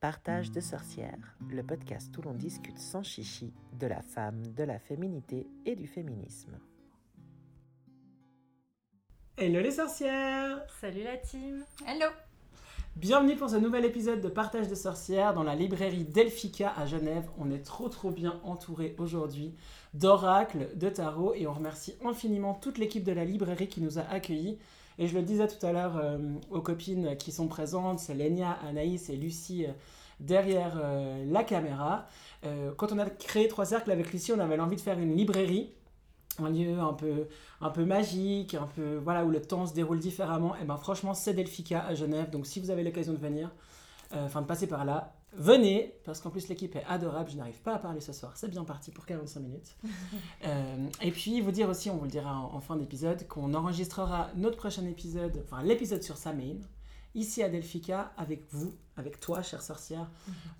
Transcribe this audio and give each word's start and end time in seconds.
Partage 0.00 0.52
de 0.52 0.60
sorcières, 0.60 1.34
le 1.50 1.64
podcast 1.64 2.16
où 2.16 2.22
l'on 2.22 2.32
discute 2.32 2.78
sans 2.78 3.02
chichi 3.02 3.52
de 3.80 3.88
la 3.88 4.00
femme, 4.00 4.46
de 4.54 4.62
la 4.62 4.78
féminité 4.78 5.48
et 5.66 5.74
du 5.74 5.88
féminisme. 5.88 6.56
Hello 9.36 9.60
les 9.60 9.72
sorcières 9.72 10.64
Salut 10.80 11.02
la 11.02 11.16
team 11.16 11.64
Hello 11.84 12.06
Bienvenue 12.94 13.34
pour 13.34 13.50
ce 13.50 13.56
nouvel 13.56 13.84
épisode 13.84 14.20
de 14.20 14.28
Partage 14.28 14.68
de 14.68 14.76
sorcières 14.76 15.34
dans 15.34 15.42
la 15.42 15.56
librairie 15.56 16.04
Delphica 16.04 16.72
à 16.76 16.86
Genève. 16.86 17.28
On 17.36 17.50
est 17.50 17.66
trop 17.66 17.88
trop 17.88 18.12
bien 18.12 18.40
entouré 18.44 18.94
aujourd'hui 18.98 19.56
d'oracles, 19.94 20.76
de 20.76 20.90
tarot 20.90 21.34
et 21.34 21.48
on 21.48 21.54
remercie 21.54 21.96
infiniment 22.04 22.54
toute 22.54 22.78
l'équipe 22.78 23.02
de 23.02 23.12
la 23.12 23.24
librairie 23.24 23.68
qui 23.68 23.80
nous 23.80 23.98
a 23.98 24.02
accueillis. 24.02 24.60
Et 24.98 25.06
je 25.06 25.14
le 25.14 25.22
disais 25.22 25.46
tout 25.46 25.64
à 25.64 25.72
l'heure 25.72 25.96
euh, 25.96 26.18
aux 26.50 26.60
copines 26.60 27.16
qui 27.16 27.30
sont 27.30 27.46
présentes, 27.46 28.00
c'est 28.00 28.14
Lénia, 28.14 28.58
Anaïs 28.68 29.08
et 29.10 29.16
Lucie 29.16 29.66
euh, 29.66 29.72
derrière 30.18 30.74
euh, 30.82 31.24
la 31.30 31.44
caméra. 31.44 32.08
quand 32.76 32.92
on 32.92 32.98
a 32.98 33.08
créé 33.08 33.46
Trois 33.46 33.64
Cercles 33.64 33.92
avec 33.92 34.12
Lucie, 34.12 34.32
on 34.32 34.40
avait 34.40 34.56
l'envie 34.56 34.76
de 34.76 34.80
faire 34.80 34.98
une 34.98 35.14
librairie 35.14 35.72
un 36.40 36.50
lieu 36.50 36.78
un 36.78 36.92
peu, 36.92 37.26
un 37.60 37.70
peu 37.70 37.84
magique, 37.84 38.54
un 38.54 38.68
peu 38.76 38.96
voilà 39.02 39.24
où 39.24 39.30
le 39.30 39.40
temps 39.40 39.66
se 39.66 39.74
déroule 39.74 39.98
différemment, 39.98 40.54
et 40.54 40.64
ben 40.64 40.76
franchement 40.76 41.12
c'est 41.12 41.34
Delphica 41.34 41.84
à 41.84 41.94
Genève. 41.94 42.30
Donc 42.30 42.46
si 42.46 42.60
vous 42.60 42.70
avez 42.70 42.84
l'occasion 42.84 43.12
de 43.12 43.18
venir, 43.18 43.50
enfin 44.12 44.42
de 44.42 44.46
passer 44.46 44.68
par 44.68 44.84
là, 44.84 45.17
venez 45.32 45.94
parce 46.04 46.20
qu'en 46.20 46.30
plus 46.30 46.48
l'équipe 46.48 46.74
est 46.76 46.84
adorable. 46.84 47.30
Je 47.30 47.36
n'arrive 47.36 47.60
pas 47.60 47.74
à 47.74 47.78
parler 47.78 48.00
ce 48.00 48.12
soir, 48.12 48.32
c'est 48.36 48.48
bien 48.48 48.64
parti 48.64 48.90
pour 48.90 49.06
45 49.06 49.40
minutes. 49.40 49.76
et 51.02 51.10
puis 51.10 51.40
vous 51.40 51.52
dire 51.52 51.68
aussi, 51.68 51.90
on 51.90 51.96
vous 51.96 52.04
le 52.04 52.10
dira 52.10 52.36
en, 52.36 52.60
fin 52.60 52.76
d'épisode, 52.76 53.26
qu'on 53.28 53.54
enregistrera 53.54 54.30
notre 54.36 54.56
prochain 54.56 54.84
épisode, 54.86 55.42
enfin 55.44 55.62
l'épisode 55.62 56.02
sur 56.02 56.16
Samhain. 56.16 56.58
Ici 57.14 57.42
à 57.42 57.48
Delphica, 57.48 58.12
avec 58.16 58.44
vous, 58.50 58.74
avec 58.96 59.18
toi, 59.18 59.42
chère 59.42 59.62
sorcière, 59.62 60.08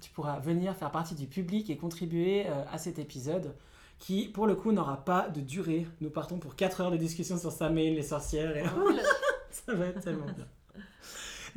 tu 0.01 0.11
pourras 0.11 0.41
venir 0.41 0.75
faire 0.75 0.91
partie 0.91 1.15
du 1.15 1.27
public 1.27 1.69
et 1.71 1.77
contribuer 1.77 2.47
à 2.47 2.79
cet 2.79 2.99
épisode 2.99 3.55
qui, 3.99 4.29
pour 4.29 4.47
le 4.47 4.55
coup, 4.55 4.73
n'aura 4.73 5.05
pas 5.05 5.29
de 5.29 5.41
durée. 5.41 5.87
Nous 6.01 6.11
partons 6.11 6.39
pour 6.39 6.57
4 6.57 6.81
heures 6.81 6.91
de 6.91 6.97
discussion 6.97 7.39
sur 7.39 7.53
Samhain, 7.53 7.91
les 7.95 8.03
sorcières. 8.03 8.57
Et... 8.57 8.65
Ça 9.51 9.75
va 9.75 9.87
être 9.87 10.01
tellement 10.01 10.27
bien. 10.27 10.47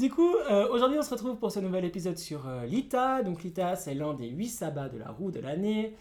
Du 0.01 0.09
coup, 0.09 0.35
euh, 0.49 0.67
aujourd'hui, 0.69 0.97
on 0.97 1.03
se 1.03 1.11
retrouve 1.11 1.37
pour 1.37 1.51
ce 1.51 1.59
nouvel 1.59 1.85
épisode 1.85 2.17
sur 2.17 2.47
euh, 2.47 2.65
l'ITA. 2.65 3.21
Donc, 3.21 3.43
l'ITA, 3.43 3.75
c'est 3.75 3.93
l'un 3.93 4.15
des 4.15 4.29
8 4.29 4.47
sabbats 4.47 4.89
de 4.89 4.97
la 4.97 5.11
roue 5.11 5.29
de 5.29 5.39
l'année, 5.39 5.95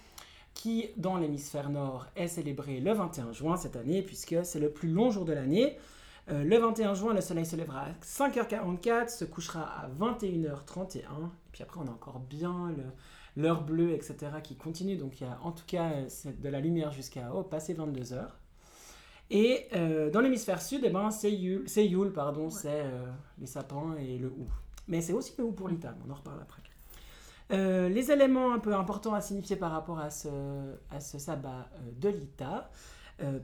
qui, 0.55 0.89
dans 0.97 1.19
l'hémisphère 1.19 1.69
nord, 1.69 2.07
est 2.17 2.29
célébré 2.29 2.81
le 2.81 2.95
21 2.95 3.33
juin 3.33 3.59
cette 3.59 3.77
année, 3.77 4.01
puisque 4.01 4.37
c'est 4.43 4.59
le 4.59 4.71
plus 4.71 4.89
long 4.89 5.11
jour 5.11 5.27
de 5.27 5.35
l'année. 5.35 5.77
Euh, 6.31 6.43
le 6.43 6.57
21 6.57 6.95
juin, 6.95 7.13
le 7.13 7.21
soleil 7.21 7.45
se 7.45 7.57
lèvera 7.57 7.81
à 7.81 7.93
5h44, 8.03 9.11
se 9.11 9.27
couchera 9.27 9.65
à 9.65 9.91
21h31, 9.91 11.01
et 11.01 11.03
puis 11.53 11.63
après, 11.63 11.79
on 11.85 11.87
a 11.87 11.91
encore 11.91 12.21
bien 12.21 12.75
l'heure 13.37 13.65
bleue, 13.65 13.93
etc., 13.93 14.17
qui 14.43 14.57
continue. 14.57 14.97
Donc 14.97 15.21
il 15.21 15.25
y 15.25 15.27
a 15.27 15.39
en 15.43 15.53
tout 15.53 15.67
cas 15.67 15.91
de 16.25 16.49
la 16.49 16.61
lumière 16.61 16.91
jusqu'à 16.91 17.33
oh, 17.35 17.43
passer 17.43 17.75
22 17.75 18.15
heures. 18.15 18.40
Et 19.31 19.69
euh, 19.75 20.11
dans 20.11 20.21
l'hémisphère 20.21 20.61
sud, 20.61 20.83
eh 20.85 20.91
ben, 20.91 21.11
c'est 21.11 21.33
Yule, 21.33 22.13
pardon, 22.13 22.51
c'est 22.51 22.69
euh, 22.69 23.07
les 23.39 23.47
sapins 23.47 23.95
et 23.97 24.19
le 24.19 24.29
hou. 24.29 24.47
Mais 24.89 25.01
c'est 25.01 25.13
aussi 25.13 25.35
le 25.39 25.45
hou 25.45 25.53
pour 25.53 25.69
l'Itam, 25.69 25.95
on 26.07 26.11
en 26.11 26.15
reparle 26.15 26.41
après. 26.43 26.63
Euh, 27.53 27.89
les 27.89 28.11
éléments 28.11 28.53
un 28.53 28.59
peu 28.59 28.75
importants 28.75 29.15
à 29.15 29.21
signifier 29.21 29.57
par 29.57 29.71
rapport 29.71 30.01
à 30.01 30.11
ce, 30.11 30.29
à 30.91 31.01
ce 31.01 31.19
sabbat 31.19 31.69
de 32.01 32.09
l'Ita, 32.09 32.71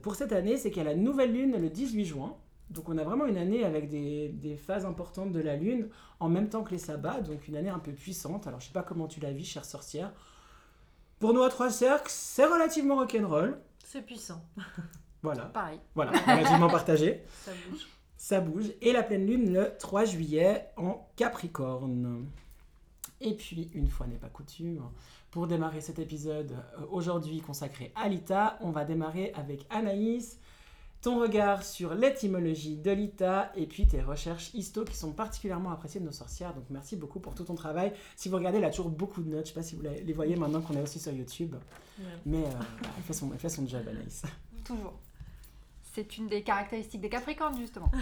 pour 0.01 0.15
cette 0.15 0.31
année, 0.31 0.57
c'est 0.57 0.71
qu'il 0.71 0.81
y 0.81 0.85
a 0.87 0.89
la 0.89 0.95
nouvelle 0.95 1.31
lune 1.33 1.55
le 1.61 1.69
18 1.69 2.03
juin. 2.03 2.35
Donc 2.71 2.89
on 2.89 2.97
a 2.97 3.03
vraiment 3.03 3.27
une 3.27 3.37
année 3.37 3.63
avec 3.63 3.89
des, 3.89 4.59
phases 4.65 4.85
importantes 4.85 5.31
de 5.31 5.39
la 5.39 5.55
Lune 5.55 5.87
en 6.19 6.29
même 6.29 6.49
temps 6.49 6.63
que 6.63 6.71
les 6.71 6.79
sabbats, 6.79 7.21
donc 7.21 7.47
une 7.47 7.55
année 7.55 7.69
un 7.69 7.77
peu 7.77 7.91
puissante. 7.91 8.47
Alors 8.47 8.59
je 8.59 8.65
sais 8.65 8.73
pas 8.73 8.81
comment 8.81 9.07
tu 9.07 9.19
la 9.19 9.31
vis, 9.31 9.45
chère 9.45 9.65
sorcière. 9.65 10.11
Pour 11.19 11.33
nous 11.33 11.43
à 11.43 11.49
trois 11.49 11.69
cercles, 11.69 12.09
c'est 12.09 12.45
relativement 12.45 12.95
rock'n'roll. 12.95 13.59
C'est 13.85 14.01
puissant. 14.01 14.41
Voilà. 15.23 15.45
Pareil. 15.45 15.79
Voilà, 15.95 16.11
relativement 16.11 16.69
partagé. 16.69 17.23
Ça 17.43 17.51
bouge. 17.69 17.87
Ça 18.17 18.41
bouge. 18.41 18.65
Et 18.81 18.91
la 18.93 19.03
pleine 19.03 19.25
lune 19.25 19.53
le 19.53 19.73
3 19.77 20.05
juillet 20.05 20.67
en 20.77 21.07
Capricorne. 21.15 22.25
Et 23.21 23.33
puis, 23.33 23.71
une 23.73 23.87
fois 23.87 24.05
n'est 24.07 24.17
pas 24.17 24.29
coutume, 24.29 24.81
pour 25.31 25.47
démarrer 25.47 25.81
cet 25.81 25.99
épisode 25.99 26.51
euh, 26.51 26.85
aujourd'hui 26.91 27.41
consacré 27.41 27.91
à 27.95 28.07
Lita, 28.07 28.57
on 28.61 28.71
va 28.71 28.85
démarrer 28.85 29.33
avec 29.35 29.65
Anaïs 29.69 30.39
ton 31.01 31.19
regard 31.19 31.63
sur 31.63 31.93
l'étymologie 31.93 32.75
de 32.75 32.91
l'ITA 32.91 33.51
et 33.55 33.67
puis 33.67 33.85
tes 33.85 34.01
recherches 34.01 34.51
histo 34.53 34.83
qui 34.83 34.95
sont 34.95 35.11
particulièrement 35.11 35.71
appréciées 35.71 35.99
de 35.99 36.05
nos 36.05 36.11
sorcières. 36.11 36.53
Donc 36.55 36.65
merci 36.69 36.95
beaucoup 36.95 37.19
pour 37.19 37.35
tout 37.35 37.43
ton 37.43 37.55
travail. 37.55 37.93
Si 38.15 38.29
vous 38.29 38.35
regardez, 38.35 38.57
elle 38.57 38.65
a 38.65 38.71
toujours 38.71 38.89
beaucoup 38.89 39.21
de 39.21 39.29
notes. 39.29 39.45
Je 39.45 39.51
ne 39.51 39.53
sais 39.53 39.53
pas 39.53 39.63
si 39.63 39.75
vous 39.75 39.83
les 39.83 40.13
voyez 40.13 40.35
maintenant 40.35 40.61
qu'on 40.61 40.73
est 40.73 40.81
aussi 40.81 40.99
sur 40.99 41.11
YouTube. 41.11 41.55
Mais 42.25 42.43
euh, 42.43 42.49
elle, 42.97 43.03
fait 43.03 43.13
son, 43.13 43.31
elle 43.31 43.39
fait 43.39 43.49
son 43.49 43.67
job, 43.67 43.83
Anaïs. 43.87 44.23
Toujours. 44.63 44.93
C'est 45.97 46.19
une 46.19 46.27
des 46.27 46.43
caractéristiques 46.43 47.01
des 47.01 47.09
Capricornes, 47.09 47.57
justement. 47.57 47.91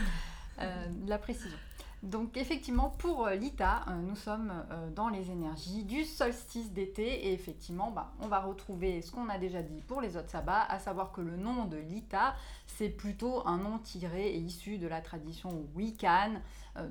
Euh, 0.62 0.88
la 1.06 1.18
précision. 1.18 1.58
Donc 2.02 2.38
effectivement, 2.38 2.90
pour 2.90 3.28
euh, 3.28 3.36
l'ITA, 3.36 3.84
euh, 3.90 4.02
nous 4.02 4.16
sommes 4.16 4.54
dans 4.96 5.10
les 5.10 5.30
énergies 5.30 5.84
du 5.84 6.06
solstice 6.06 6.72
d'été 6.72 7.28
et 7.28 7.34
effectivement, 7.34 7.92
bah, 7.92 8.14
on 8.22 8.30
va 8.30 8.40
retrouver 8.40 9.02
ce 9.02 9.12
qu'on 9.12 9.28
a 9.28 9.38
déjà 9.38 9.62
dit 9.62 9.82
pour 9.82 10.00
les 10.00 10.16
autres 10.16 10.30
sabbats, 10.30 10.64
à 10.70 10.80
savoir 10.80 11.12
que 11.12 11.20
le 11.20 11.36
nom 11.36 11.66
de 11.66 11.76
l'ITA, 11.76 12.36
c'est 12.68 12.88
plutôt 12.88 13.46
un 13.46 13.58
nom 13.58 13.80
tiré 13.80 14.30
et 14.30 14.38
issu 14.38 14.78
de 14.78 14.88
la 14.88 15.02
tradition 15.02 15.68
Wiccan, 15.76 16.36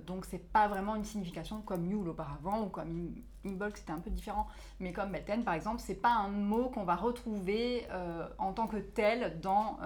donc 0.07 0.27
c'est 0.27 0.53
pas 0.53 0.69
vraiment 0.69 0.95
une 0.95 1.07
signification 1.07 1.63
comme 1.63 1.87
Yule 1.87 2.11
auparavant 2.11 2.65
ou 2.65 2.69
comme 2.69 3.15
Imbolc, 3.45 3.77
c'était 3.77 3.93
un 3.93 4.01
peu 4.01 4.11
différent, 4.11 4.47
mais 4.81 4.93
comme 4.93 5.11
Belten 5.11 5.45
par 5.45 5.55
exemple, 5.55 5.81
c'est 5.81 5.95
pas 5.95 6.13
un 6.13 6.29
mot 6.29 6.69
qu'on 6.69 6.85
va 6.85 6.97
retrouver 6.97 7.87
en 8.39 8.53
tant 8.53 8.67
que 8.67 8.77
tel 8.77 9.41
dans 9.41 9.79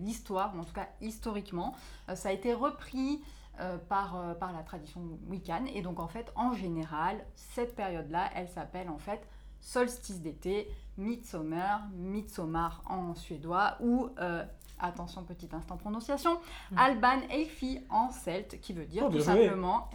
l'histoire, 0.00 0.54
ou 0.56 0.60
en 0.60 0.64
tout 0.64 0.72
cas 0.72 0.88
historiquement. 1.00 1.74
ça 2.14 2.30
a 2.30 2.32
été 2.32 2.54
repris 2.54 3.20
euh, 3.60 3.76
par, 3.76 4.16
euh, 4.16 4.32
par 4.32 4.50
la 4.54 4.62
tradition 4.62 5.02
wiccan. 5.28 5.66
Et 5.74 5.82
donc 5.82 6.00
en 6.00 6.08
fait, 6.08 6.32
en 6.36 6.54
général, 6.54 7.22
cette 7.34 7.76
période-là, 7.76 8.30
elle 8.34 8.48
s'appelle 8.48 8.88
en 8.88 8.96
fait 8.96 9.28
solstice 9.60 10.22
d'été, 10.22 10.66
midsummer, 10.96 11.82
midsommar 11.94 12.82
en 12.88 13.14
suédois, 13.14 13.76
ou, 13.80 14.08
euh, 14.20 14.42
attention 14.78 15.22
petit 15.24 15.50
instant 15.52 15.76
prononciation, 15.76 16.40
mm. 16.70 16.78
Alban 16.78 17.20
Elfi 17.28 17.80
en 17.90 18.10
celte, 18.10 18.58
qui 18.62 18.72
veut 18.72 18.86
dire 18.86 19.04
oh, 19.06 19.10
tout 19.10 19.20
simplement 19.20 19.90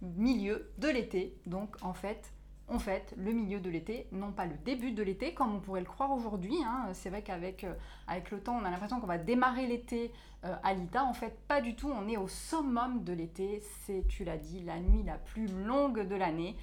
milieu 0.00 0.72
de 0.78 0.88
l'été. 0.88 1.38
Donc 1.44 1.76
en 1.82 1.92
fait, 1.92 2.32
on 2.70 2.78
fête 2.78 3.14
le 3.16 3.32
milieu 3.32 3.60
de 3.60 3.70
l'été, 3.70 4.06
non 4.12 4.32
pas 4.32 4.46
le 4.46 4.56
début 4.64 4.92
de 4.92 5.02
l'été, 5.02 5.32
comme 5.32 5.54
on 5.54 5.60
pourrait 5.60 5.80
le 5.80 5.86
croire 5.86 6.10
aujourd'hui. 6.12 6.54
Hein. 6.66 6.88
C'est 6.92 7.08
vrai 7.08 7.22
qu'avec 7.22 7.64
euh, 7.64 7.74
avec 8.06 8.30
le 8.30 8.40
temps, 8.40 8.58
on 8.60 8.64
a 8.64 8.70
l'impression 8.70 9.00
qu'on 9.00 9.06
va 9.06 9.18
démarrer 9.18 9.66
l'été 9.66 10.12
euh, 10.44 10.54
à 10.62 10.74
l'ITA. 10.74 11.04
En 11.04 11.14
fait, 11.14 11.38
pas 11.48 11.60
du 11.60 11.74
tout. 11.74 11.90
On 11.90 12.08
est 12.08 12.16
au 12.16 12.28
summum 12.28 13.04
de 13.04 13.12
l'été. 13.12 13.62
C'est, 13.84 14.06
tu 14.08 14.24
l'as 14.24 14.36
dit, 14.36 14.62
la 14.62 14.78
nuit 14.80 15.02
la 15.02 15.16
plus 15.16 15.46
longue 15.46 16.06
de 16.06 16.14
l'année. 16.14 16.56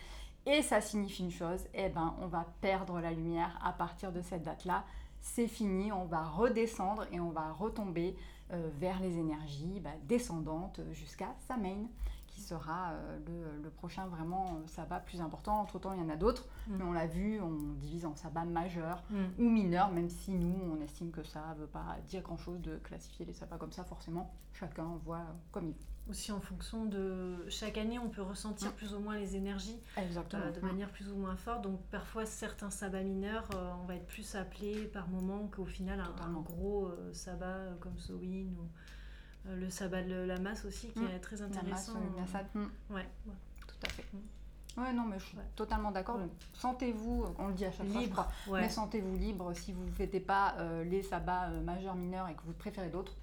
Et 0.46 0.62
ça 0.62 0.80
signifie 0.80 1.24
une 1.24 1.32
chose, 1.32 1.66
eh 1.74 1.90
ben, 1.90 2.14
on 2.22 2.28
va 2.28 2.46
perdre 2.62 3.00
la 3.00 3.12
lumière 3.12 3.60
à 3.64 3.74
partir 3.74 4.12
de 4.12 4.22
cette 4.22 4.44
date-là. 4.44 4.86
C'est 5.20 5.48
fini, 5.48 5.92
on 5.92 6.06
va 6.06 6.24
redescendre 6.24 7.08
et 7.12 7.20
on 7.20 7.32
va 7.32 7.52
retomber 7.52 8.16
euh, 8.54 8.70
vers 8.78 9.00
les 9.00 9.18
énergies 9.18 9.80
bah, 9.80 9.90
descendantes 10.04 10.82
jusqu'à 10.92 11.34
Samhain 11.48 11.88
qui 12.36 12.42
sera 12.42 12.92
euh, 12.92 13.58
le, 13.64 13.70
prochain 13.70 14.08
vraiment 14.08 14.46
euh, 14.58 14.68
sabbat 14.68 15.00
plus 15.00 15.22
important. 15.22 15.62
Entre 15.62 15.80
temps, 15.80 15.94
il 15.94 16.02
y 16.02 16.04
en 16.04 16.10
a 16.10 16.18
d'autres, 16.18 16.46
mm. 16.68 16.76
mais 16.78 16.84
on 16.84 16.92
l'a 16.92 17.08
vu, 17.08 17.40
on 17.40 17.74
divise 17.76 18.06
en 18.06 18.14
sabbat 18.16 18.44
majeur 18.44 19.04
mm. 19.10 19.24
ou 19.40 19.50
mineur, 19.50 19.90
même 19.92 20.10
si 20.10 20.32
nous, 20.32 20.60
on 20.70 20.82
estime 20.82 21.12
que 21.12 21.24
ça 21.24 21.54
ne 21.56 21.62
veut 21.62 21.68
pas 21.68 21.98
dire 22.10 22.22
grand-chose 22.22 22.60
de 22.60 22.78
classifier 22.78 23.26
les 23.26 23.34
sabbats 23.34 23.58
comme 23.58 23.72
ça, 23.72 23.86
forcément, 23.86 24.34
chacun 24.52 25.00
voit 25.06 25.24
comme 25.52 25.70
il 25.70 25.74
veut. 25.74 25.80
Aussi 26.10 26.32
en 26.32 26.40
fonction 26.40 26.86
de 26.86 27.46
chaque 27.50 27.80
année, 27.80 27.98
on 27.98 28.10
peut 28.10 28.22
ressentir 28.22 28.70
mm. 28.72 28.76
plus 28.76 28.94
ou 28.94 29.00
moins 29.00 29.16
les 29.16 29.38
énergies 29.38 29.80
euh, 29.98 30.52
de 30.52 30.60
manière 30.60 30.92
plus 30.92 31.10
ou 31.10 31.16
moins 31.16 31.38
forte. 31.38 31.62
Donc 31.62 31.80
parfois, 31.90 32.26
certains 32.26 32.70
sabbats 32.70 33.02
mineurs, 33.04 33.48
on 33.82 33.86
va 33.86 33.96
être 33.96 34.08
plus 34.08 34.36
appelés 34.36 34.84
par 34.88 35.08
moment 35.08 35.48
qu'au 35.48 35.66
final 35.66 36.02
un, 36.02 36.42
gros 36.42 36.92
sabbat 37.14 37.78
comme 37.80 37.98
Sowin 37.98 38.50
ou 38.60 38.68
le 39.54 39.70
sabbat 39.70 40.04
de 40.04 40.16
la 40.16 40.40
masse 40.40 40.66
aussi, 40.66 40.88
qui 40.90 41.00
mm. 41.00 41.12
est 41.16 41.20
très 41.20 41.42
intéressant. 41.42 41.94
La 41.94 42.22
masse, 42.22 42.46
mm. 42.54 42.94
ouais. 42.94 43.06
tout 43.68 43.76
à 43.86 43.90
fait. 43.90 44.06
Mm. 44.14 44.82
Ouais, 44.82 44.92
non, 44.92 45.04
mais 45.06 45.18
je 45.20 45.26
suis 45.26 45.38
totalement 45.56 45.92
d'accord. 45.92 46.20
Sentez-vous, 46.54 47.26
on 47.40 47.48
le 47.48 47.54
dit 47.54 47.66
à 47.66 47.72
chaque 47.72 47.88
fois, 47.88 48.28
mais 48.52 48.70
sentez-vous 48.70 49.16
libre 49.16 49.54
si 49.54 49.72
vous 49.72 49.86
ne 49.86 49.92
faites 49.92 50.26
pas 50.26 50.56
euh, 50.60 50.84
les 50.84 51.02
sabbats 51.02 51.50
euh, 51.50 51.62
majeurs, 51.62 51.96
mineurs 51.96 52.28
et 52.28 52.34
que 52.34 52.42
vous 52.46 52.54
préférez 52.54 52.90
d'autres. 52.90 53.16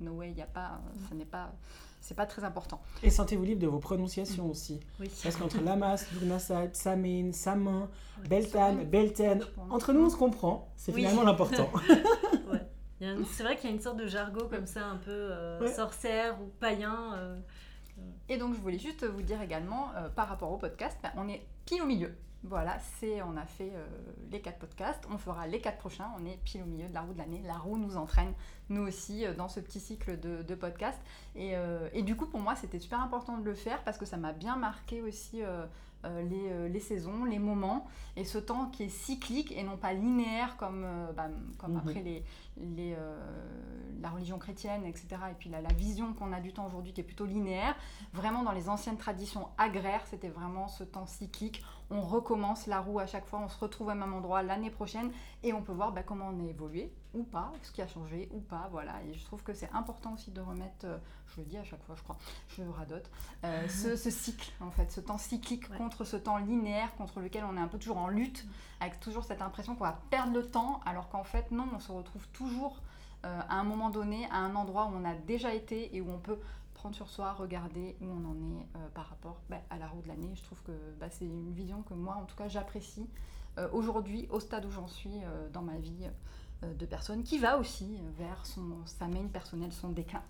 No 0.00 0.12
way, 0.12 0.30
il 0.30 0.34
n'y 0.34 0.42
a 0.42 0.46
pas, 0.46 0.80
ce 1.08 1.14
n'est 1.14 1.24
pas, 1.24 1.52
c'est 2.00 2.14
pas 2.14 2.26
très 2.26 2.42
important. 2.44 2.80
Et 3.02 3.10
sentez-vous 3.10 3.44
libre 3.44 3.62
de 3.62 3.68
vos 3.68 3.78
prononciations 3.78 4.50
aussi. 4.50 4.80
Parce 5.22 5.36
qu'entre 5.36 5.60
Lamas, 5.62 6.04
Lugnasad, 6.20 6.74
Samin, 6.74 7.32
Samin, 7.32 7.88
Beltan, 8.28 8.74
Belten, 8.84 9.44
entre 9.70 9.92
nous 9.92 10.06
on 10.06 10.10
se 10.10 10.16
comprend, 10.16 10.68
c'est 10.76 10.92
finalement 10.92 11.22
l'important. 11.22 11.70
C'est 13.00 13.42
vrai 13.42 13.56
qu'il 13.56 13.68
y 13.68 13.72
a 13.72 13.76
une 13.76 13.82
sorte 13.82 13.96
de 13.96 14.06
jargon 14.06 14.48
comme 14.48 14.66
ça, 14.66 14.86
un 14.86 14.96
peu 14.96 15.10
euh, 15.10 15.66
sorcière 15.72 16.40
ou 16.40 16.46
païen, 16.60 17.14
euh, 17.14 17.36
Et 18.28 18.36
donc 18.36 18.54
je 18.54 18.60
voulais 18.60 18.78
juste 18.78 19.04
vous 19.04 19.22
dire 19.22 19.42
également, 19.42 19.90
par 20.14 20.28
rapport 20.28 20.50
au 20.50 20.58
podcast, 20.58 20.98
ben, 21.02 21.10
on 21.16 21.28
est 21.28 21.46
pile 21.66 21.82
au 21.82 21.86
milieu. 21.86 22.14
Voilà, 22.46 22.78
c'est 22.98 23.22
on 23.22 23.38
a 23.38 23.46
fait 23.46 23.72
euh, 23.74 23.86
les 24.30 24.42
quatre 24.42 24.58
podcasts, 24.58 25.02
on 25.10 25.16
fera 25.16 25.46
les 25.46 25.62
quatre 25.62 25.78
prochains, 25.78 26.10
on 26.20 26.26
est 26.26 26.36
pile 26.44 26.62
au 26.62 26.66
milieu 26.66 26.86
de 26.86 26.92
la 26.92 27.00
roue 27.00 27.14
de 27.14 27.18
l'année, 27.18 27.40
la 27.42 27.56
roue 27.56 27.78
nous 27.78 27.96
entraîne, 27.96 28.34
nous 28.68 28.82
aussi, 28.82 29.24
euh, 29.24 29.32
dans 29.32 29.48
ce 29.48 29.60
petit 29.60 29.80
cycle 29.80 30.20
de, 30.20 30.54
podcasts. 30.54 31.00
Euh, 31.36 31.88
et, 31.94 32.02
du 32.02 32.16
coup, 32.16 32.26
pour 32.26 32.40
moi, 32.40 32.54
c'était 32.54 32.78
super 32.78 33.00
important 33.00 33.38
de 33.38 33.44
le 33.44 33.54
faire 33.54 33.82
parce 33.82 33.96
que 33.96 34.04
ça 34.04 34.18
m'a 34.18 34.32
bien 34.32 34.56
marqué 34.56 35.00
aussi 35.00 35.40
les, 36.28 36.80
saisons, 36.80 37.24
les 37.24 37.38
moments, 37.38 37.86
et 38.16 38.24
ce 38.24 38.38
temps 38.38 38.66
qui 38.66 38.84
est 38.84 38.88
cyclique 38.88 39.52
et 39.52 39.62
non 39.62 39.76
pas 39.76 39.92
linéaire 39.92 40.56
comme, 40.56 40.86
bah, 41.16 41.28
comme 41.58 41.72
mhm. 41.72 41.78
après 41.78 42.02
les, 42.02 42.24
les, 42.56 42.96
la 44.00 44.10
religion 44.10 44.38
chrétienne, 44.38 44.84
etc. 44.84 45.06
Et 45.30 45.34
puis 45.38 45.50
la, 45.50 45.60
la 45.60 45.72
vision 45.72 46.12
qu'on 46.12 46.32
a 46.32 46.40
du 46.40 46.52
temps 46.52 46.66
aujourd'hui 46.66 46.92
qui 46.92 47.00
est 47.00 47.04
plutôt 47.04 47.26
linéaire. 47.26 47.74
Vraiment, 48.12 48.42
dans 48.42 48.52
les 48.52 48.68
anciennes 48.68 48.98
traditions 48.98 49.48
agraires, 49.58 50.02
c'était 50.10 50.28
vraiment 50.28 50.68
ce 50.68 50.84
temps 50.84 51.06
cyclique 51.06 51.62
on 51.94 52.00
recommence 52.00 52.66
la 52.66 52.80
roue 52.80 52.98
à 52.98 53.06
chaque 53.06 53.24
fois, 53.24 53.38
on 53.38 53.48
se 53.48 53.58
retrouve 53.58 53.88
au 53.88 53.94
même 53.94 54.12
endroit 54.12 54.42
l'année 54.42 54.70
prochaine 54.70 55.12
et 55.44 55.52
on 55.52 55.62
peut 55.62 55.72
voir 55.72 55.92
bah, 55.92 56.02
comment 56.02 56.28
on 56.28 56.44
a 56.44 56.48
évolué 56.48 56.92
ou 57.14 57.22
pas, 57.22 57.52
ce 57.62 57.70
qui 57.70 57.80
a 57.80 57.86
changé 57.86 58.28
ou 58.32 58.40
pas, 58.40 58.68
voilà. 58.72 58.94
Et 59.04 59.14
je 59.14 59.24
trouve 59.24 59.44
que 59.44 59.54
c'est 59.54 59.70
important 59.72 60.14
aussi 60.14 60.32
de 60.32 60.40
remettre, 60.40 60.84
euh, 60.84 60.98
je 61.28 61.40
le 61.40 61.46
dis 61.46 61.56
à 61.56 61.62
chaque 61.62 61.82
fois, 61.84 61.94
je 61.96 62.02
crois, 62.02 62.18
je 62.48 62.62
radote, 62.64 63.08
euh, 63.44 63.68
ce, 63.96 64.10
cycle 64.10 64.52
en 64.60 64.72
fait, 64.72 64.90
ce 64.90 65.00
temps 65.00 65.18
cyclique 65.18 65.68
contre 65.76 66.04
ce 66.04 66.16
temps 66.16 66.38
linéaire 66.38 66.94
contre 66.96 67.20
lequel 67.20 67.44
on 67.44 67.56
est 67.56 67.60
un 67.60 67.68
peu 67.68 67.78
toujours 67.78 67.98
en 67.98 68.08
lutte, 68.08 68.44
avec 68.80 68.98
toujours 68.98 69.24
cette 69.24 69.40
impression 69.40 69.76
qu'on 69.76 69.84
va 69.84 70.00
perdre 70.10 70.32
le 70.32 70.44
temps, 70.44 70.80
alors 70.84 71.08
qu'en 71.08 71.24
fait 71.24 71.52
non, 71.52 71.68
on 71.72 71.78
se 71.78 71.92
retrouve 71.92 72.26
toujours 72.28 72.82
euh, 73.24 73.40
à 73.48 73.54
un 73.54 73.64
moment 73.64 73.90
donné, 73.90 74.26
à 74.30 74.38
un 74.38 74.56
endroit 74.56 74.86
où 74.86 74.96
on 74.96 75.04
a 75.04 75.14
déjà 75.14 75.54
été 75.54 75.94
et 75.96 76.00
où 76.00 76.10
on 76.10 76.18
peut 76.18 76.38
sur 76.92 77.08
soi, 77.08 77.32
regarder 77.32 77.96
où 78.00 78.06
on 78.06 78.24
en 78.28 78.36
est 78.58 78.66
euh, 78.76 78.88
par 78.94 79.08
rapport 79.08 79.40
bah, 79.48 79.60
à 79.70 79.78
la 79.78 79.86
roue 79.86 80.02
de 80.02 80.08
l'année. 80.08 80.30
Je 80.34 80.42
trouve 80.42 80.60
que 80.62 80.72
bah, 81.00 81.06
c'est 81.10 81.24
une 81.24 81.52
vision 81.52 81.82
que 81.82 81.94
moi, 81.94 82.16
en 82.16 82.24
tout 82.24 82.36
cas, 82.36 82.48
j'apprécie 82.48 83.08
euh, 83.58 83.68
aujourd'hui, 83.72 84.26
au 84.30 84.40
stade 84.40 84.64
où 84.66 84.70
j'en 84.70 84.88
suis 84.88 85.22
euh, 85.22 85.48
dans 85.50 85.62
ma 85.62 85.78
vie 85.78 86.08
de 86.62 86.86
personne, 86.86 87.24
qui 87.24 87.38
va 87.38 87.58
aussi 87.58 87.98
vers 88.16 88.46
son, 88.46 88.86
sa 88.86 89.06
main 89.06 89.26
personnelle, 89.26 89.70
son 89.70 89.90
déclin. 89.90 90.22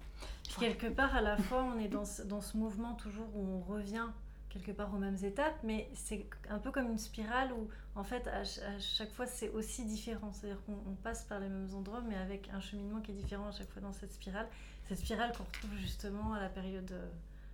Quelque 0.58 0.88
part, 0.88 1.14
à 1.14 1.20
la 1.20 1.36
fois, 1.36 1.62
on 1.62 1.78
est 1.78 1.86
dans 1.86 2.04
ce, 2.04 2.22
dans 2.22 2.40
ce 2.40 2.56
mouvement 2.56 2.94
toujours 2.94 3.28
où 3.36 3.46
on 3.46 3.60
revient 3.60 4.08
quelque 4.54 4.72
part 4.72 4.94
aux 4.94 4.98
mêmes 4.98 5.18
étapes, 5.22 5.58
mais 5.64 5.90
c'est 5.94 6.28
un 6.48 6.58
peu 6.58 6.70
comme 6.70 6.88
une 6.90 6.98
spirale 6.98 7.52
où, 7.52 7.68
en 7.96 8.04
fait, 8.04 8.26
à, 8.28 8.44
chaque 8.78 9.12
fois, 9.12 9.26
c'est 9.26 9.50
aussi 9.50 9.84
différent. 9.84 10.32
C'est-à-dire 10.32 10.62
qu'on 10.64 10.94
passe 11.02 11.24
par 11.24 11.40
les 11.40 11.48
mêmes 11.48 11.68
endroits, 11.74 12.02
mais 12.06 12.16
avec 12.16 12.48
un 12.50 12.60
cheminement 12.60 13.00
qui 13.00 13.10
est 13.10 13.14
différent 13.14 13.48
à 13.48 13.52
chaque 13.52 13.68
fois 13.70 13.82
dans 13.82 13.92
cette 13.92 14.12
spirale 14.12 14.48
cette 14.88 14.98
spirale 14.98 15.32
qu'on 15.36 15.44
retrouve 15.44 15.76
justement 15.78 16.34
à 16.34 16.40
la 16.40 16.48
période 16.48 16.90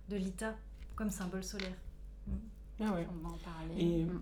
de, 0.09 0.15
l'ITA 0.15 0.55
comme 0.95 1.09
symbole 1.09 1.43
solaire. 1.43 1.75
Mm. 2.27 2.33
Ah 2.81 2.93
ouais. 2.93 3.07
On 3.09 3.27
va 3.27 3.33
en 3.33 3.37
parler. 3.37 3.75
Et 3.77 4.03
mm. 4.03 4.21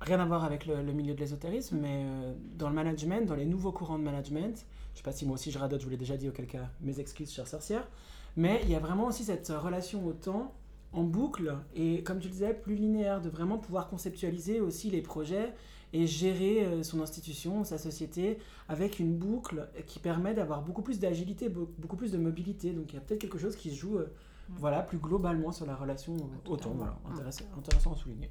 rien 0.00 0.20
à 0.20 0.26
voir 0.26 0.44
avec 0.44 0.66
le, 0.66 0.82
milieu 0.92 1.14
de 1.14 1.20
l'ésotérisme, 1.20 1.78
mais 1.80 2.04
euh, 2.04 2.34
dans 2.56 2.68
le 2.68 2.74
management, 2.74 3.26
dans 3.26 3.34
les 3.34 3.46
nouveaux 3.46 3.72
courants 3.72 3.98
de 3.98 4.04
management, 4.04 4.66
je 4.92 4.98
sais 4.98 5.02
pas 5.02 5.12
si 5.12 5.24
moi 5.24 5.34
aussi 5.34 5.50
je 5.50 5.58
radote, 5.58 5.80
je 5.80 5.84
vous 5.84 5.90
l'ai 5.90 5.96
déjà 5.96 6.16
dit, 6.16 6.28
auquel 6.28 6.46
cas 6.46 6.68
mes 6.80 7.00
excuses, 7.00 7.32
chère 7.32 7.48
sorcière, 7.48 7.88
mais 8.36 8.60
il 8.64 8.70
y 8.70 8.74
a 8.74 8.80
vraiment 8.80 9.06
aussi 9.06 9.24
cette 9.24 9.48
relation 9.48 10.06
au 10.06 10.12
temps 10.12 10.54
en 10.92 11.04
boucle 11.04 11.56
et 11.74 12.02
comme 12.02 12.18
tu 12.18 12.26
le 12.26 12.32
disais, 12.32 12.54
plus 12.54 12.74
linéaire, 12.74 13.20
de 13.20 13.28
vraiment 13.28 13.58
pouvoir 13.58 13.88
conceptualiser 13.88 14.60
aussi 14.60 14.90
les 14.90 15.02
projets 15.02 15.54
et 15.92 16.06
gérer 16.06 16.64
euh, 16.64 16.82
son 16.82 17.00
institution, 17.00 17.64
sa 17.64 17.78
société, 17.78 18.38
avec 18.68 18.98
une 18.98 19.16
boucle 19.16 19.68
qui 19.86 19.98
permet 19.98 20.34
d'avoir 20.34 20.62
beaucoup 20.62 20.82
plus 20.82 20.98
d'agilité, 21.00 21.48
beaucoup 21.48 21.96
plus 21.96 22.12
de 22.12 22.18
mobilité. 22.18 22.72
Donc 22.72 22.92
il 22.92 22.94
y 22.94 22.98
a 22.98 23.00
peut-être 23.00 23.20
quelque 23.20 23.38
chose 23.38 23.56
qui 23.56 23.70
se 23.70 23.76
joue 23.76 23.98
euh, 23.98 24.12
mm. 24.48 24.54
voilà, 24.58 24.82
plus 24.82 24.98
globalement 24.98 25.52
sur 25.52 25.66
la 25.66 25.74
relation 25.74 26.16
au 26.46 26.56
temps. 26.56 26.74
Voilà, 26.74 26.96
intéressant, 27.10 27.44
intéressant 27.56 27.92
à 27.92 27.96
souligner. 27.96 28.30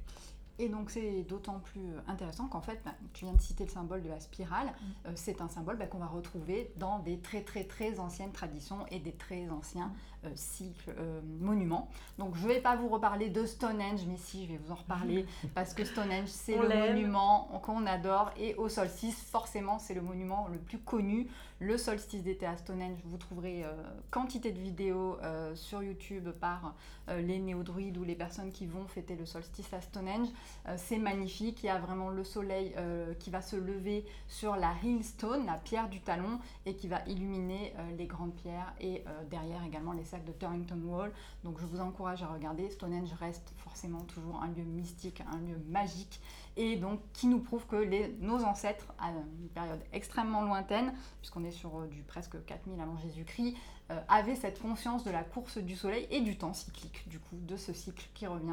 Et 0.60 0.68
donc 0.68 0.90
c'est 0.90 1.22
d'autant 1.22 1.58
plus 1.58 1.86
intéressant 2.06 2.46
qu'en 2.46 2.60
fait, 2.60 2.82
bah, 2.84 2.92
tu 3.14 3.24
viens 3.24 3.32
de 3.32 3.40
citer 3.40 3.64
le 3.64 3.70
symbole 3.70 4.02
de 4.02 4.10
la 4.10 4.20
spirale, 4.20 4.66
mm. 4.66 5.06
euh, 5.06 5.12
c'est 5.14 5.40
un 5.40 5.48
symbole 5.48 5.78
bah, 5.78 5.86
qu'on 5.86 5.98
va 5.98 6.06
retrouver 6.06 6.72
dans 6.76 6.98
des 6.98 7.18
très 7.18 7.42
très 7.42 7.64
très 7.64 7.98
anciennes 7.98 8.32
traditions 8.32 8.86
et 8.90 8.98
des 8.98 9.12
très 9.12 9.48
anciens 9.48 9.90
euh, 10.24 10.30
cycles, 10.34 10.94
euh, 10.98 11.20
monuments. 11.40 11.88
Donc 12.18 12.36
je 12.36 12.42
ne 12.42 12.48
vais 12.48 12.60
pas 12.60 12.76
vous 12.76 12.88
reparler 12.88 13.30
de 13.30 13.46
Stonehenge, 13.46 14.00
mais 14.06 14.16
si 14.16 14.44
je 14.44 14.52
vais 14.52 14.58
vous 14.58 14.72
en 14.72 14.76
reparler 14.76 15.26
parce 15.54 15.74
que 15.74 15.84
Stonehenge 15.84 16.28
c'est 16.28 16.56
le 16.56 16.68
monument 16.68 17.60
qu'on 17.62 17.86
adore 17.86 18.30
et 18.38 18.54
au 18.56 18.68
solstice 18.68 19.22
forcément 19.22 19.78
c'est 19.78 19.94
le 19.94 20.02
monument 20.02 20.48
le 20.50 20.58
plus 20.58 20.78
connu. 20.78 21.28
Le 21.62 21.76
solstice 21.76 22.22
d'été 22.22 22.46
à 22.46 22.56
Stonehenge, 22.56 22.98
vous 23.04 23.18
trouverez 23.18 23.66
quantité 24.10 24.50
de 24.50 24.58
vidéos 24.58 25.18
sur 25.54 25.82
YouTube 25.82 26.30
par 26.30 26.74
les 27.18 27.38
néo-druides 27.38 27.98
ou 27.98 28.04
les 28.04 28.14
personnes 28.14 28.50
qui 28.50 28.64
vont 28.64 28.86
fêter 28.86 29.14
le 29.14 29.26
solstice 29.26 29.70
à 29.74 29.82
Stonehenge. 29.82 30.28
Euh, 30.68 30.74
c'est 30.76 30.98
magnifique. 30.98 31.62
Il 31.62 31.66
y 31.66 31.70
a 31.70 31.78
vraiment 31.78 32.10
le 32.10 32.24
soleil 32.24 32.72
euh, 32.76 33.14
qui 33.14 33.30
va 33.30 33.40
se 33.40 33.56
lever 33.56 34.04
sur 34.28 34.56
la 34.56 34.72
Hillstone, 34.82 35.46
la 35.46 35.54
pierre 35.54 35.88
du 35.88 36.00
talon, 36.00 36.38
et 36.66 36.74
qui 36.74 36.88
va 36.88 37.00
illuminer 37.06 37.72
euh, 37.78 37.96
les 37.96 38.06
grandes 38.06 38.34
pierres 38.34 38.72
et 38.80 39.04
derrière 39.30 39.64
également 39.64 39.92
les 39.92 40.09
de 40.18 40.32
Turrington 40.32 40.80
Wall. 40.84 41.12
Donc 41.44 41.58
je 41.60 41.66
vous 41.66 41.80
encourage 41.80 42.22
à 42.22 42.26
regarder. 42.26 42.68
Stonehenge 42.70 43.12
reste 43.20 43.52
forcément 43.58 44.02
toujours 44.02 44.42
un 44.42 44.48
lieu 44.48 44.64
mystique, 44.64 45.22
un 45.32 45.38
lieu 45.38 45.58
magique 45.68 46.20
et 46.56 46.76
donc 46.76 47.00
qui 47.12 47.26
nous 47.26 47.40
prouve 47.40 47.66
que 47.66 47.76
les, 47.76 48.16
nos 48.20 48.44
ancêtres, 48.44 48.92
à 48.98 49.10
une 49.10 49.48
période 49.48 49.80
extrêmement 49.92 50.42
lointaine, 50.42 50.92
puisqu'on 51.20 51.44
est 51.44 51.50
sur 51.50 51.86
du 51.88 52.02
presque 52.02 52.44
4000 52.44 52.80
avant 52.80 52.96
Jésus-Christ, 52.98 53.56
euh, 53.90 53.98
avait 54.08 54.36
cette 54.36 54.62
conscience 54.62 55.02
de 55.02 55.10
la 55.10 55.24
course 55.24 55.58
du 55.58 55.74
soleil 55.74 56.06
et 56.12 56.20
du 56.20 56.36
temps 56.36 56.52
cyclique, 56.52 57.08
du 57.08 57.18
coup, 57.18 57.34
de 57.40 57.56
ce 57.56 57.72
cycle 57.72 58.08
qui 58.14 58.24
revient 58.28 58.50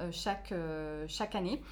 euh, 0.00 0.04
euh, 0.04 0.08
chaque, 0.12 0.54
chaque 1.08 1.34
année. 1.34 1.62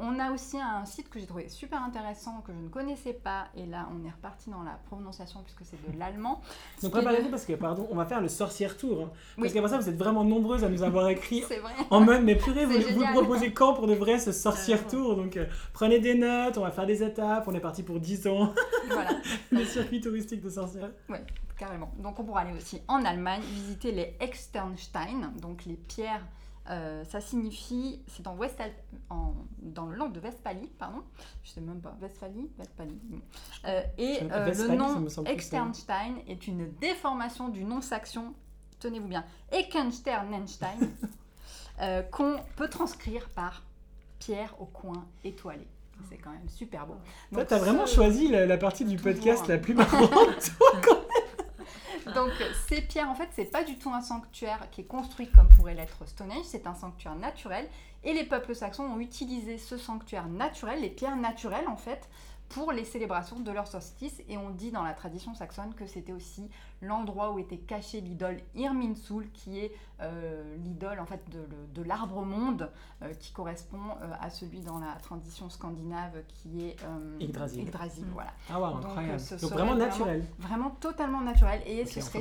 on 0.00 0.18
a 0.18 0.32
aussi 0.32 0.58
un 0.58 0.84
site 0.86 1.10
que 1.10 1.20
j'ai 1.20 1.26
trouvé 1.26 1.48
super 1.48 1.82
intéressant, 1.82 2.40
que 2.46 2.52
je 2.52 2.58
ne 2.58 2.68
connaissais 2.68 3.12
pas, 3.12 3.48
et 3.54 3.66
là 3.66 3.88
on 3.92 4.06
est 4.06 4.10
reparti 4.10 4.48
dans 4.48 4.62
la 4.62 4.78
prononciation 4.86 5.42
puisque 5.42 5.64
c'est 5.64 5.92
de 5.92 5.98
l'allemand. 5.98 6.40
Donc 6.82 6.92
préparez-vous 6.92 7.28
parce 7.28 7.44
que, 7.44 7.52
pardon, 7.52 7.86
on 7.90 7.96
va 7.96 8.06
faire 8.06 8.20
le 8.22 8.28
sorcière 8.28 8.76
tour. 8.76 9.02
Hein. 9.02 9.10
Parce 9.38 9.52
qu'après 9.52 9.68
ça, 9.68 9.78
vous 9.78 9.88
êtes 9.88 9.98
vraiment 9.98 10.24
nombreuses 10.24 10.64
à 10.64 10.68
nous 10.70 10.82
avoir 10.82 11.08
écrit 11.10 11.44
en 11.90 12.00
mode, 12.00 12.22
mais 12.22 12.36
purée, 12.36 12.64
vous, 12.64 12.80
vous 12.94 13.06
proposez 13.12 13.52
quand 13.52 13.74
pour 13.74 13.86
de 13.86 13.94
vrai 13.94 14.18
ce 14.18 14.32
sorcière 14.32 14.86
tour 14.86 14.89
Donc 14.96 15.38
prenez 15.72 15.98
des 16.00 16.14
notes, 16.14 16.58
on 16.58 16.62
va 16.62 16.70
faire 16.70 16.86
des 16.86 17.02
étapes, 17.02 17.44
on 17.46 17.54
est 17.54 17.60
parti 17.60 17.82
pour 17.82 18.00
10 18.00 18.26
ans. 18.26 18.54
Voilà. 18.88 19.10
le 19.52 19.64
circuit 19.64 20.00
touristique 20.00 20.40
de 20.40 20.50
sorcière. 20.50 20.90
Ouais 21.08 21.24
carrément. 21.60 21.92
Donc 21.98 22.18
on 22.18 22.24
pourra 22.24 22.40
aller 22.40 22.56
aussi 22.56 22.80
en 22.88 23.04
Allemagne 23.04 23.42
visiter 23.42 23.92
les 23.92 24.16
Externstein, 24.18 25.32
donc 25.40 25.66
les 25.66 25.76
pierres. 25.76 26.26
Euh, 26.68 27.04
ça 27.04 27.20
signifie, 27.20 28.00
c'est 28.06 28.22
dans, 28.22 28.36
en, 29.08 29.34
dans 29.60 29.86
le 29.86 29.96
land 29.96 30.08
de 30.08 30.20
Westphalie, 30.20 30.70
pardon, 30.78 31.02
je 31.42 31.50
sais 31.50 31.60
même 31.60 31.80
pas, 31.80 31.96
Westphalie, 32.00 32.50
Westphalie. 32.58 33.00
Euh, 33.64 33.82
et 33.98 34.20
euh, 34.30 34.54
le 34.54 34.76
nom 34.76 35.06
Externstein 35.24 36.18
est 36.28 36.46
une 36.46 36.70
déformation 36.74 37.48
du 37.48 37.64
nom 37.64 37.80
saxon, 37.80 38.34
tenez-vous 38.78 39.08
bien, 39.08 39.24
Eckensternenstein, 39.52 40.90
qu'on 42.12 42.36
peut 42.56 42.68
transcrire 42.68 43.28
par 43.30 43.62
pierre 44.20 44.54
au 44.60 44.66
coin 44.66 45.04
étoilé. 45.24 45.66
C'est 46.08 46.16
quand 46.16 46.30
même 46.30 46.48
super 46.48 46.86
beau. 46.86 46.96
Toi, 47.32 47.44
tu 47.44 47.54
as 47.54 47.58
vraiment 47.58 47.86
choisi 47.86 48.28
la, 48.28 48.56
partie 48.56 48.84
du 48.84 48.96
podcast 48.96 49.48
la 49.48 49.58
plus 49.58 49.74
marrante, 49.74 50.52
Donc 52.14 52.30
ces 52.68 52.80
pierres, 52.80 53.08
en 53.08 53.14
fait, 53.14 53.28
c'est 53.32 53.44
pas 53.44 53.64
du 53.64 53.76
tout 53.76 53.90
un 53.90 54.00
sanctuaire 54.00 54.68
qui 54.70 54.80
est 54.80 54.84
construit 54.84 55.28
comme 55.28 55.48
pourrait 55.48 55.74
l'être 55.74 56.06
Stonehenge, 56.06 56.44
c'est 56.44 56.66
un 56.66 56.74
sanctuaire 56.74 57.16
naturel. 57.16 57.68
Et 58.02 58.14
les 58.14 58.24
peuples 58.24 58.54
saxons 58.54 58.84
ont 58.84 58.98
utilisé 58.98 59.58
ce 59.58 59.76
sanctuaire 59.76 60.26
naturel, 60.26 60.80
les 60.80 60.88
pierres 60.88 61.16
naturelles 61.16 61.68
en 61.68 61.76
fait, 61.76 62.08
pour 62.50 62.72
les 62.72 62.84
célébrations 62.84 63.40
de 63.40 63.50
leur 63.50 63.66
solstice. 63.66 64.22
Et 64.28 64.36
on 64.36 64.50
dit 64.50 64.70
dans 64.70 64.82
la 64.82 64.92
tradition 64.92 65.34
saxonne 65.34 65.72
que 65.74 65.86
c'était 65.86 66.12
aussi 66.12 66.50
l'endroit 66.82 67.32
où 67.32 67.38
était 67.38 67.58
caché 67.58 68.00
l'idole 68.00 68.40
Irminsul, 68.54 69.30
qui 69.32 69.58
est 69.58 69.72
euh, 70.00 70.56
l'idole 70.56 70.98
en 70.98 71.06
fait 71.06 71.22
de, 71.30 71.46
de 71.74 71.86
l'arbre 71.86 72.22
monde, 72.22 72.70
euh, 73.02 73.14
qui 73.14 73.32
correspond 73.32 73.78
euh, 74.02 74.12
à 74.20 74.30
celui 74.30 74.60
dans 74.60 74.78
la 74.78 74.94
tradition 74.94 75.48
scandinave 75.48 76.22
qui 76.28 76.66
est 76.66 76.76
Yggdrasil. 77.20 77.62
Yggdrasil 77.62 78.04
mm. 78.04 78.10
voilà. 78.12 78.32
Ah 78.50 78.60
ouais, 78.60 78.66
incroyable. 78.66 79.22
Donc, 79.40 79.50
vraiment 79.52 79.74
naturel. 79.76 80.24
Vraiment, 80.38 80.70
totalement 80.70 81.20
naturel. 81.20 81.62
Et 81.66 81.86
ce, 81.86 82.00
serait 82.00 82.20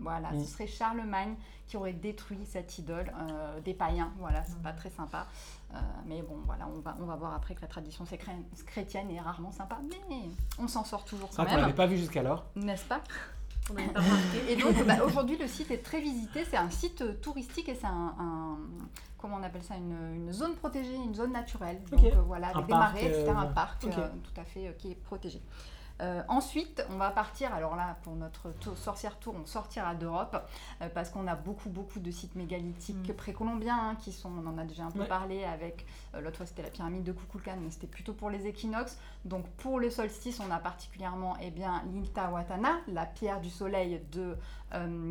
voilà, 0.00 0.30
ce 0.30 0.36
mm. 0.36 0.44
serait 0.44 0.66
Charlemagne 0.66 1.34
qui 1.66 1.76
aurait 1.76 1.92
détruit 1.92 2.44
cette 2.44 2.78
idole 2.78 3.12
des 3.64 3.74
païens. 3.74 4.12
Voilà, 4.18 4.42
c'est 4.44 4.62
pas 4.62 4.72
très 4.72 4.90
sympa. 4.90 5.26
Mais 6.06 6.22
bon, 6.22 6.38
voilà, 6.46 6.68
on 6.68 6.80
va, 6.80 6.96
on 7.00 7.04
va 7.04 7.16
voir 7.16 7.34
après 7.34 7.54
que 7.54 7.62
la 7.62 7.68
tradition 7.68 8.04
chrétienne 8.66 9.10
est 9.10 9.20
rarement 9.20 9.52
sympa, 9.52 9.78
mais 10.08 10.22
on 10.58 10.68
s'en 10.68 10.84
sort 10.84 11.04
toujours 11.04 11.30
quand 11.30 11.44
même. 11.44 11.54
On 11.54 11.60
l'avait 11.60 11.72
pas 11.72 11.86
vu 11.86 11.96
jusqu'alors. 11.96 12.44
N'est-ce 12.56 12.84
pas 12.84 13.02
et 14.48 14.56
donc 14.56 14.84
bah, 14.86 15.04
aujourd'hui 15.04 15.36
le 15.36 15.46
site 15.46 15.70
est 15.70 15.82
très 15.82 16.00
visité, 16.00 16.44
c'est 16.44 16.56
un 16.56 16.70
site 16.70 17.02
euh, 17.02 17.14
touristique 17.14 17.68
et 17.68 17.74
c'est 17.74 17.86
un, 17.86 18.58
comment 19.18 19.36
on 19.36 19.42
appelle 19.42 19.62
ça, 19.62 19.76
une, 19.76 20.32
zone 20.32 20.54
protégée, 20.54 20.94
une 20.94 21.14
zone 21.14 21.32
naturelle. 21.32 21.80
Donc 21.90 22.04
euh, 22.04 22.10
voilà, 22.26 22.48
avec 22.48 22.66
des 22.66 22.72
marais, 22.72 23.04
etc. 23.04 23.32
Un 23.36 23.46
parc 23.46 23.84
euh, 23.84 24.08
tout 24.22 24.40
à 24.40 24.44
fait 24.44 24.74
qui 24.78 24.90
est 24.90 24.94
protégé. 24.96 25.40
Euh, 26.00 26.22
ensuite, 26.28 26.84
on 26.90 26.96
va 26.96 27.10
partir, 27.10 27.54
alors 27.54 27.76
là, 27.76 27.96
pour 28.02 28.14
notre 28.14 28.52
sorcière 28.76 29.18
tour, 29.18 29.34
on 29.40 29.46
sortira 29.46 29.94
d'Europe, 29.94 30.36
euh, 30.80 30.88
parce 30.92 31.10
qu'on 31.10 31.26
a 31.26 31.34
beaucoup, 31.34 31.68
beaucoup 31.68 32.00
de 32.00 32.10
sites 32.10 32.34
mégalithiques 32.34 33.08
mm. 33.08 33.14
précolombiens, 33.14 33.90
hein, 33.90 33.96
qui 33.96 34.12
sont, 34.12 34.30
on 34.30 34.46
en 34.46 34.58
a 34.58 34.64
déjà 34.64 34.84
un 34.84 34.90
peu 34.90 35.04
parlé 35.04 35.44
avec, 35.44 35.86
euh, 36.14 36.20
l'autre 36.20 36.38
fois 36.38 36.46
c'était 36.46 36.62
la 36.62 36.70
pyramide 36.70 37.04
de 37.04 37.12
Kukulkan, 37.12 37.56
mais 37.62 37.70
c'était 37.70 37.86
plutôt 37.86 38.14
pour 38.14 38.30
les 38.30 38.46
équinoxes. 38.46 38.98
Donc 39.24 39.46
pour 39.50 39.78
le 39.78 39.90
solstice, 39.90 40.40
on 40.40 40.50
a 40.50 40.58
particulièrement 40.58 41.36
eh 41.40 41.50
bien, 41.50 41.82
l'Intahuatana, 41.92 42.80
la 42.88 43.06
pierre 43.06 43.40
du 43.40 43.50
soleil 43.50 44.00
de, 44.12 44.36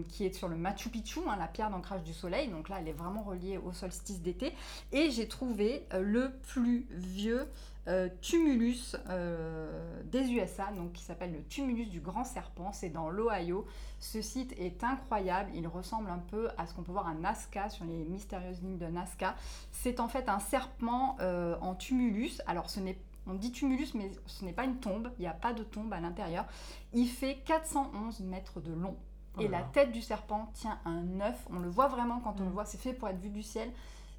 qui 0.09 0.25
est 0.25 0.33
sur 0.33 0.47
le 0.47 0.55
Machu 0.55 0.89
Picchu, 0.89 1.19
hein, 1.29 1.35
la 1.37 1.47
pierre 1.47 1.69
d'ancrage 1.69 2.03
du 2.03 2.13
soleil. 2.13 2.49
Donc 2.49 2.67
là, 2.67 2.77
elle 2.79 2.87
est 2.87 2.93
vraiment 2.93 3.23
reliée 3.23 3.57
au 3.57 3.71
solstice 3.71 4.21
d'été. 4.21 4.53
Et 4.91 5.11
j'ai 5.11 5.27
trouvé 5.27 5.85
le 5.93 6.31
plus 6.47 6.87
vieux 6.89 7.47
euh, 7.87 8.09
tumulus 8.21 8.95
euh, 9.09 10.01
des 10.03 10.31
USA, 10.31 10.71
donc 10.71 10.93
qui 10.93 11.03
s'appelle 11.03 11.33
le 11.33 11.43
tumulus 11.43 11.87
du 11.87 11.99
grand 11.99 12.23
serpent. 12.23 12.71
C'est 12.73 12.89
dans 12.89 13.09
l'Ohio. 13.09 13.65
Ce 13.99 14.21
site 14.21 14.53
est 14.59 14.83
incroyable. 14.83 15.49
Il 15.55 15.67
ressemble 15.67 16.09
un 16.11 16.19
peu 16.19 16.49
à 16.57 16.67
ce 16.67 16.75
qu'on 16.75 16.83
peut 16.83 16.91
voir 16.91 17.07
à 17.07 17.15
Nazca 17.15 17.69
sur 17.69 17.85
les 17.85 18.05
mystérieuses 18.05 18.61
lignes 18.61 18.77
de 18.77 18.85
Nazca. 18.85 19.35
C'est 19.71 19.99
en 19.99 20.07
fait 20.07 20.29
un 20.29 20.39
serpent 20.39 21.17
euh, 21.21 21.55
en 21.61 21.73
tumulus. 21.73 22.41
Alors 22.45 22.69
ce 22.69 22.79
n'est 22.79 22.99
on 23.27 23.35
dit 23.35 23.51
tumulus, 23.51 23.93
mais 23.93 24.11
ce 24.25 24.45
n'est 24.45 24.53
pas 24.53 24.65
une 24.65 24.77
tombe. 24.77 25.11
Il 25.17 25.21
n'y 25.21 25.27
a 25.27 25.33
pas 25.33 25.53
de 25.53 25.63
tombe 25.63 25.91
à 25.93 25.99
l'intérieur. 25.99 26.45
Il 26.93 27.07
fait 27.07 27.37
411 27.45 28.19
mètres 28.21 28.61
de 28.61 28.73
long. 28.73 28.95
Et 29.39 29.45
oh 29.45 29.49
la 29.49 29.61
tête 29.61 29.91
du 29.91 30.01
serpent 30.01 30.51
tient 30.53 30.79
un 30.85 31.19
œuf. 31.21 31.47
On 31.51 31.59
le 31.59 31.69
voit 31.69 31.87
vraiment 31.87 32.19
quand 32.19 32.39
on 32.39 32.43
le 32.43 32.49
mm. 32.49 32.53
voit. 32.53 32.65
C'est 32.65 32.79
fait 32.79 32.93
pour 32.93 33.07
être 33.07 33.19
vu 33.19 33.29
du 33.29 33.43
ciel 33.43 33.71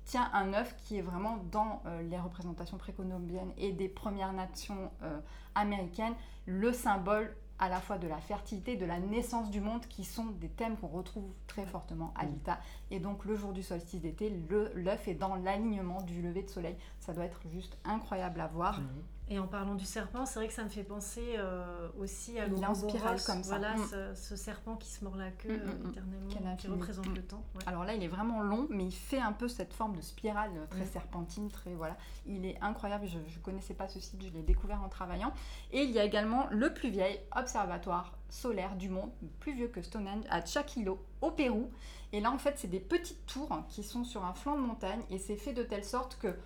tient 0.04 0.30
un 0.32 0.52
œuf 0.54 0.74
qui 0.78 0.98
est 0.98 1.02
vraiment 1.02 1.38
dans 1.50 1.82
euh, 1.86 2.02
les 2.02 2.18
représentations 2.18 2.76
précolombiennes 2.76 3.52
et 3.56 3.72
des 3.72 3.88
Premières 3.88 4.32
Nations 4.32 4.90
euh, 5.02 5.20
américaines, 5.54 6.14
le 6.46 6.72
symbole 6.72 7.34
à 7.58 7.68
la 7.68 7.80
fois 7.80 7.96
de 7.96 8.08
la 8.08 8.18
fertilité, 8.18 8.76
de 8.76 8.84
la 8.84 8.98
naissance 8.98 9.48
du 9.50 9.60
monde, 9.60 9.86
qui 9.86 10.04
sont 10.04 10.26
des 10.40 10.48
thèmes 10.48 10.76
qu'on 10.76 10.88
retrouve 10.88 11.32
très 11.46 11.64
fortement 11.64 12.12
à 12.16 12.24
l'ITA. 12.24 12.58
Et 12.90 12.98
donc 12.98 13.24
le 13.24 13.36
jour 13.36 13.52
du 13.52 13.62
solstice 13.62 14.00
d'été, 14.00 14.32
l'œuf 14.74 15.06
est 15.06 15.14
dans 15.14 15.36
l'alignement 15.36 16.02
du 16.02 16.22
lever 16.22 16.42
de 16.42 16.50
soleil. 16.50 16.76
Ça 16.98 17.12
doit 17.12 17.24
être 17.24 17.40
juste 17.52 17.78
incroyable 17.84 18.40
à 18.40 18.48
voir. 18.48 18.80
Et 19.32 19.38
en 19.38 19.46
parlant 19.46 19.74
du 19.74 19.86
serpent, 19.86 20.26
c'est 20.26 20.38
vrai 20.38 20.46
que 20.46 20.52
ça 20.52 20.62
me 20.62 20.68
fait 20.68 20.82
penser 20.82 21.36
euh, 21.38 21.88
aussi 21.98 22.38
à 22.38 22.46
l'ouroboros. 22.46 22.86
comme 23.24 23.42
ça. 23.42 23.56
Voilà, 23.56 23.76
mm. 23.76 24.14
ce, 24.14 24.36
serpent 24.36 24.76
qui 24.76 24.90
se 24.90 25.02
mord 25.02 25.16
la 25.16 25.30
queue 25.30 25.56
mm, 25.56 25.86
mm, 25.86 25.88
éternellement, 25.88 26.56
qui 26.58 26.66
représente 26.66 27.06
le 27.06 27.22
temps. 27.22 27.42
Alors 27.64 27.84
là, 27.84 27.94
il 27.94 28.02
est 28.02 28.08
vraiment 28.08 28.42
long, 28.42 28.66
mais 28.68 28.84
il 28.84 28.92
fait 28.92 29.20
un 29.20 29.32
peu 29.32 29.48
cette 29.48 29.72
forme 29.72 29.96
de 29.96 30.02
spirale 30.02 30.50
euh, 30.54 30.66
très 30.66 30.84
serpentine, 30.84 31.48
très 31.50 31.72
voilà. 31.72 31.96
Il 32.26 32.44
est 32.44 32.60
incroyable. 32.60 33.06
Je 33.06 33.16
ne 33.16 33.42
connaissais 33.42 33.72
pas 33.72 33.88
ce 33.88 34.00
site, 34.00 34.22
je 34.22 34.28
l'ai 34.28 34.42
découvert 34.42 34.82
en 34.82 34.90
travaillant. 34.90 35.32
Et 35.70 35.80
il 35.80 35.92
y 35.92 35.98
a 35.98 36.04
également 36.04 36.46
le 36.50 36.74
plus 36.74 36.90
vieil 36.90 37.18
observatoire 37.34 38.12
solaire 38.28 38.76
du 38.76 38.90
monde, 38.90 39.12
plus 39.40 39.54
vieux 39.54 39.68
que 39.68 39.80
Stonehenge, 39.80 40.24
à 40.28 40.44
Chaquilo, 40.44 41.02
au 41.22 41.30
Pérou. 41.30 41.70
Et 42.12 42.20
là, 42.20 42.30
en 42.30 42.38
fait, 42.38 42.58
c'est 42.58 42.68
des 42.68 42.80
petites 42.80 43.24
tours 43.24 43.62
qui 43.70 43.82
sont 43.82 44.04
sur 44.04 44.26
un 44.26 44.34
flanc 44.34 44.56
de 44.56 44.62
montagne, 44.62 45.00
et 45.08 45.16
c'est 45.16 45.36
fait 45.36 45.54
de 45.54 45.62
telle 45.62 45.86
sorte 45.86 46.18
que 46.18 46.36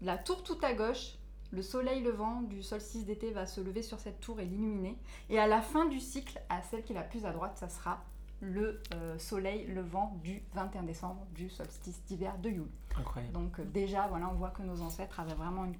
la 0.00 0.18
tour 0.18 0.42
tout 0.42 0.58
à 0.62 0.72
gauche 0.74 1.18
le 1.52 1.62
soleil 1.62 2.02
levant 2.02 2.42
du 2.42 2.62
solstice 2.62 3.04
d'été 3.04 3.30
va 3.30 3.46
se 3.46 3.60
lever 3.60 3.82
sur 3.82 4.00
cette 4.00 4.20
tour 4.20 4.40
et 4.40 4.44
l'illuminer. 4.44 4.96
Et 5.28 5.38
à 5.38 5.46
la 5.46 5.60
fin 5.60 5.84
du 5.84 6.00
cycle, 6.00 6.40
à 6.48 6.62
celle 6.62 6.82
qui 6.82 6.92
est 6.92 6.96
la 6.96 7.02
plus 7.02 7.26
à 7.26 7.32
droite, 7.32 7.58
ça 7.58 7.68
sera 7.68 8.02
le 8.40 8.80
euh, 8.94 9.18
soleil 9.18 9.66
levant 9.66 10.18
du 10.24 10.42
21 10.54 10.82
décembre 10.82 11.26
du 11.34 11.50
solstice 11.50 12.02
d'hiver 12.06 12.38
de 12.38 12.48
Yule. 12.48 12.70
Incroyable. 12.98 13.34
Donc 13.34 13.60
euh, 13.60 13.64
déjà, 13.64 14.08
voilà, 14.08 14.28
on 14.30 14.34
voit 14.34 14.50
que 14.50 14.62
nos 14.62 14.80
ancêtres 14.80 15.20
avaient 15.20 15.34
vraiment 15.34 15.66
une, 15.66 15.76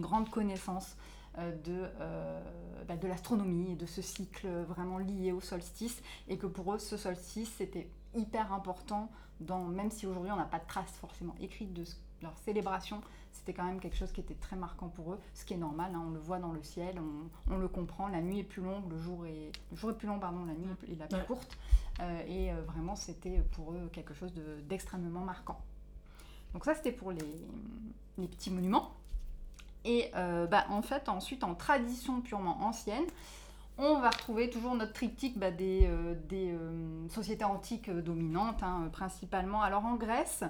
grande 0.00 0.30
connaissance 0.30 0.96
euh, 1.38 1.54
de, 1.62 1.86
bah, 2.88 2.96
de 2.96 3.06
l'astronomie 3.06 3.72
et 3.72 3.76
de 3.76 3.84
ce 3.84 4.00
cycle 4.00 4.48
vraiment 4.62 4.96
lié 4.96 5.30
au 5.30 5.40
solstice 5.40 6.02
et 6.26 6.38
que 6.38 6.46
pour 6.46 6.72
eux, 6.72 6.78
ce 6.78 6.96
solstice, 6.96 7.52
c'était 7.58 7.90
hyper 8.14 8.52
important, 8.52 9.10
dans, 9.40 9.60
même 9.64 9.90
si 9.90 10.06
aujourd'hui 10.06 10.32
on 10.32 10.36
n'a 10.36 10.44
pas 10.44 10.58
de 10.58 10.66
traces 10.66 10.96
forcément 10.96 11.34
écrites 11.40 11.74
de 11.74 11.84
leur 12.22 12.36
célébration, 12.38 13.02
c'était 13.34 13.52
quand 13.52 13.64
même 13.64 13.80
quelque 13.80 13.96
chose 13.96 14.12
qui 14.12 14.20
était 14.20 14.34
très 14.34 14.56
marquant 14.56 14.88
pour 14.88 15.12
eux, 15.12 15.20
ce 15.34 15.44
qui 15.44 15.54
est 15.54 15.58
normal, 15.58 15.92
hein, 15.94 16.04
on 16.06 16.10
le 16.10 16.20
voit 16.20 16.38
dans 16.38 16.52
le 16.52 16.62
ciel, 16.62 16.98
on, 17.50 17.56
le 17.58 17.68
comprend, 17.68 18.08
la 18.08 18.22
nuit 18.22 18.38
est 18.38 18.44
plus 18.44 18.62
longue, 18.62 18.88
le 18.90 18.98
jour 18.98 19.26
est, 19.26 19.50
le 19.70 19.76
jour 19.76 19.90
est 19.90 19.98
plus 19.98 20.06
long, 20.06 20.18
pardon, 20.18 20.44
la 20.46 20.54
nuit 20.54 20.68
est 20.90 20.98
la 20.98 21.06
plus 21.06 21.26
courte, 21.26 21.58
euh, 22.00 22.22
et 22.26 22.52
euh, 22.52 22.62
vraiment 22.62 22.94
c'était 22.94 23.42
pour 23.52 23.72
eux 23.72 23.90
quelque 23.92 24.14
chose 24.14 24.32
d'extrêmement 24.68 25.20
marquant. 25.20 25.60
Donc 26.52 26.64
ça 26.64 26.74
c'était 26.74 26.92
pour 26.92 27.10
les, 27.10 27.46
les, 28.16 28.28
petits 28.28 28.50
monuments. 28.50 28.94
Et 29.84 30.10
euh, 30.14 30.46
bah, 30.46 30.64
en 30.70 30.80
fait 30.80 31.08
ensuite 31.08 31.44
en 31.44 31.54
tradition 31.54 32.20
purement 32.20 32.62
ancienne, 32.62 33.04
on 33.78 33.98
va 34.00 34.10
retrouver 34.10 34.50
toujours 34.50 34.74
notre 34.74 34.92
triptyque 34.92 35.38
bah, 35.38 35.50
des, 35.50 35.88
des 36.28 36.56
sociétés 37.08 37.44
antiques 37.44 37.90
dominantes, 37.90 38.62
hein, 38.62 38.88
principalement. 38.92 39.62
Alors 39.62 39.84
en 39.84 39.96
Grèce, 39.96 40.44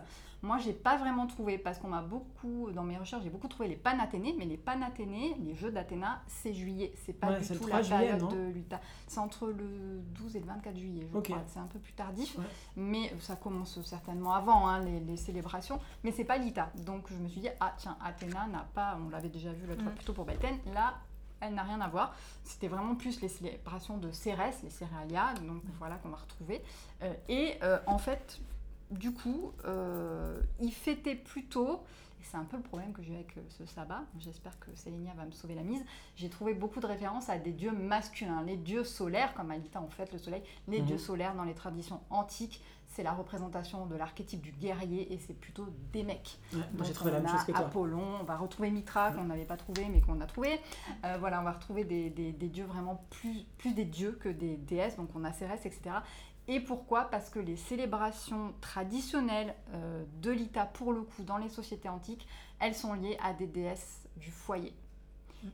moi, 0.44 0.58
j'ai 0.58 0.74
pas 0.74 0.98
vraiment 0.98 1.26
trouvé, 1.26 1.56
parce 1.56 1.78
qu'on 1.78 1.88
m'a 1.88 2.02
beaucoup, 2.02 2.70
dans 2.70 2.82
mes 2.82 2.98
recherches, 2.98 3.22
j'ai 3.24 3.30
beaucoup 3.30 3.48
trouvé 3.48 3.66
les 3.66 3.76
panathénées, 3.76 4.34
mais 4.38 4.44
les 4.44 4.58
panathénées, 4.58 5.34
les 5.42 5.54
jeux 5.54 5.70
d'Athéna, 5.70 6.20
c'est 6.26 6.52
juillet. 6.52 6.92
C'est 6.96 7.14
pas 7.14 7.38
du 7.38 7.48
tout 7.48 7.66
la 7.66 7.80
période 7.80 8.28
de 8.28 8.50
l'Utah. 8.52 8.80
C'est 9.06 9.20
entre 9.20 9.46
le 9.46 10.02
12 10.14 10.36
et 10.36 10.40
le 10.40 10.46
24 10.46 10.76
juillet, 10.76 11.08
je 11.10 11.18
crois. 11.18 11.42
C'est 11.46 11.60
un 11.60 11.66
peu 11.66 11.78
plus 11.78 11.94
tardif, 11.94 12.36
mais 12.76 13.10
ça 13.20 13.36
commence 13.36 13.80
certainement 13.84 14.34
avant, 14.34 14.68
hein, 14.68 14.80
les, 14.80 15.16
célébrations, 15.16 15.80
mais 16.02 16.12
c'est 16.12 16.24
pas 16.24 16.36
l'Ita. 16.36 16.70
Donc 16.84 17.06
je 17.10 17.16
me 17.16 17.28
suis 17.28 17.40
dit, 17.40 17.48
ah 17.60 17.72
tiens, 17.78 17.96
Athéna 18.04 18.46
n'a 18.48 18.66
pas, 18.74 18.98
on 19.02 19.08
l'avait 19.08 19.30
déjà 19.30 19.50
vu 19.50 19.66
l'autre 19.66 19.82
fois 19.82 19.92
plutôt 19.92 20.12
pour 20.12 20.26
Bethène, 20.26 20.58
là, 20.74 20.94
elle 21.46 21.54
n'a 21.54 21.62
rien 21.62 21.80
à 21.80 21.88
voir. 21.88 22.14
C'était 22.42 22.68
vraiment 22.68 22.94
plus 22.94 23.20
les 23.20 23.28
célébrations 23.28 23.98
de 23.98 24.10
Cérès, 24.10 24.62
les 24.62 24.70
céréalias, 24.70 25.34
donc 25.46 25.62
voilà 25.78 25.96
qu'on 25.96 26.10
va 26.10 26.16
retrouver. 26.16 26.62
Euh, 27.02 27.12
et 27.28 27.54
euh, 27.62 27.78
en 27.86 27.98
fait, 27.98 28.40
du 28.90 29.12
coup, 29.12 29.52
euh, 29.64 30.40
il 30.60 30.72
fêtait 30.72 31.14
plutôt, 31.14 31.82
et 32.20 32.24
c'est 32.24 32.36
un 32.36 32.44
peu 32.44 32.56
le 32.56 32.62
problème 32.62 32.92
que 32.92 33.02
j'ai 33.02 33.14
avec 33.14 33.34
ce 33.48 33.66
sabbat, 33.66 34.02
j'espère 34.18 34.58
que 34.58 34.74
Sélénia 34.74 35.12
va 35.14 35.24
me 35.24 35.32
sauver 35.32 35.54
la 35.54 35.62
mise, 35.62 35.84
j'ai 36.16 36.28
trouvé 36.28 36.54
beaucoup 36.54 36.80
de 36.80 36.86
références 36.86 37.28
à 37.28 37.38
des 37.38 37.52
dieux 37.52 37.72
masculins, 37.72 38.42
les 38.42 38.56
dieux 38.56 38.84
solaires, 38.84 39.34
comme 39.34 39.50
Alita 39.50 39.80
en 39.80 39.88
fait 39.88 40.12
le 40.12 40.18
soleil, 40.18 40.42
les 40.68 40.80
mhm. 40.80 40.86
dieux 40.86 40.98
solaires 40.98 41.34
dans 41.34 41.44
les 41.44 41.54
traditions 41.54 42.00
antiques, 42.10 42.62
c'est 42.94 43.02
la 43.02 43.12
représentation 43.12 43.86
de 43.86 43.96
l'archétype 43.96 44.40
du 44.40 44.52
guerrier 44.52 45.12
et 45.12 45.18
c'est 45.18 45.34
plutôt 45.34 45.66
des 45.92 46.04
mecs. 46.04 46.38
j'ai 46.82 46.92
trouvé 46.92 47.10
la 47.10 47.20
même 47.20 47.30
chose 47.30 47.44
que 47.44 47.50
toi. 47.50 47.62
Apollon, 47.62 48.20
on 48.20 48.24
va 48.24 48.36
retrouver 48.36 48.70
Mitra 48.70 49.10
qu'on 49.10 49.24
n'avait 49.24 49.44
pas 49.44 49.56
trouvé 49.56 49.88
mais 49.88 50.00
qu'on 50.00 50.20
a 50.20 50.26
trouvé. 50.26 50.60
Euh, 51.04 51.16
voilà, 51.18 51.40
on 51.40 51.44
va 51.44 51.52
retrouver 51.52 51.84
des, 51.84 52.10
des, 52.10 52.32
dieux 52.48 52.64
vraiment 52.64 53.04
plus, 53.10 53.44
plus 53.58 53.74
des 53.74 53.84
dieux 53.84 54.12
que 54.12 54.28
des 54.28 54.56
déesses, 54.56 54.96
donc 54.96 55.10
on 55.16 55.24
a 55.24 55.32
Cérès, 55.32 55.66
etc. 55.66 55.96
Et 56.46 56.60
pourquoi? 56.60 57.04
Parce 57.04 57.30
que 57.30 57.40
les 57.40 57.56
célébrations 57.56 58.54
traditionnelles 58.60 59.54
euh, 59.72 60.04
de 60.20 60.30
l'Ita, 60.30 60.66
pour 60.66 60.92
le 60.92 61.02
coup, 61.02 61.24
dans 61.24 61.38
les 61.38 61.48
sociétés 61.48 61.88
antiques, 61.88 62.28
elles 62.60 62.74
sont 62.74 62.92
liées 62.92 63.18
à 63.22 63.32
des 63.32 63.46
déesses 63.46 64.06
du 64.16 64.30
foyer. 64.30 64.72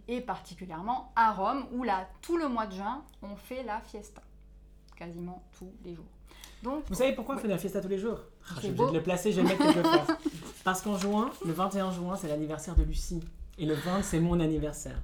Et 0.09 0.21
particulièrement 0.21 1.13
à 1.17 1.33
Rome, 1.33 1.65
où 1.73 1.85
là, 1.85 2.07
tout 2.21 2.37
le 2.37 2.49
mois 2.49 2.67
de 2.67 2.75
juin, 2.75 3.05
on 3.23 3.35
fait 3.37 3.63
la 3.63 3.81
fiesta. 3.81 4.23
Quasiment 4.97 5.43
tous 5.53 5.73
les 5.85 5.95
jours. 5.95 6.20
Donc, 6.63 6.85
Vous 6.89 6.95
savez 6.95 7.15
pourquoi 7.15 7.37
on 7.37 7.39
fait 7.39 7.49
la 7.49 7.59
fiesta 7.59 7.81
tous 7.81 7.89
les 7.89 7.99
jours 7.99 8.19
ah, 8.49 8.55
Je 8.63 8.69
vais 8.69 8.87
de 8.87 8.93
le 8.93 9.03
placer, 9.03 9.33
je 9.33 9.41
vais 9.41 9.43
le 9.43 9.49
mettre 9.49 9.65
quelque 9.65 9.83
part. 10.07 10.19
Parce 10.63 10.83
qu'en 10.83 10.99
juin, 10.99 11.31
le 11.47 11.53
21 11.53 11.91
juin, 11.93 12.17
c'est 12.17 12.29
l'anniversaire 12.29 12.75
de 12.75 12.83
Lucie. 12.83 13.23
Et 13.59 13.67
le 13.67 13.75
20, 13.75 14.03
c'est 14.03 14.21
mon 14.21 14.39
anniversaire. 14.41 15.01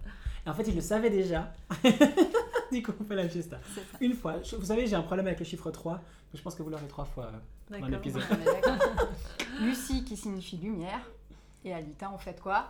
Et 0.46 0.50
en 0.50 0.54
fait, 0.54 0.64
il 0.68 0.75
le 0.75 0.80
savait 0.80 1.10
déjà. 1.10 1.52
du 2.72 2.82
coup, 2.82 2.92
on 3.00 3.04
fait 3.04 3.16
la 3.16 3.28
fiesta. 3.28 3.58
Une 4.00 4.14
fois. 4.14 4.36
Vous 4.58 4.66
savez, 4.66 4.86
j'ai 4.86 4.96
un 4.96 5.02
problème 5.02 5.26
avec 5.26 5.38
le 5.38 5.44
chiffre 5.44 5.70
3. 5.70 6.00
je 6.34 6.42
pense 6.42 6.54
que 6.54 6.62
vous 6.62 6.70
l'aurez 6.70 6.86
trois 6.88 7.04
fois 7.04 7.30
euh, 7.70 7.80
dans 7.80 7.88
l'épisode. 7.88 8.22
Lucie 9.60 10.04
qui 10.04 10.16
signifie 10.16 10.56
lumière. 10.58 11.00
Et 11.64 11.72
Alita, 11.72 12.10
on 12.14 12.18
fait 12.18 12.38
quoi? 12.40 12.66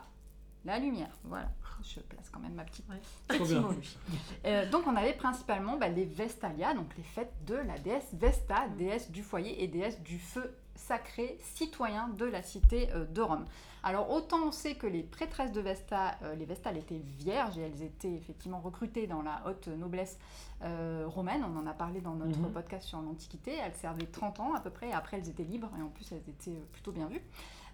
La 0.67 0.79
lumière. 0.79 1.17
Voilà. 1.25 1.49
Je 1.83 2.01
place 2.01 2.31
quand 2.33 2.41
même 2.41 2.55
ma 2.55 2.65
petite 2.65 2.87
euh, 4.47 4.71
donc, 4.71 4.87
on 4.87 4.97
avait 4.97 5.13
principalement 5.13 5.77
bah, 5.77 5.89
les 5.89 6.07
Vestalia, 6.07 6.75
donc 6.75 6.89
les 6.97 7.03
fêtes 7.03 7.33
de 7.47 7.55
la 7.55 7.79
déesse 7.79 8.09
Vesta, 8.15 8.67
déesse 8.79 9.11
du 9.11 9.23
foyer 9.23 9.63
et 9.63 9.69
déesse 9.69 10.01
du 10.01 10.19
feu 10.19 10.57
sacré, 10.75 11.39
citoyen 11.55 12.09
de 12.09 12.25
la 12.25 12.43
cité 12.43 12.89
euh, 12.93 13.05
de 13.05 13.21
Rome. 13.21 13.45
Alors 13.87 14.11
autant 14.11 14.49
on 14.49 14.51
sait 14.51 14.75
que 14.75 14.89
les 14.89 15.05
prêtresses 15.05 15.53
de 15.53 15.61
Vesta, 15.61 16.17
euh, 16.23 16.35
les 16.35 16.45
Vestales 16.45 16.77
étaient 16.77 17.01
vierges 17.19 17.57
et 17.57 17.63
elles 17.63 17.83
étaient 17.85 18.13
effectivement 18.13 18.59
recrutées 18.59 19.07
dans 19.07 19.23
la 19.23 19.43
haute 19.47 19.69
noblesse 19.69 20.19
euh, 20.63 21.05
romaine, 21.07 21.45
on 21.45 21.57
en 21.57 21.69
a 21.69 21.73
parlé 21.73 22.01
dans 22.01 22.15
notre 22.15 22.41
mhm. 22.41 22.51
podcast 22.51 22.85
sur 22.85 23.01
l'Antiquité, 23.01 23.53
elles 23.65 23.75
servaient 23.75 24.07
30 24.07 24.41
ans 24.41 24.55
à 24.55 24.61
peu 24.61 24.71
près 24.71 24.89
et 24.89 24.93
après 24.93 25.19
elles 25.19 25.29
étaient 25.29 25.45
libres 25.45 25.71
et 25.79 25.83
en 25.83 25.89
plus 25.89 26.11
elles 26.11 26.29
étaient 26.29 26.61
plutôt 26.73 26.91
bien 26.91 27.07
vues. 27.07 27.23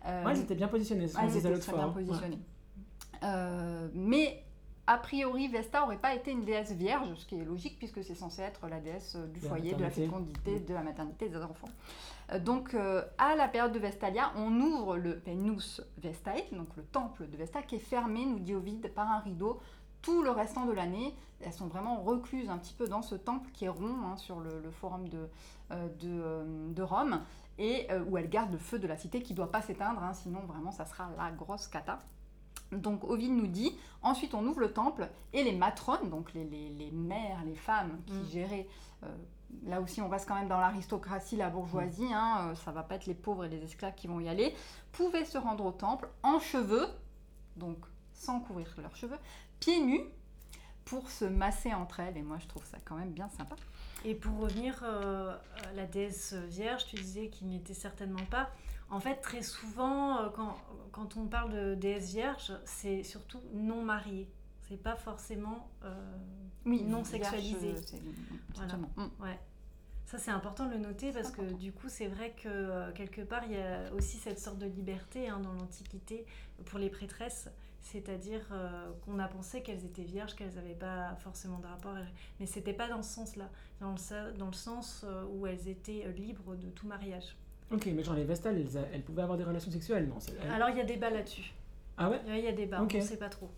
Euh, 0.05 0.25
elles 0.29 0.41
étaient 0.41 0.55
bien 0.55 0.69
positionnées, 0.69 1.07
elles 1.19 1.37
étaient 1.37 1.59
très 1.59 1.73
bien 1.73 1.89
positionnées. 1.89 2.41
Mais 3.95 4.45
a 4.87 4.99
priori, 4.99 5.47
Vesta 5.47 5.81
n'aurait 5.81 5.97
pas 5.97 6.15
été 6.15 6.33
une 6.33 6.45
déesse 6.45 6.73
vierge, 6.73 7.09
ce 7.15 7.25
qui 7.25 7.37
est 7.37 7.45
logique 7.45 7.79
puisque 7.79 8.03
c'est 8.03 8.17
censé 8.17 8.43
être 8.43 8.67
la 8.67 8.81
déesse 8.81 9.17
du 9.17 9.41
foyer, 9.41 9.75
de 9.75 9.83
la 9.83 9.91
fécondité, 9.91 10.59
de 10.59 10.75
la 10.75 10.83
maternité 10.83 11.29
des 11.29 11.37
enfants. 11.37 11.69
Euh, 12.33 12.41
donc, 12.41 12.75
euh, 12.75 13.03
à 13.17 13.37
la 13.37 13.47
période 13.47 13.73
de 13.73 13.79
Vestalia, 13.79 14.33
on 14.37 14.61
ouvre 14.61 14.97
le 14.97 15.19
Penus 15.19 15.81
Vestae, 15.99 16.43
donc 16.51 16.69
le 16.77 16.83
temple 16.83 17.29
de 17.29 17.37
Vesta, 17.37 17.63
qui 17.63 17.77
est 17.77 17.81
fermé, 17.81 18.27
nous 18.27 18.41
dit 18.41 18.55
Ovid, 18.55 18.93
par 18.93 19.09
un 19.09 19.21
rideau 19.21 19.61
tout 20.03 20.23
le 20.23 20.31
restant 20.31 20.67
de 20.67 20.73
l'année, 20.73 21.15
elles 21.41 21.53
sont 21.53 21.69
vraiment 21.69 22.03
recluses 22.03 22.51
un 22.51 22.59
petit 22.59 22.75
peu 22.75 22.89
dans 22.89 23.03
ce 23.03 23.15
temple 23.15 23.51
qui 23.53 23.67
est 23.67 23.69
rond 23.69 23.95
hein, 24.05 24.17
sur 24.17 24.41
le, 24.41 24.69
forum 24.73 25.09
de, 25.09 25.29
de, 25.71 26.73
de, 26.73 26.83
Rome 26.83 27.21
et 27.57 27.87
où 28.09 28.19
elles 28.19 28.29
gardent 28.29 28.51
le 28.51 28.59
feu 28.59 28.81
de 28.81 28.89
la 28.89 28.97
cité 28.97 29.23
qui 29.23 29.33
ne 29.33 29.37
doit 29.37 29.53
pas 29.53 29.63
s'éteindre, 29.63 30.03
hein, 30.03 30.13
sinon 30.13 30.41
vraiment 30.41 30.73
ça 30.73 30.87
sera 30.87 31.09
la 31.17 31.31
grosse 31.31 31.69
cata. 31.69 32.01
Donc 32.73 33.05
Ovid 33.05 33.33
nous 33.33 33.47
dit, 33.47 33.77
ensuite 34.03 34.35
on 34.35 34.45
ouvre 34.47 34.61
le 34.61 34.73
temple 34.73 35.09
et 35.33 35.45
les 35.45 35.53
matrones, 35.53 36.09
donc 36.11 36.33
les, 36.35 36.45
les, 36.45 36.91
mères, 36.91 37.45
les 37.45 37.55
femmes 37.55 38.01
qui 38.07 38.15
mm. 38.15 38.27
géraient, 38.31 38.69
euh, 39.03 39.09
là 39.67 39.81
aussi 39.81 40.01
on 40.01 40.09
reste 40.09 40.27
quand 40.27 40.35
même 40.35 40.49
dans 40.49 40.61
l'aristocratie, 40.61 41.37
la 41.37 41.51
bourgeoisie, 41.51 42.09
mm. 42.09 42.13
hein, 42.13 42.49
euh, 42.51 42.55
ça 42.55 42.71
va 42.73 42.83
pas 42.83 42.95
être 42.95 43.07
les 43.07 43.15
pauvres 43.15 43.45
et 43.45 43.49
les 43.49 43.63
esclaves 43.63 43.95
qui 43.95 44.07
vont 44.07 44.21
y 44.21 44.29
aller, 44.29 44.55
pouvaient 44.93 45.25
se 45.25 45.39
rendre 45.39 45.65
au 45.65 45.73
temple 45.73 46.09
en 46.23 46.39
cheveux, 46.39 46.87
donc 47.57 47.79
sans 48.13 48.41
couvrir 48.41 48.73
leurs 48.79 48.97
cheveux, 48.97 49.19
pieds 49.61 49.81
nus, 49.81 50.05
pour 50.85 51.11
se 51.11 51.25
masser 51.25 51.73
entre 51.73 52.01
elles, 52.01 52.17
et 52.17 52.23
moi 52.23 52.39
je 52.41 52.47
trouve 52.49 52.65
ça 52.65 52.79
quand 52.85 52.97
même 52.97 53.11
bien 53.13 53.29
sympa. 53.29 53.55
Et 54.05 54.15
pour 54.15 54.37
revenir 54.39 54.81
euh, 54.83 55.37
à 55.69 55.73
la 55.75 55.87
déesse 55.87 56.35
vierge, 56.35 56.87
tu 56.87 56.97
disais 56.97 57.29
qu'il 57.29 57.49
n'était 57.49 57.75
certainement 57.75 58.25
pas. 58.31 58.51
En 58.93 59.01
fait, 59.01 59.17
très 59.17 59.43
souvent, 59.43 60.19
euh, 60.19 60.29
quand, 60.93 61.17
on 61.17 61.27
parle 61.27 61.51
de 61.51 61.75
déesse 61.75 62.11
vierge, 62.13 62.53
c'est 62.67 63.03
surtout 63.03 63.41
non 63.55 63.83
mariée. 63.83 64.29
C'est 64.69 64.77
pas 64.77 64.97
forcément 64.97 65.71
euh, 65.83 65.95
non 66.67 67.03
sexualisé. 67.03 67.75
Voilà. 68.55 68.77
Mm. 68.77 69.11
Ouais. 69.19 69.41
Ça, 70.05 70.19
c'est 70.19 70.31
important 70.31 70.67
de 70.67 70.73
le 70.73 70.79
noter 70.79 71.11
parce 71.11 71.31
que 71.31 71.41
du 71.55 71.73
coup, 71.73 71.89
c'est 71.89 72.07
vrai 72.07 72.33
que 72.33 72.49
euh, 72.49 72.93
quelque 72.93 73.23
part, 73.23 73.45
il 73.47 73.53
y 73.53 73.57
a 73.57 73.91
aussi 73.95 74.19
cette 74.19 74.39
sorte 74.39 74.59
de 74.59 74.67
liberté 74.67 75.27
hein, 75.27 75.41
dans 75.41 75.55
l'Antiquité 75.55 76.27
pour 76.67 76.79
les 76.79 76.91
prêtresses. 76.91 77.49
C'est-à-dire 77.81 78.47
qu'on 79.05 79.19
a 79.19 79.27
pensé 79.27 79.63
qu'elles 79.63 79.85
étaient 79.85 80.05
vierges, 80.05 80.37
qu'elles 80.37 80.55
n'avaient 80.55 80.75
pas 80.75 81.17
forcément 81.17 81.59
de 81.59 81.67
rapport. 81.67 81.97
Mais 82.39 82.47
c'était 82.47 82.75
pas 82.75 82.89
dans 82.89 83.03
ce 83.03 83.13
sens-là. 83.15 83.51
Dans 83.81 83.97
dans 84.39 84.47
le 84.47 84.53
sens 84.53 85.05
où 85.33 85.49
elles 85.49 85.67
étaient 85.67 86.07
libres 86.13 86.55
de 86.55 86.69
tout 86.69 86.87
mariage. 86.87 87.35
Ok, 87.73 87.87
mais 87.87 88.03
genre 88.03 88.15
les 88.15 88.25
Vestales, 88.25 88.63
elles, 88.93 89.03
pouvaient 89.03 89.23
avoir 89.23 89.39
des 89.39 89.45
relations 89.45 89.71
sexuelles, 89.71 90.09
non 90.09 90.19
Alors 90.53 90.69
il 90.69 90.77
y 90.77 90.81
a 90.81 90.85
des 90.85 90.97
bas 90.97 91.11
là-dessus. 91.11 91.53
Ah 91.97 92.11
ouais? 92.11 92.21
Il 92.27 92.39
y 92.39 92.49
a 92.49 92.53
des 92.53 92.67
bas, 92.67 92.83
on 92.83 92.95
ne 92.95 93.01
sait 93.01 93.17
pas 93.17 93.29
trop. 93.29 93.51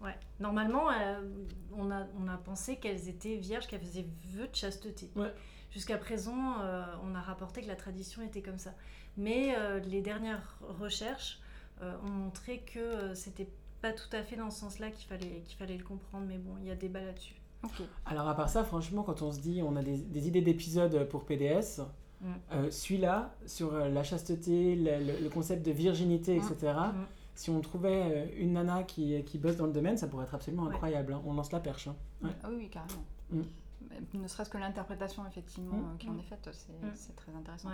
Ouais. 0.00 0.16
Normalement, 0.40 0.90
euh, 0.90 1.20
on, 1.76 1.90
a, 1.90 2.06
on 2.20 2.28
a 2.28 2.36
pensé 2.36 2.76
qu'elles 2.76 3.08
étaient 3.08 3.36
vierges, 3.36 3.66
qu'elles 3.66 3.80
faisaient 3.80 4.06
vœu 4.28 4.46
de 4.46 4.54
chasteté. 4.54 5.10
Ouais. 5.16 5.32
Jusqu'à 5.70 5.96
présent, 5.96 6.60
euh, 6.60 6.84
on 7.04 7.14
a 7.14 7.20
rapporté 7.20 7.62
que 7.62 7.66
la 7.66 7.76
tradition 7.76 8.22
était 8.22 8.42
comme 8.42 8.58
ça. 8.58 8.72
Mais 9.16 9.54
euh, 9.56 9.80
les 9.80 10.02
dernières 10.02 10.58
recherches 10.60 11.40
ont 11.82 12.10
montré 12.10 12.60
que 12.60 13.12
c'était 13.14 13.48
pas 13.82 13.92
tout 13.92 14.08
à 14.12 14.22
fait 14.22 14.36
dans 14.36 14.50
ce 14.50 14.60
sens-là 14.60 14.90
qu'il 14.90 15.06
fallait, 15.06 15.42
qu'il 15.44 15.58
fallait 15.58 15.76
le 15.76 15.84
comprendre. 15.84 16.24
Mais 16.26 16.38
bon, 16.38 16.52
il 16.60 16.68
y 16.68 16.70
a 16.70 16.74
des 16.74 16.88
bas 16.88 17.02
là-dessus. 17.02 17.34
Alors 18.06 18.28
à 18.28 18.34
part 18.34 18.48
ça, 18.48 18.64
franchement, 18.64 19.02
quand 19.02 19.22
on 19.22 19.32
se 19.32 19.40
dit 19.40 19.60
on 19.62 19.76
a 19.76 19.82
des, 19.82 19.98
des 19.98 20.28
idées 20.28 20.40
d'épisodes 20.40 21.06
pour 21.08 21.24
PDS, 21.24 21.82
Mm. 22.20 22.32
Euh, 22.52 22.70
celui-là, 22.70 23.34
sur 23.46 23.74
euh, 23.74 23.88
la 23.88 24.02
chasteté, 24.02 24.76
le, 24.76 25.28
concept 25.28 25.64
de 25.64 25.72
virginité, 25.72 26.36
etc., 26.36 26.54
mm. 26.62 26.98
mm. 26.98 27.06
si 27.34 27.50
on 27.50 27.60
trouvait 27.60 28.02
euh, 28.04 28.26
une 28.38 28.54
nana 28.54 28.82
qui, 28.82 29.22
qui 29.24 29.38
bosse 29.38 29.56
dans 29.56 29.66
le 29.66 29.72
domaine, 29.72 29.96
ça 29.96 30.06
pourrait 30.06 30.24
être 30.24 30.34
absolument 30.34 30.66
incroyable. 30.66 31.12
Hein. 31.12 31.22
On 31.26 31.34
lance 31.34 31.52
la 31.52 31.60
perche. 31.60 31.88
Hein. 31.88 32.30
Ah 32.42 32.48
oui, 32.50 32.68
carrément. 32.68 33.04
Ne 34.14 34.28
serait-ce 34.28 34.50
que 34.50 34.58
l'interprétation, 34.58 35.24
effectivement, 35.26 35.78
qui 35.98 36.08
en 36.08 36.18
est 36.18 36.22
faite, 36.22 36.48
c'est 36.94 37.16
très 37.16 37.32
intéressant. 37.32 37.70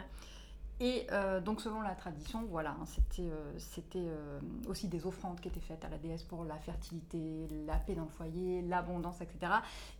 Et 0.82 1.06
euh, 1.12 1.40
donc 1.40 1.60
selon 1.60 1.80
la 1.80 1.94
tradition, 1.94 2.44
voilà, 2.50 2.70
hein, 2.70 2.86
c'était 2.86 3.22
euh, 3.22 3.56
euh, 3.94 4.40
aussi 4.66 4.88
des 4.88 5.06
offrandes 5.06 5.40
qui 5.40 5.46
étaient 5.46 5.60
faites 5.60 5.84
à 5.84 5.88
la 5.88 5.96
déesse 5.96 6.24
pour 6.24 6.44
la 6.44 6.56
fertilité, 6.56 7.46
la 7.68 7.76
paix 7.76 7.94
dans 7.94 8.02
le 8.02 8.08
foyer, 8.08 8.62
l'abondance, 8.62 9.20
etc. 9.20 9.52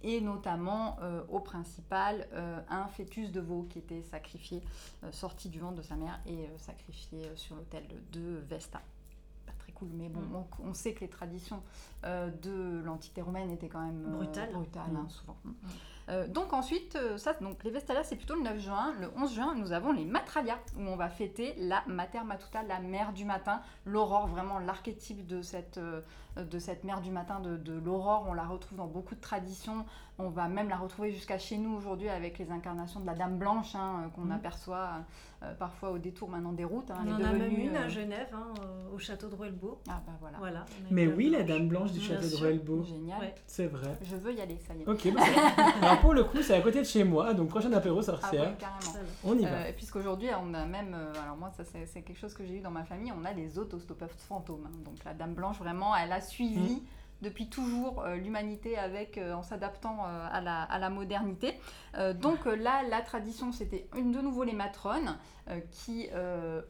Et 0.03 0.21
notamment 0.21 0.99
au 1.29 1.39
principal, 1.39 2.27
un 2.69 2.89
fœtus 2.89 3.31
de 3.31 3.41
veau 3.41 3.67
qui 3.71 3.79
était 3.79 4.03
sacrifié, 4.03 4.61
sorti 5.12 5.49
du 5.49 5.61
ventre 5.61 5.77
de 5.77 5.83
sa 5.83 5.95
mère 5.95 6.19
et 6.27 6.49
sacrifié 6.59 7.31
sur 7.37 7.55
l'autel 7.55 7.85
de 8.11 8.43
Vesta 8.49 8.81
Pas 9.47 9.53
très 9.59 9.71
cool, 9.73 9.89
mais 9.93 10.09
bon, 10.09 10.21
mm. 10.21 10.45
on, 10.65 10.75
sait 10.75 10.95
que 10.95 11.01
les 11.01 11.09
traditions 11.09 11.62
de 12.03 12.83
l'Antiquité 12.85 13.23
romaine 13.23 13.51
étaient 13.53 13.69
quand 13.69 13.85
même 13.85 14.16
brutales, 14.16 14.51
hein, 14.55 15.05
mm. 15.05 15.11
souvent. 15.11 15.37
Euh, 16.09 16.27
donc 16.27 16.53
ensuite, 16.53 16.97
euh, 16.97 17.17
ça, 17.17 17.35
donc 17.35 17.62
les 17.65 17.71
Vestalia, 17.71 18.03
c'est 18.03 18.17
plutôt 18.17 18.35
le 18.35 18.43
9 18.43 18.59
juin. 18.59 18.93
Le 19.01 19.11
11 19.17 19.35
juin, 19.35 19.55
nous 19.55 19.73
avons 19.73 19.93
les 19.93 20.05
Matralia, 20.05 20.59
où 20.77 20.83
on 20.83 20.97
va 20.97 21.09
fêter 21.09 21.55
la 21.59 21.83
Mater 21.87 22.23
Matuta, 22.25 22.62
la 22.62 22.81
mère 22.81 23.12
du 23.12 23.25
matin, 23.25 23.61
l'aurore, 23.85 24.27
vraiment 24.27 24.59
l'archétype 24.59 25.27
de 25.27 25.43
cette, 25.43 25.79
euh, 25.79 26.01
de 26.37 26.59
cette 26.59 26.85
mère 26.85 27.01
du 27.01 27.11
matin, 27.11 27.40
de, 27.40 27.57
de 27.57 27.73
l'aurore. 27.73 28.27
On 28.29 28.33
la 28.33 28.45
retrouve 28.45 28.79
dans 28.79 28.87
beaucoup 28.87 29.14
de 29.14 29.21
traditions. 29.21 29.85
On 30.18 30.29
va 30.29 30.49
même 30.49 30.68
la 30.68 30.77
retrouver 30.77 31.11
jusqu'à 31.11 31.38
chez 31.38 31.59
nous 31.59 31.75
aujourd'hui 31.75 32.09
avec 32.09 32.38
les 32.38 32.51
incarnations 32.51 33.01
de 33.01 33.07
la 33.07 33.14
Dame 33.14 33.38
Blanche 33.38 33.75
hein, 33.75 34.11
qu'on 34.14 34.27
mmh. 34.27 34.33
aperçoit 34.33 34.90
parfois 35.59 35.90
au 35.90 35.99
détour 35.99 36.29
maintenant 36.29 36.53
des 36.53 36.64
routes. 36.64 36.90
Hein, 36.90 37.05
on 37.07 37.12
en 37.14 37.25
a 37.25 37.33
même 37.33 37.59
une 37.59 37.77
à 37.77 37.88
Genève, 37.88 38.29
hein, 38.33 38.53
au 38.95 38.99
château 38.99 39.29
de 39.29 39.35
Ruelbeau. 39.35 39.81
Ah 39.88 40.01
bah 40.07 40.12
voilà. 40.21 40.38
voilà 40.38 40.64
Mais 40.90 41.07
oui, 41.07 41.31
la 41.31 41.42
Dame 41.42 41.68
Blanche 41.68 41.92
du 41.92 42.01
château 42.01 42.29
de 42.29 42.37
Ruelbeau. 42.37 42.85
Génial. 42.85 43.35
C'est 43.47 43.66
vrai. 43.66 43.99
Je 44.03 44.16
veux 44.16 44.33
y 44.33 44.40
aller, 44.40 44.59
ça 44.66 44.75
y 44.75 44.83
est. 44.83 44.88
Ok, 44.88 45.12
bah, 45.12 45.23
alors 45.83 46.01
pour 46.01 46.14
le 46.14 46.25
coup, 46.25 46.40
c'est 46.42 46.55
à 46.55 46.61
côté 46.61 46.79
de 46.79 46.87
chez 46.87 47.05
moi, 47.05 47.35
donc 47.35 47.49
prochain 47.49 47.73
apéro 47.73 48.01
sorcière. 48.03 48.53
Ah 48.55 48.79
carrément. 48.81 49.09
On 49.25 49.38
y 49.38 49.45
va. 49.45 49.51
Euh, 49.51 49.73
Puisqu'aujourd'hui, 49.77 50.29
on 50.40 50.55
a 50.55 50.64
même, 50.64 50.95
euh, 50.95 51.12
alors 51.23 51.37
moi, 51.37 51.51
ça 51.57 51.64
c'est 51.64 52.03
quelque 52.03 52.18
chose 52.18 52.35
que 52.35 52.45
j'ai 52.45 52.59
eu 52.59 52.61
dans 52.61 52.71
ma 52.71 52.85
famille, 52.85 53.12
on 53.18 53.25
a 53.25 53.35
des 53.35 53.59
autostoppeurs 53.59 54.11
fantômes. 54.11 54.66
Hein. 54.66 54.83
Donc 54.85 55.03
la 55.05 55.14
Dame 55.14 55.35
Blanche, 55.35 55.59
vraiment, 55.59 55.97
elle 55.97 56.12
a 56.12 56.21
suivi. 56.23 56.77
Mmh. 56.77 56.81
depuis 57.23 57.49
toujours 57.49 58.03
euh, 58.03 58.17
l'humanité 58.17 58.77
avec 58.77 59.19
en 59.19 59.43
s'adaptant 59.43 60.05
à, 60.05 60.41
la, 60.41 60.63
à, 60.63 60.79
la, 60.79 60.91
modernité. 60.91 61.55
donc 62.15 62.47
là, 62.47 62.83
la 62.89 63.01
tradition, 63.01 63.53
c'était 63.53 63.87
de 63.95 64.21
nouveau 64.21 64.43
les 64.43 64.55
matrones 64.55 65.17
qui 65.71 66.09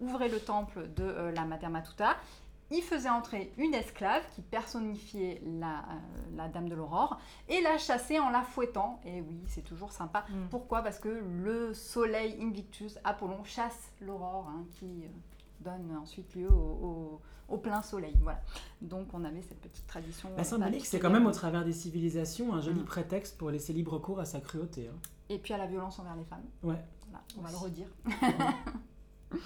ouvraient 0.00 0.28
le 0.28 0.40
temple 0.40 0.88
de 0.94 1.04
la 1.34 1.44
Mater 1.44 1.68
Matuta 1.68 2.16
il 2.72 2.82
faisait 2.82 3.10
entrer 3.10 3.52
une 3.58 3.74
esclave 3.74 4.22
qui 4.34 4.40
personnifiait 4.40 5.42
la, 5.44 5.80
euh, 5.80 6.36
la 6.36 6.48
Dame 6.48 6.68
de 6.68 6.74
l'Aurore 6.74 7.20
et 7.48 7.60
la 7.60 7.76
chassait 7.76 8.18
en 8.18 8.30
la 8.30 8.42
fouettant. 8.42 8.98
Et 9.04 9.20
oui, 9.20 9.40
c'est 9.46 9.62
toujours 9.62 9.92
sympa. 9.92 10.24
Mm. 10.30 10.48
Pourquoi? 10.50 10.82
Parce 10.82 10.98
que 10.98 11.08
le 11.08 11.74
soleil 11.74 12.38
Invictus, 12.40 12.98
Apollon, 13.04 13.44
chasse 13.44 13.92
l'aurore 14.00 14.48
hein, 14.48 14.64
qui 14.78 15.04
euh, 15.04 15.08
donne 15.62 15.96
ensuite 15.96 16.34
lieu 16.34 16.48
au, 16.50 17.20
au, 17.48 17.58
plein 17.58 17.82
soleil. 17.82 18.16
Voilà. 18.20 18.40
Donc 18.80 19.08
on 19.12 19.24
avait 19.24 19.42
cette 19.42 19.60
petite 19.60 19.86
tradition. 19.86 20.28
La 20.36 20.44
symbolique, 20.44 20.86
c'est 20.86 20.98
quand 20.98 21.10
même 21.10 21.26
au 21.26 21.32
travers 21.32 21.64
des 21.64 21.72
civilisations 21.72 22.54
un 22.54 22.60
joli 22.60 22.80
mm. 22.80 22.84
prétexte 22.84 23.38
pour 23.38 23.50
laisser 23.50 23.72
libre 23.72 23.98
cours 23.98 24.20
à 24.20 24.24
sa 24.24 24.40
cruauté. 24.40 24.88
Hein. 24.88 24.96
Et 25.28 25.38
puis 25.38 25.54
à 25.54 25.58
la 25.58 25.66
violence 25.66 25.98
envers 25.98 26.16
les 26.16 26.24
femmes. 26.24 26.44
Ouais. 26.62 26.84
on 27.38 27.42
va 27.42 27.50
le 27.50 27.56
redire. 27.56 27.88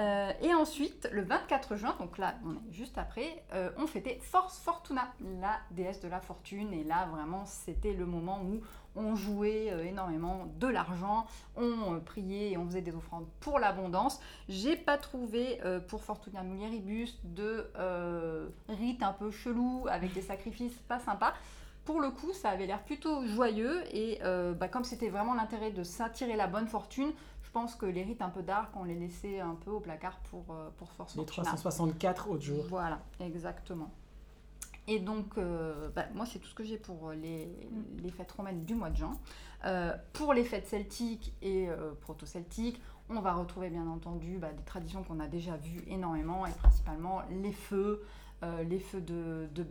Euh, 0.00 0.32
et 0.40 0.54
ensuite, 0.54 1.10
le 1.12 1.22
24 1.22 1.76
juin, 1.76 1.94
donc 1.98 2.16
là, 2.16 2.34
on 2.46 2.54
est 2.54 2.72
juste 2.72 2.96
après, 2.96 3.44
euh, 3.52 3.70
on 3.76 3.86
fêtait 3.86 4.18
Force 4.22 4.58
Fortuna, 4.58 5.12
la 5.40 5.58
déesse 5.72 6.00
de 6.00 6.08
la 6.08 6.20
fortune. 6.20 6.72
Et 6.72 6.84
là, 6.84 7.06
vraiment, 7.12 7.44
c'était 7.44 7.92
le 7.92 8.06
moment 8.06 8.42
où 8.42 8.62
on 8.96 9.14
jouait 9.14 9.70
euh, 9.70 9.84
énormément 9.84 10.46
de 10.58 10.66
l'argent, 10.66 11.26
on 11.56 12.00
priait 12.00 12.52
et 12.52 12.58
on 12.58 12.66
faisait 12.66 12.82
des 12.82 12.94
offrandes 12.94 13.26
pour 13.40 13.58
l'abondance. 13.58 14.20
J'ai 14.48 14.76
pas 14.76 14.98
trouvé 14.98 15.60
pour 15.88 16.02
Fortuna 16.02 16.42
Mulieribus 16.42 17.18
de 17.24 17.70
rite 18.68 19.02
un 19.02 19.12
peu 19.12 19.30
chelou 19.30 19.86
avec 19.90 20.12
des 20.12 20.22
sacrifices 20.22 20.78
pas 20.88 20.98
sympas 20.98 21.34
pour 21.86 22.00
le 22.00 22.10
coup, 22.10 22.32
ça 22.34 22.50
avait 22.50 22.66
l'air 22.66 22.82
plutôt 22.84 23.26
joyeux 23.26 23.82
et 23.92 24.20
bah, 24.58 24.68
comme 24.68 24.84
c'était 24.84 25.08
vraiment 25.08 25.34
l'intérêt 25.34 25.70
de 25.70 25.82
s'attirer 25.82 26.36
la 26.36 26.46
bonne 26.46 26.66
fortune, 26.66 27.12
je 27.50 27.54
pense 27.54 27.74
que 27.74 27.86
les 27.86 28.04
rites 28.04 28.22
un 28.22 28.28
peu 28.28 28.44
dark, 28.44 28.70
on 28.76 28.84
les 28.84 28.94
laissait 28.94 29.40
un 29.40 29.56
peu 29.56 29.72
au 29.72 29.80
placard 29.80 30.16
pour, 30.30 30.44
euh, 30.50 30.70
pour 30.76 30.92
Force 30.92 31.16
Les 31.16 31.24
364 31.24 32.30
autres 32.30 32.44
jours. 32.44 32.64
Voilà, 32.68 33.00
exactement. 33.18 33.90
Et 34.90 34.98
donc, 34.98 35.38
euh, 35.38 35.88
bah, 35.94 36.06
moi, 36.14 36.26
c'est 36.26 36.40
tout 36.40 36.48
ce 36.48 36.54
que 36.54 36.64
j'ai 36.64 36.76
pour 36.76 37.12
les, 37.12 37.46
mm. 37.46 38.02
les, 38.02 38.10
fêtes 38.10 38.32
romaines 38.32 38.64
du 38.64 38.74
mois 38.74 38.90
de 38.90 38.96
juin. 38.96 39.12
Euh, 39.64 39.94
pour 40.12 40.34
les 40.34 40.42
fêtes 40.44 40.66
celtiques 40.66 41.32
et 41.42 41.68
proto-celtiques, 42.00 42.80
on 43.08 43.20
va 43.20 43.32
retrouver 43.32 43.70
bien 43.70 43.86
entendu 43.86 44.38
bah, 44.38 44.52
des 44.52 44.62
traditions 44.62 45.02
qu'on 45.02 45.20
a 45.20 45.26
déjà 45.26 45.56
vues 45.56 45.84
énormément, 45.88 46.46
et 46.46 46.52
principalement 46.52 47.22
les 47.30 47.52
feux, 47.52 48.02
euh, 48.42 48.62
les 48.62 48.78
feux 48.78 49.00
de, 49.00 49.48
de, 49.54 49.64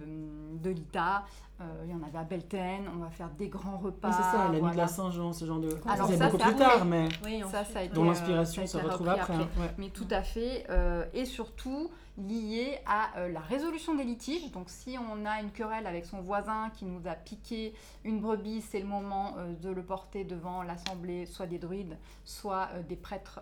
de 0.62 0.69
l'ITA. 0.69 1.25
Euh, 1.62 1.84
il 1.86 1.91
y 1.91 1.93
en 1.93 2.02
avait 2.02 2.17
à 2.17 2.24
Belten. 2.24 2.89
On 2.95 3.00
va 3.00 3.10
faire 3.10 3.30
des 3.32 3.50
grands 3.50 3.78
repas. 3.78 4.12
c'est 4.12 4.24
ça, 4.24 4.50
la 4.52 4.60
nuit 4.60 4.72
de 4.72 4.78
la 4.78 4.88
Saint-Jean, 4.88 5.34
ce 5.34 5.45
genre 5.45 5.60
de. 5.60 5.78
Alors, 5.88 6.08
c'est 6.08 6.17
beaucoup 6.17 6.38
plus 6.38 6.56
tard, 6.56 6.86
mais 6.86 7.10
oui, 7.24 7.43
ça, 7.52 7.65
ça 7.65 7.80
a 7.80 7.84
été, 7.84 7.93
dont 7.93 8.06
l'inspiration 8.06 8.65
se 8.65 8.78
retrouve 8.78 9.10
après. 9.10 9.36
Mais 9.78 9.89
tout 9.89 10.08
à 10.10 10.22
fait. 10.22 10.65
et 11.13 11.26
surtout, 11.26 11.89
liées 12.17 12.78
à 12.86 13.28
la 13.30 13.39
résolution 13.39 13.95
des 13.95 14.04
litiges. 14.04 14.52
Donc 14.52 14.69
si 14.69 14.98
on 14.98 15.26
a 15.26 15.41
une 15.41 15.52
querelle 15.52 15.88
avec 15.88 16.06
son 16.06 16.22
voisin 16.22 16.69
qui 16.72 16.86
nous 16.86 17.08
a 17.08 17.13
piqué 17.13 17.74
une 18.04 18.19
brebis, 18.19 18.62
c'est 18.62 18.80
le 18.80 18.88
moment 18.88 19.36
de 19.62 19.69
le 19.69 19.84
porter 19.84 20.26
devant 20.26 20.63
l'assemblée, 20.63 21.26
soit 21.26 21.48
des 21.48 21.60
druides, 21.60 21.98
soit 22.26 22.69
des 22.88 22.98
prêtres 22.98 23.41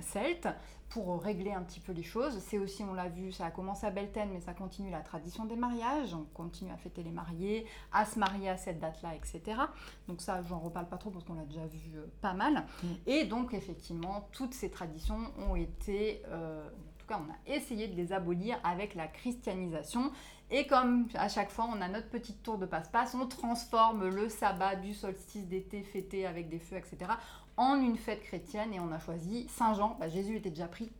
celtes 0.00 0.48
pour 0.90 1.22
régler 1.22 1.52
un 1.52 1.62
petit 1.62 1.80
peu 1.80 1.92
les 1.92 2.02
choses. 2.02 2.38
C'est 2.40 2.58
aussi, 2.58 2.82
on 2.82 2.92
l'a 2.92 3.08
vu, 3.08 3.32
ça 3.32 3.46
a 3.46 3.50
commencé 3.50 3.86
à 3.86 3.90
Belten, 3.90 4.28
mais 4.32 4.40
ça 4.40 4.52
continue 4.52 4.90
la 4.90 5.00
tradition 5.00 5.44
des 5.44 5.56
mariages. 5.56 6.14
On 6.14 6.26
continue 6.34 6.72
à 6.72 6.76
fêter 6.76 6.89
les 6.98 7.10
mariés, 7.10 7.66
à 7.92 8.04
se 8.04 8.18
marier 8.18 8.48
à 8.48 8.56
cette 8.56 8.78
date-là, 8.80 9.14
etc. 9.14 9.60
Donc 10.08 10.20
ça, 10.20 10.42
j'en 10.42 10.58
reparle 10.58 10.88
pas 10.88 10.98
trop 10.98 11.10
parce 11.10 11.24
qu'on 11.24 11.34
l'a 11.34 11.44
déjà 11.44 11.66
vu 11.66 11.92
euh, 11.96 12.06
pas 12.20 12.32
mal. 12.32 12.64
Mm. 12.82 12.86
Et 13.06 13.24
donc, 13.24 13.54
effectivement, 13.54 14.28
toutes 14.32 14.54
ces 14.54 14.70
traditions 14.70 15.32
ont 15.38 15.56
été... 15.56 16.22
Euh, 16.28 16.66
en 16.68 17.00
tout 17.00 17.06
cas, 17.06 17.20
on 17.26 17.32
a 17.32 17.56
essayé 17.56 17.88
de 17.88 17.96
les 17.96 18.12
abolir 18.12 18.58
avec 18.62 18.94
la 18.94 19.06
christianisation. 19.08 20.12
Et 20.50 20.66
comme 20.66 21.08
à 21.14 21.28
chaque 21.28 21.50
fois, 21.50 21.68
on 21.72 21.80
a 21.80 21.88
notre 21.88 22.08
petite 22.08 22.42
tour 22.42 22.58
de 22.58 22.66
passe-passe, 22.66 23.14
on 23.14 23.26
transforme 23.26 24.08
le 24.08 24.28
sabbat 24.28 24.76
du 24.76 24.94
solstice 24.94 25.46
d'été 25.46 25.82
fêté 25.82 26.26
avec 26.26 26.48
des 26.48 26.58
feux, 26.58 26.76
etc., 26.76 27.12
en 27.56 27.80
une 27.80 27.96
fête 27.96 28.22
chrétienne 28.22 28.72
et 28.72 28.80
on 28.80 28.90
a 28.90 28.98
choisi 28.98 29.46
Saint 29.48 29.74
Jean. 29.74 29.96
Bah, 30.00 30.08
Jésus 30.08 30.36
était 30.36 30.50
déjà 30.50 30.66
pris 30.66 30.90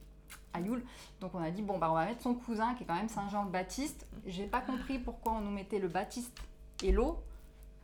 à 0.52 0.60
donc 1.20 1.34
on 1.34 1.42
a 1.42 1.50
dit 1.50 1.62
bon 1.62 1.78
bah 1.78 1.90
on 1.90 1.94
va 1.94 2.06
mettre 2.06 2.22
son 2.22 2.34
cousin 2.34 2.74
qui 2.74 2.82
est 2.82 2.86
quand 2.86 2.94
même 2.94 3.08
Saint 3.08 3.28
Jean 3.28 3.44
le 3.44 3.50
Baptiste. 3.50 4.06
J'ai 4.26 4.46
pas 4.46 4.60
compris 4.60 4.98
pourquoi 4.98 5.32
on 5.32 5.40
nous 5.40 5.50
mettait 5.50 5.78
le 5.78 5.88
Baptiste 5.88 6.36
et 6.82 6.92
l'eau 6.92 7.18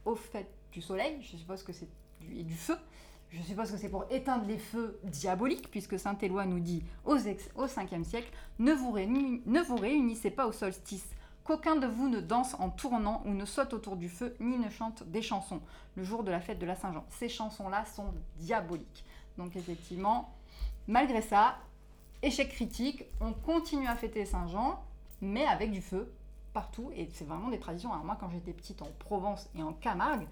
au 0.04 0.14
fait 0.14 0.48
du 0.72 0.80
soleil. 0.80 1.18
Je 1.20 1.37
suppose 1.37 1.62
que 1.62 1.72
c'est 1.72 1.88
du, 2.20 2.35
et 2.37 2.42
du 2.42 2.54
feu. 2.54 2.76
Je 3.30 3.42
suppose 3.42 3.70
que 3.70 3.76
c'est 3.76 3.88
pour 3.88 4.06
éteindre 4.11 4.46
les 4.46 4.59
feux 4.59 4.98
diaboliques, 5.04 5.70
puisque 5.70 5.98
Saint 5.98 6.16
Éloi 6.18 6.46
nous 6.46 6.61
dit 6.61 6.82
au, 7.04 7.16
au 7.16 7.66
5e 7.66 8.04
siècle 8.04 8.30
ne 8.59 8.72
vous, 8.72 8.96
ne 8.96 9.61
vous 9.61 9.76
réunissez 9.76 10.30
pas 10.30 10.46
au 10.46 10.52
solstice 10.52 11.09
qu'aucun 11.46 11.76
de 11.76 11.87
vous 11.87 12.09
ne 12.09 12.20
danse 12.20 12.54
en 12.59 12.70
tournant 12.70 13.22
ou 13.24 13.30
ne 13.30 13.44
saute 13.44 13.72
autour 13.72 13.96
du 13.96 14.09
feu, 14.09 14.35
ni 14.40 14.59
ne 14.59 14.68
chante 14.68 15.04
des 15.04 15.22
chansons 15.22 15.61
le 15.94 16.02
jour 16.02 16.24
de 16.24 16.30
la 16.30 16.40
fête 16.40 16.59
de 16.59 16.66
la 16.66 16.74
Saint-Jean. 16.74 17.04
Ces 17.11 17.28
chansons-là 17.28 17.85
sont 17.85 18.12
diaboliques. 18.37 19.04
Donc 19.38 19.54
effectivement, 19.54 20.35
malgré 20.88 21.22
ça, 21.22 21.59
échec 22.22 22.48
critique, 22.50 23.05
on 23.20 23.33
continue 23.33 23.87
à 23.87 23.96
fêter 23.96 24.24
Saint-Jean, 24.24 24.83
mais 25.20 25.46
avec 25.46 25.70
du 25.70 25.81
feu 25.81 26.12
partout. 26.52 26.90
Et 26.94 27.09
c'est 27.12 27.26
vraiment 27.26 27.48
des 27.48 27.59
traditions. 27.59 27.92
Alors 27.92 28.05
moi, 28.05 28.16
quand 28.18 28.31
j'étais 28.31 28.52
petite 28.52 28.83
en 28.83 28.88
Provence 28.98 29.48
et 29.55 29.62
en 29.62 29.72
Camargue, 29.72 30.26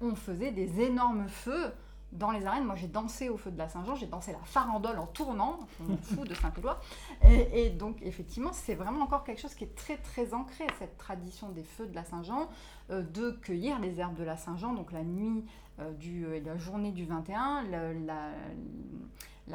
on 0.00 0.14
faisait 0.14 0.52
des 0.52 0.80
énormes 0.80 1.28
feux 1.28 1.72
dans 2.14 2.30
les 2.30 2.46
arènes, 2.46 2.64
moi 2.64 2.76
j'ai 2.76 2.86
dansé 2.86 3.28
au 3.28 3.36
feu 3.36 3.50
de 3.50 3.58
la 3.58 3.68
Saint-Jean, 3.68 3.96
j'ai 3.96 4.06
dansé 4.06 4.32
la 4.32 4.38
farandole 4.44 4.98
en 4.98 5.06
tournant, 5.06 5.58
m'en 5.80 5.96
fous 5.96 6.24
de 6.24 6.32
Saint-Éloi. 6.34 6.80
Et, 7.28 7.70
donc 7.70 7.96
effectivement, 8.02 8.52
c'est 8.52 8.74
vraiment 8.74 9.02
encore 9.02 9.24
quelque 9.24 9.40
chose 9.40 9.54
qui 9.54 9.64
est 9.64 9.74
très 9.74 9.96
très 9.96 10.32
ancré, 10.32 10.64
cette 10.78 10.96
tradition 10.96 11.48
des 11.48 11.64
feux 11.64 11.86
de 11.86 11.94
la 11.94 12.04
Saint-Jean, 12.04 12.48
euh, 12.90 13.02
de 13.02 13.32
cueillir 13.42 13.80
les 13.80 13.98
herbes 13.98 14.16
de 14.16 14.22
la 14.22 14.36
Saint-Jean, 14.36 14.74
donc 14.74 14.92
la 14.92 15.02
nuit 15.02 15.44
euh, 15.80 15.92
du, 15.92 16.24
euh, 16.24 16.40
la 16.44 16.56
journée 16.56 16.92
du 16.92 17.04
21, 17.04 17.64
la, 17.64 17.92
la, 17.92 18.30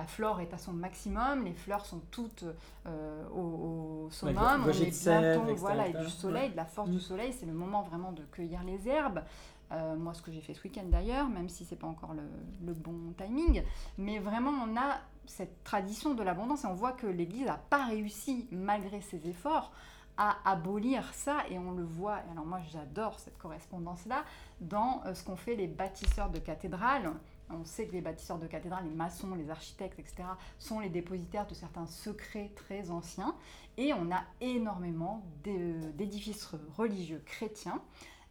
flore 0.05 0.39
est 0.41 0.53
à 0.53 0.57
son 0.57 0.73
maximum, 0.73 1.45
les 1.45 1.53
fleurs 1.53 1.85
sont 1.85 2.01
toutes 2.11 2.45
au, 2.85 3.39
au, 3.39 4.09
summum, 4.11 4.65
on 4.65 4.69
est 4.69 5.03
bientôt, 5.03 5.55
voilà, 5.55 5.87
et 5.87 5.93
du 5.93 6.09
soleil, 6.09 6.51
de 6.51 6.55
la 6.55 6.65
force 6.65 6.89
du 6.89 6.97
mm. 6.97 7.01
soleil, 7.01 7.33
c'est 7.33 7.45
le 7.45 7.53
moment 7.53 7.81
vraiment 7.81 8.11
de 8.11 8.23
cueillir 8.23 8.63
les 8.63 8.87
herbes. 8.87 9.23
Euh, 9.71 9.95
moi, 9.95 10.13
ce 10.13 10.21
que 10.21 10.31
j'ai 10.31 10.41
fait 10.41 10.53
ce 10.53 10.63
week-end 10.63 10.85
d'ailleurs, 10.85 11.29
même 11.29 11.47
si 11.47 11.63
c'est 11.63 11.75
pas 11.75 11.87
encore 11.87 12.13
le, 12.13 12.73
bon 12.73 13.13
timing, 13.17 13.63
mais 13.97 14.19
vraiment 14.19 14.51
on 14.51 14.75
a 14.77 14.97
cette 15.25 15.63
tradition 15.63 16.15
de 16.15 16.23
l'abondance 16.23 16.63
et 16.63 16.67
on 16.67 16.73
voit 16.73 16.91
que 16.91 17.05
l'Église 17.05 17.45
n'a 17.45 17.59
pas 17.69 17.85
réussi, 17.85 18.47
malgré 18.51 19.01
ses 19.01 19.27
efforts, 19.27 19.71
à 20.17 20.37
abolir 20.43 21.13
ça 21.13 21.43
et 21.49 21.59
on 21.59 21.71
le 21.71 21.83
voit. 21.83 22.19
Alors 22.31 22.45
moi, 22.45 22.59
j'adore 22.71 23.19
cette 23.19 23.37
correspondance-là 23.37 24.23
dans 24.59 25.01
euh, 25.05 25.13
ce 25.13 25.23
qu'ont 25.23 25.35
fait 25.35 25.55
les 25.55 25.67
bâtisseurs 25.67 26.29
de 26.29 26.39
cathédrales. 26.39 27.11
On 27.49 27.65
sait 27.65 27.87
que 27.87 27.93
les 27.93 28.01
bâtisseurs 28.01 28.39
de 28.39 28.47
cathédrales, 28.47 28.85
les 28.85 28.95
maçons, 28.95 29.35
les 29.35 29.49
architectes, 29.49 29.99
etc., 29.99 30.23
sont 30.59 30.79
les 30.79 30.89
dépositaires 30.89 31.47
de 31.47 31.53
certains 31.53 31.87
secrets 31.87 32.51
très 32.55 32.91
anciens. 32.91 33.35
Et 33.77 33.93
on 33.93 34.11
a 34.11 34.23
énormément 34.41 35.23
d'édifices 35.43 36.45
religieux 36.77 37.21
chrétiens 37.25 37.81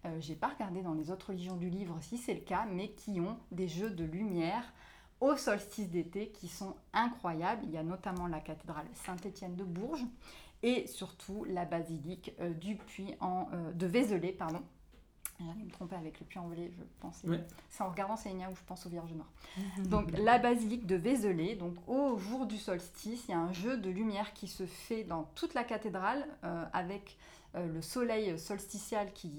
euh, 0.05 0.21
j'ai 0.21 0.35
pas 0.35 0.49
regardé 0.49 0.83
dans 0.83 0.95
les 0.95 1.11
autres 1.11 1.29
religions 1.29 1.57
du 1.57 1.69
livre 1.69 1.99
si 2.01 2.19
c'est 2.19 2.35
le 2.35 2.41
cas, 2.41 2.67
mais 2.71 2.91
qui 2.91 3.21
ont 3.21 3.37
des 3.51 3.69
jeux 3.69 3.91
de 3.91 4.05
lumière 4.05 4.73
au 5.21 5.37
solstice 5.37 5.91
d'été 5.91 6.29
qui 6.29 6.47
sont 6.47 6.77
incroyables. 6.93 7.63
Il 7.65 7.71
y 7.73 7.77
a 7.77 7.83
notamment 7.83 8.29
la 8.29 8.41
cathédrale 8.41 8.87
Saint-Étienne 8.93 9.57
de 9.57 9.65
Bourges 9.65 10.07
et 10.63 10.87
surtout 10.87 11.45
la 11.45 11.65
basilique 11.65 12.33
euh, 12.41 12.51
du 12.51 12.79
en, 13.21 13.49
euh, 13.53 13.73
de 13.73 13.87
Vézelay. 13.87 14.33
Pardon. 14.33 14.63
J'allais 15.40 15.64
me 15.64 15.70
tromper 15.70 15.94
avec 15.94 16.18
le 16.18 16.27
puits 16.27 16.38
en 16.38 16.48
velay, 16.48 16.70
je 16.77 16.83
pensais. 17.01 17.29
C'est 17.70 17.83
en 17.83 17.90
regardant 17.90 18.16
Sénia 18.16 18.51
où 18.51 18.57
je 18.57 18.62
pense 18.66 18.85
au 18.87 18.88
Vierge 18.88 19.12
Noire. 19.12 19.31
donc 19.85 20.11
la 20.18 20.38
basilique 20.38 20.87
de 20.87 20.96
Vézelay, 20.96 21.55
donc 21.55 21.74
au 21.87 22.16
jour 22.18 22.46
du 22.46 22.59
solstice, 22.59 23.24
il 23.29 23.31
y 23.31 23.35
a 23.35 23.38
un 23.38 23.53
jeu 23.53 23.77
de 23.77 23.88
lumière 23.88 24.33
qui 24.33 24.48
se 24.48 24.66
fait 24.66 25.05
dans 25.05 25.24
toute 25.35 25.55
la 25.55 25.62
cathédrale 25.62 26.27
avec 26.72 27.16
euh, 27.55 27.66
le 27.66 27.81
soleil 27.81 28.38
solsticial 28.38 29.12
qui, 29.14 29.33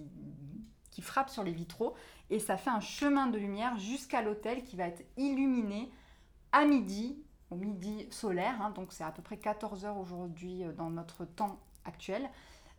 qui 0.89 1.01
frappe 1.01 1.29
sur 1.29 1.43
les 1.43 1.51
vitraux 1.51 1.93
et 2.31 2.39
ça 2.39 2.57
fait 2.57 2.71
un 2.71 2.79
chemin 2.79 3.27
de 3.27 3.38
lumière 3.38 3.77
jusqu'à 3.77 4.23
l'hôtel 4.23 4.63
qui 4.63 4.75
va 4.75 4.88
être 4.88 5.03
illuminé 5.15 5.91
à 6.51 6.65
midi, 6.65 7.21
au 7.51 7.55
midi 7.55 8.07
solaire, 8.09 8.59
hein, 8.62 8.71
donc 8.71 8.93
c'est 8.93 9.03
à 9.03 9.12
peu 9.12 9.21
près 9.21 9.38
14 9.38 9.85
heures 9.85 9.97
aujourd'hui 9.97 10.63
euh, 10.63 10.71
dans 10.73 10.89
notre 10.89 11.25
temps 11.25 11.59
actuel. 11.85 12.29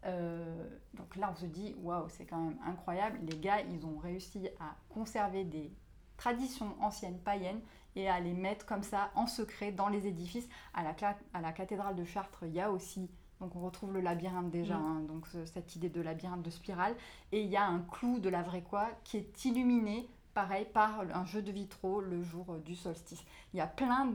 Euh, 0.07 0.69
donc 0.95 1.17
là, 1.17 1.31
on 1.33 1.37
se 1.37 1.47
dit, 1.47 1.75
waouh, 1.83 2.09
c'est 2.09 2.25
quand 2.25 2.41
même 2.41 2.59
incroyable. 2.67 3.19
Les 3.23 3.39
gars, 3.39 3.61
ils 3.61 3.85
ont 3.85 3.99
réussi 3.99 4.49
à 4.59 4.77
conserver 4.89 5.45
des 5.45 5.73
traditions 6.17 6.75
anciennes 6.81 7.19
païennes 7.19 7.61
et 7.97 8.09
à 8.09 8.21
les 8.21 8.33
mettre 8.33 8.67
comme 8.67 8.83
ça 8.83 9.11
en 9.15 9.27
secret 9.27 9.73
dans 9.73 9.89
les 9.89 10.07
édifices. 10.07 10.49
À 10.75 10.83
la, 10.83 10.95
à 11.35 11.41
la 11.41 11.53
cathédrale 11.53 11.97
de 11.97 12.05
Chartres, 12.05 12.45
il 12.45 12.53
y 12.53 12.61
a 12.61 12.71
aussi 12.71 13.11
donc 13.41 13.57
on 13.57 13.61
retrouve 13.61 13.95
le 13.95 14.01
labyrinthe 14.01 14.51
déjà, 14.51 14.77
mm. 14.77 14.87
hein, 14.87 15.01
donc 15.09 15.27
cette 15.47 15.75
idée 15.75 15.89
de 15.89 16.01
labyrinthe 16.01 16.43
de 16.43 16.51
spirale. 16.51 16.95
Et 17.33 17.43
il 17.43 17.49
y 17.49 17.57
a 17.57 17.65
un 17.65 17.81
clou 17.81 18.19
de 18.21 18.29
la 18.29 18.43
vraie 18.43 18.63
quoi 18.63 18.89
qui 19.03 19.17
est 19.17 19.45
illuminé, 19.45 20.09
pareil, 20.35 20.67
par 20.73 21.01
un 21.01 21.25
jeu 21.25 21.43
de 21.43 21.51
vitraux 21.51 22.01
le 22.01 22.23
jour 22.23 22.47
euh, 22.51 22.59
du 22.59 22.77
solstice. 22.77 23.23
Il 23.53 23.57
y 23.57 23.61
a 23.61 23.67
plein 23.67 24.07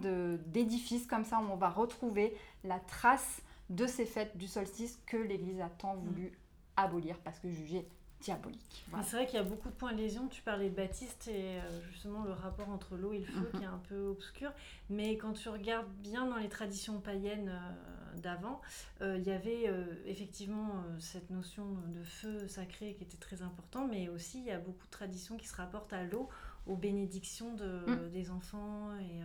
d'édifices 0.48 1.08
comme 1.08 1.26
ça 1.26 1.40
où 1.40 1.52
on 1.52 1.58
va 1.58 1.70
retrouver 1.70 2.38
la 2.64 2.80
trace 2.80 3.42
de 3.70 3.88
ces 3.88 4.06
fêtes 4.06 4.38
du 4.38 4.48
solstice 4.48 5.00
que 5.06 5.18
l'Église 5.18 5.62
a 5.62 5.70
tant 5.70 5.96
voulu 5.96 6.28
mm. 6.28 6.32
abolir 6.78 7.18
parce 7.20 7.40
que 7.40 7.50
jugées 7.50 7.88
diabolique. 8.22 8.86
C'est 9.04 9.18
vrai 9.18 9.26
qu'il 9.26 9.36
y 9.36 9.42
a 9.42 9.44
beaucoup 9.44 9.70
de 9.70 9.76
points 9.76 9.94
de 9.94 9.98
lésion. 9.98 10.28
Tu 10.28 10.42
parlais 10.42 10.70
de 10.70 10.76
Baptiste 10.76 11.28
et 11.28 11.60
euh, 11.60 11.82
justement 11.92 12.24
le 12.24 12.32
rapport 12.32 12.70
entre 12.70 12.96
l'eau 12.96 13.14
et 13.14 13.20
le 13.20 13.26
feu 13.26 13.50
mhm. 13.54 13.60
qui 13.60 13.64
est 13.64 13.68
un 13.68 13.82
peu 13.90 14.08
obscur. 14.08 14.52
Mais 14.90 15.18
quand 15.18 15.34
tu 15.34 15.50
regardes 15.50 15.90
bien 16.00 16.26
dans 16.26 16.38
les 16.38 16.50
traditions 16.50 17.00
païennes 17.00 17.50
euh, 17.50 18.18
d'avant, 18.20 18.62
euh, 19.02 19.18
il 19.18 19.28
y 19.28 19.32
avait 19.32 19.70
effectivement 20.06 20.84
cette 21.00 21.30
notion 21.30 21.66
de 21.88 22.04
feu 22.04 22.48
sacré 22.48 22.96
qui 22.96 23.04
était 23.04 23.18
très 23.18 23.42
importante, 23.42 23.90
mais 23.92 24.10
aussi 24.10 24.40
il 24.40 24.46
y 24.46 24.52
a 24.52 24.60
beaucoup 24.60 24.86
de 24.86 24.92
traditions 24.92 25.38
qui 25.38 25.48
se 25.48 25.56
rapportent 25.56 25.94
à 25.94 26.04
l'eau 26.04 26.30
aux 26.68 26.76
bénédictions 26.76 27.54
de, 27.54 27.84
mm. 27.88 28.12
des 28.12 28.32
enfants. 28.32 28.90
Et, 29.00 29.22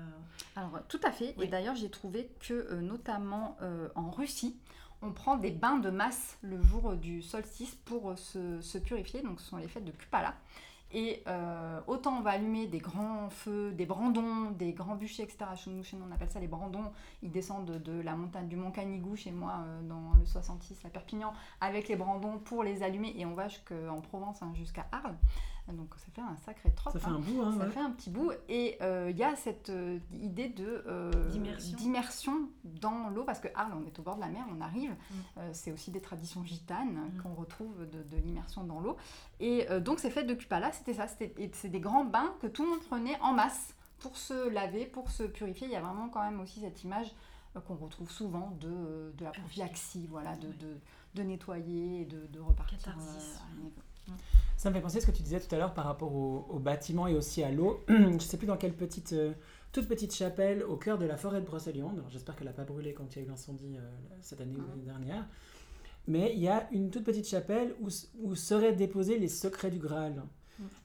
Alors 0.56 0.80
tout 0.88 1.00
à 1.02 1.12
fait. 1.12 1.34
Et 1.40 1.46
d'ailleurs 1.46 1.76
j'ai 1.76 1.90
trouvé 1.90 2.30
que 2.40 2.74
notamment 2.80 3.56
en 3.94 4.10
Russie, 4.10 4.56
on 5.02 5.12
prend 5.12 5.36
des 5.36 5.50
bains 5.50 5.78
de 5.78 5.90
masse 5.90 6.38
le 6.42 6.60
jour 6.60 6.94
du 6.94 7.22
solstice 7.22 7.74
pour 7.84 8.16
se, 8.18 8.78
purifier. 8.78 9.22
Donc 9.22 9.40
ce 9.40 9.48
sont 9.48 9.56
les 9.56 9.68
fêtes 9.68 9.84
de 9.84 9.92
Kupala. 9.92 10.34
Et 10.92 11.22
euh, 11.28 11.80
autant 11.86 12.18
on 12.18 12.20
va 12.20 12.30
allumer 12.30 12.66
des 12.66 12.78
grands 12.78 13.30
feux, 13.30 13.70
des 13.70 13.86
brandons, 13.86 14.50
des 14.50 14.72
grands 14.72 14.96
bûchers, 14.96 15.22
etc. 15.22 15.44
Chez 15.54 15.70
nous, 15.70 15.84
chez 15.84 15.96
nous 15.96 16.04
on 16.08 16.12
appelle 16.12 16.30
ça 16.30 16.40
les 16.40 16.48
brandons. 16.48 16.90
Ils 17.22 17.30
descendent 17.30 17.80
de, 17.80 18.00
la 18.00 18.16
montagne 18.16 18.48
du 18.48 18.56
Mont 18.56 18.72
Canigou, 18.72 19.14
chez 19.14 19.30
moi, 19.30 19.60
euh, 19.64 19.82
dans 19.82 20.14
le 20.18 20.26
66, 20.26 20.84
à 20.84 20.88
Perpignan, 20.88 21.32
avec 21.60 21.86
les 21.88 21.94
brandons 21.94 22.38
pour 22.38 22.64
les 22.64 22.82
allumer. 22.82 23.14
Et 23.16 23.24
on 23.24 23.34
va 23.34 23.46
jusqu'en 23.46 24.00
Provence, 24.00 24.42
hein, 24.42 24.50
jusqu'à 24.54 24.86
Arles. 24.90 25.16
Donc 25.72 25.94
ça 25.96 26.06
fait 26.12 26.20
un 26.20 26.36
sacré 26.36 26.70
trop. 26.72 26.90
Ça 26.90 26.98
fait 26.98 27.08
un 27.08 27.18
bout, 27.18 27.42
hein, 27.42 27.54
Ça 27.58 27.66
fait 27.68 27.80
un 27.80 27.90
petit 27.90 28.10
bout. 28.10 28.32
Et 28.48 28.76
il 28.80 28.82
euh, 28.82 29.10
y 29.10 29.22
a 29.22 29.36
cette 29.36 29.70
euh, 29.70 29.98
idée 30.12 30.48
de 30.48 30.84
euh, 30.86 31.10
d'immersion 31.76 32.48
dans 32.64 33.08
l'eau, 33.08 33.24
parce 33.24 33.40
que 33.40 33.48
Arles, 33.54 33.72
on 33.80 33.86
est 33.86 33.98
au 33.98 34.02
bord 34.02 34.16
de 34.16 34.20
la 34.20 34.28
mer, 34.28 34.44
on 34.50 34.60
arrive. 34.60 34.90
Mm. 34.90 35.40
c'est 35.52 35.72
aussi 35.72 35.90
des 35.90 36.00
traditions 36.00 36.44
gitanes 36.44 36.94
mm. 36.94 37.22
qu'on 37.22 37.34
retrouve 37.34 37.86
de, 37.88 38.16
l'immersion 38.16 38.64
dans 38.64 38.80
l'eau. 38.80 38.96
Et 39.40 39.66
donc 39.80 39.98
ces 39.98 40.10
fêtes 40.10 40.26
de 40.26 40.34
Kupala, 40.34 40.72
c'était 40.72 40.94
ça. 40.94 41.06
C'est 41.06 41.68
des 41.68 41.80
grands 41.80 42.04
bains 42.04 42.34
que 42.40 42.46
tout 42.46 42.64
le 42.64 42.70
monde 42.70 42.80
prenait 42.80 43.18
en 43.20 43.32
masse 43.32 43.74
pour 43.98 44.16
se 44.16 44.48
laver, 44.48 44.86
pour 44.86 45.10
se 45.10 45.22
purifier. 45.22 45.66
Il 45.66 45.72
y 45.72 45.76
a 45.76 45.80
vraiment 45.80 46.08
quand 46.08 46.22
même 46.22 46.40
aussi 46.40 46.60
cette 46.60 46.82
image 46.84 47.14
qu'on 47.66 47.74
retrouve 47.74 48.10
souvent 48.10 48.56
de, 48.60 49.12
de 49.16 49.24
la 49.24 49.30
prophylaxie, 49.30 50.06
voilà, 50.08 50.36
de, 50.36 50.52
de, 51.14 51.22
nettoyer 51.22 52.02
et 52.02 52.04
de, 52.04 52.40
repartir 52.40 52.96
Ça 54.56 54.68
me 54.68 54.74
fait 54.74 54.80
penser 54.80 54.98
à 54.98 55.00
ce 55.00 55.06
que 55.06 55.12
tu 55.12 55.22
disais 55.22 55.40
tout 55.40 55.54
à 55.54 55.58
l'heure 55.58 55.72
par 55.72 55.84
rapport 55.86 56.14
au, 56.14 56.58
bâtiment 56.58 57.06
et 57.06 57.14
aussi 57.14 57.42
à 57.42 57.50
l'eau. 57.50 57.80
Je 57.88 57.94
ne 57.94 58.18
sais 58.18 58.36
plus 58.36 58.46
dans 58.46 58.56
quelle 58.56 58.74
petite, 58.74 59.14
euh, 59.14 59.32
toute 59.72 59.88
petite 59.88 60.14
chapelle 60.14 60.62
au 60.64 60.76
cœur 60.76 60.98
de 60.98 61.06
la 61.06 61.16
forêt 61.16 61.40
de 61.40 61.46
Brocéliande. 61.46 62.02
J'espère 62.10 62.36
qu'elle 62.36 62.48
n'a 62.48 62.52
pas 62.52 62.64
brûlé 62.64 62.92
quand 62.92 63.14
il 63.14 63.18
y 63.18 63.22
a 63.22 63.24
eu 63.24 63.28
l'incendie 63.28 63.76
euh, 63.76 63.90
cette 64.20 64.40
année 64.40 64.56
ou 64.56 64.68
l'année 64.68 64.84
dernière. 64.84 65.26
Mais 66.08 66.32
il 66.34 66.40
y 66.40 66.48
a 66.48 66.68
une 66.72 66.90
toute 66.90 67.04
petite 67.04 67.26
chapelle 67.26 67.74
où, 67.80 67.88
où 68.22 68.34
seraient 68.34 68.72
déposés 68.72 69.18
les 69.18 69.28
secrets 69.28 69.70
du 69.70 69.78
Graal. 69.78 70.22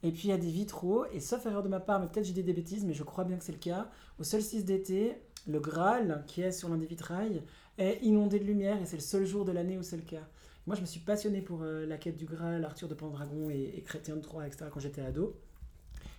Et 0.04 0.12
puis 0.12 0.24
il 0.26 0.30
y 0.30 0.34
a 0.34 0.38
des 0.38 0.50
vitraux, 0.50 1.06
et 1.12 1.20
sauf 1.20 1.46
erreur 1.46 1.64
de 1.64 1.68
ma 1.68 1.80
part, 1.80 2.00
mais 2.00 2.08
peut-être 2.08 2.26
j'ai 2.26 2.34
dit 2.34 2.44
des 2.44 2.54
bêtises, 2.54 2.86
mais 2.86 2.94
je 2.94 3.04
crois 3.04 3.24
bien 3.24 3.38
que 3.38 3.44
c'est 3.44 3.52
le 3.52 3.58
cas, 3.58 3.90
au 4.20 4.24
solstice 4.24 4.66
d'été, 4.66 5.18
le 5.48 5.60
Graal, 5.60 6.24
qui 6.28 6.42
est 6.42 6.52
sur 6.52 6.70
l'un 6.70 6.78
des 6.78 6.86
vitrails, 6.86 7.44
est 7.78 8.00
inondé 8.02 8.40
de 8.40 8.46
lumière, 8.46 8.82
et 8.82 8.86
c'est 8.86 8.96
le 8.96 9.02
seul 9.02 9.26
jour 9.26 9.46
de 9.46 9.52
l'année 9.52 9.78
où 9.78 9.84
c'est 9.84 9.98
le 9.98 10.04
cas. 10.04 10.28
Moi, 10.68 10.76
je 10.76 10.82
me 10.82 10.86
suis 10.86 11.00
passionné 11.00 11.42
pour 11.42 11.62
euh, 11.62 11.86
la 11.86 11.98
quête 11.98 12.18
du 12.18 12.26
Graal, 12.26 12.66
Arthur 12.66 12.88
de 12.88 12.96
Pendragon 12.96 13.50
et, 13.50 13.74
et 13.78 13.82
Chrétien 13.84 14.16
de 14.16 14.22
Troyes, 14.22 14.48
etc., 14.48 14.66
quand 14.72 14.80
j'étais 14.80 15.02
ado. 15.02 15.36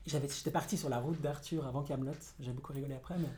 J'étais 0.06 0.52
parti 0.52 0.76
sur 0.76 0.88
la 0.88 0.98
route 0.98 1.20
d'Arthur 1.20 1.66
avant 1.66 1.82
Camelot. 1.82 2.12
J'ai 2.38 2.52
beaucoup 2.52 2.72
rigolé 2.72 2.94
après. 2.94 3.18
Mais... 3.18 3.28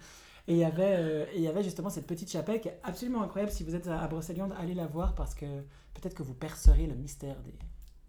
Et 0.48 0.52
il 0.52 0.58
y 0.58 0.64
avait, 0.64 0.96
euh, 0.98 1.26
y 1.34 1.48
avait 1.48 1.62
justement 1.62 1.88
cette 1.88 2.06
petite 2.06 2.30
chapelle 2.30 2.60
qui 2.60 2.68
est 2.68 2.78
absolument 2.82 3.22
incroyable. 3.22 3.52
Si 3.52 3.64
vous 3.64 3.74
êtes 3.74 3.86
à, 3.86 4.06
Brocéliande, 4.06 4.54
allez 4.58 4.74
la 4.74 4.86
voir 4.86 5.14
parce 5.14 5.34
que 5.34 5.46
peut-être 5.94 6.14
que 6.14 6.22
vous 6.22 6.34
percerez 6.34 6.86
le 6.86 6.94
mystère 6.94 7.40
des 7.40 7.54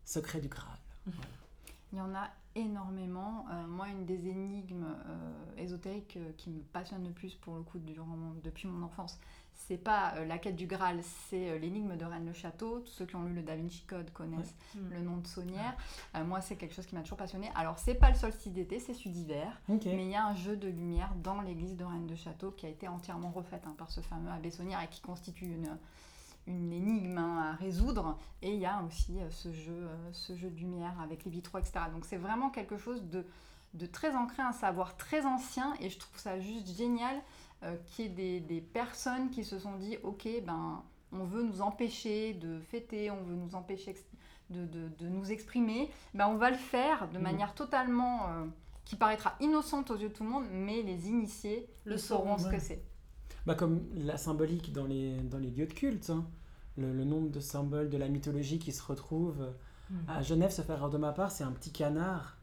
secrets 0.03 0.41
du 0.41 0.49
Graal. 0.49 0.77
Il 1.93 1.97
y 1.97 2.01
en 2.01 2.13
a 2.13 2.29
énormément. 2.55 3.45
Euh, 3.49 3.65
moi, 3.65 3.87
une 3.87 4.05
des 4.05 4.27
énigmes 4.27 4.87
ésotériques 5.57 6.19
qui 6.37 6.49
me 6.49 6.61
passionne 6.61 7.05
le 7.05 7.11
plus 7.11 7.35
pour 7.35 7.55
le 7.55 7.63
coup 7.63 7.79
depuis 8.43 8.67
mon 8.67 8.85
enfance, 8.85 9.19
c'est 9.67 9.77
pas 9.77 10.13
euh, 10.15 10.25
la 10.25 10.37
quête 10.37 10.55
du 10.55 10.65
Graal, 10.65 10.99
c'est 11.03 11.49
euh, 11.49 11.59
l'énigme 11.59 11.95
de 11.95 12.05
Rennes 12.05 12.25
le 12.25 12.33
Château. 12.33 12.79
Tous 12.79 12.91
ceux 12.91 13.05
qui 13.05 13.15
ont 13.15 13.23
lu 13.23 13.33
le 13.33 13.43
Da 13.43 13.55
Vinci 13.55 13.83
Code 13.83 14.11
connaissent 14.11 14.55
le 14.75 14.99
nom 15.01 15.17
de 15.17 15.27
Saunière. 15.27 15.75
Euh, 16.15 16.23
moi, 16.23 16.41
c'est 16.41 16.55
quelque 16.55 16.73
chose 16.73 16.85
qui 16.85 16.95
m'a 16.95 17.01
toujours 17.01 17.17
passionné. 17.17 17.51
Alors, 17.55 17.77
c'est 17.77 17.93
pas 17.93 18.09
le 18.09 18.15
solstice 18.15 18.53
d'été, 18.53 18.79
c'est 18.79 18.93
celui 18.93 19.11
d'hiver. 19.11 19.61
Mais 19.67 19.77
il 20.05 20.09
y 20.09 20.15
a 20.15 20.25
un 20.25 20.33
jeu 20.33 20.55
de 20.55 20.67
lumière 20.67 21.13
dans 21.21 21.41
l'église 21.41 21.75
de 21.75 21.83
Rennes 21.83 22.07
le 22.09 22.15
Château 22.15 22.51
qui 22.51 22.65
a 22.65 22.69
été 22.69 22.87
entièrement 22.87 23.31
refaite 23.31 23.61
hein, 23.67 23.75
par 23.77 23.91
ce 23.91 24.01
fameux 24.01 24.31
abbé 24.31 24.49
Saunière 24.49 24.81
et 24.81 24.87
qui 24.87 25.01
constitue 25.01 25.45
une, 25.45 25.77
une 26.47 26.71
énigme 26.71 27.17
hein, 27.17 27.51
à 27.51 27.55
résoudre. 27.55 28.17
Et 28.41 28.53
il 28.53 28.59
y 28.59 28.65
a 28.65 28.81
aussi 28.87 29.19
ce, 29.29 29.51
jeu, 29.51 29.87
ce 30.13 30.35
jeu 30.35 30.49
de 30.49 30.57
lumière 30.57 30.99
avec 31.03 31.25
les 31.25 31.31
vitraux, 31.31 31.59
etc. 31.59 31.81
Donc, 31.93 32.05
c'est 32.05 32.17
vraiment 32.17 32.49
quelque 32.49 32.77
chose 32.77 33.03
de, 33.03 33.25
de 33.73 33.85
très 33.85 34.15
ancré, 34.15 34.41
un 34.41 34.51
savoir 34.51 34.97
très 34.97 35.25
ancien. 35.25 35.73
Et 35.79 35.89
je 35.89 35.97
trouve 35.99 36.19
ça 36.19 36.39
juste 36.39 36.75
génial 36.75 37.15
euh, 37.63 37.75
qui 37.87 38.03
est 38.03 38.09
des, 38.09 38.39
des, 38.39 38.61
personnes 38.61 39.29
qui 39.29 39.43
se 39.43 39.59
sont 39.59 39.75
dit 39.75 39.97
ok 40.03 40.29
ben 40.45 40.81
on 41.11 41.25
veut 41.25 41.43
nous 41.43 41.61
empêcher 41.61 42.33
de 42.33 42.59
fêter, 42.59 43.11
on 43.11 43.21
veut 43.23 43.35
nous 43.35 43.53
empêcher 43.53 43.95
de, 44.49 44.65
de, 44.65 44.87
de 44.97 45.09
nous 45.09 45.29
exprimer, 45.29 45.89
ben 46.13 46.27
on 46.29 46.37
va 46.37 46.51
le 46.51 46.57
faire 46.57 47.09
de 47.09 47.17
mm. 47.17 47.21
manière 47.21 47.53
totalement 47.53 48.29
euh, 48.29 48.45
qui 48.85 48.95
paraîtra 48.95 49.35
innocente 49.41 49.91
aux 49.91 49.97
yeux 49.97 50.07
de 50.07 50.13
tout 50.13 50.23
le 50.23 50.29
monde, 50.29 50.45
mais 50.51 50.83
les 50.83 51.09
initiés 51.09 51.67
le 51.83 51.97
sauront 51.97 52.37
ce 52.37 52.47
que 52.47 52.59
c'est. 52.59 52.81
Bah 53.45 53.55
comme 53.55 53.81
la 53.93 54.15
symbolique 54.15 54.71
dans 54.71 54.85
les, 54.85 55.17
dans 55.17 55.37
les 55.37 55.49
lieux 55.49 55.67
de 55.67 55.73
culte, 55.73 56.11
hein. 56.11 56.25
le, 56.77 56.93
le, 56.93 57.03
nombre 57.03 57.29
de 57.29 57.41
symboles 57.41 57.89
de 57.89 57.97
la 57.97 58.07
mythologie 58.07 58.59
qui 58.59 58.71
se 58.71 58.83
retrouvent. 58.83 59.53
Mm. 59.89 59.95
À 60.07 60.21
Genève, 60.21 60.51
se 60.51 60.61
faire 60.61 60.89
de 60.89 60.97
ma 60.97 61.11
part, 61.11 61.31
c'est 61.31 61.43
un 61.43 61.51
petit 61.51 61.71
canard 61.71 62.38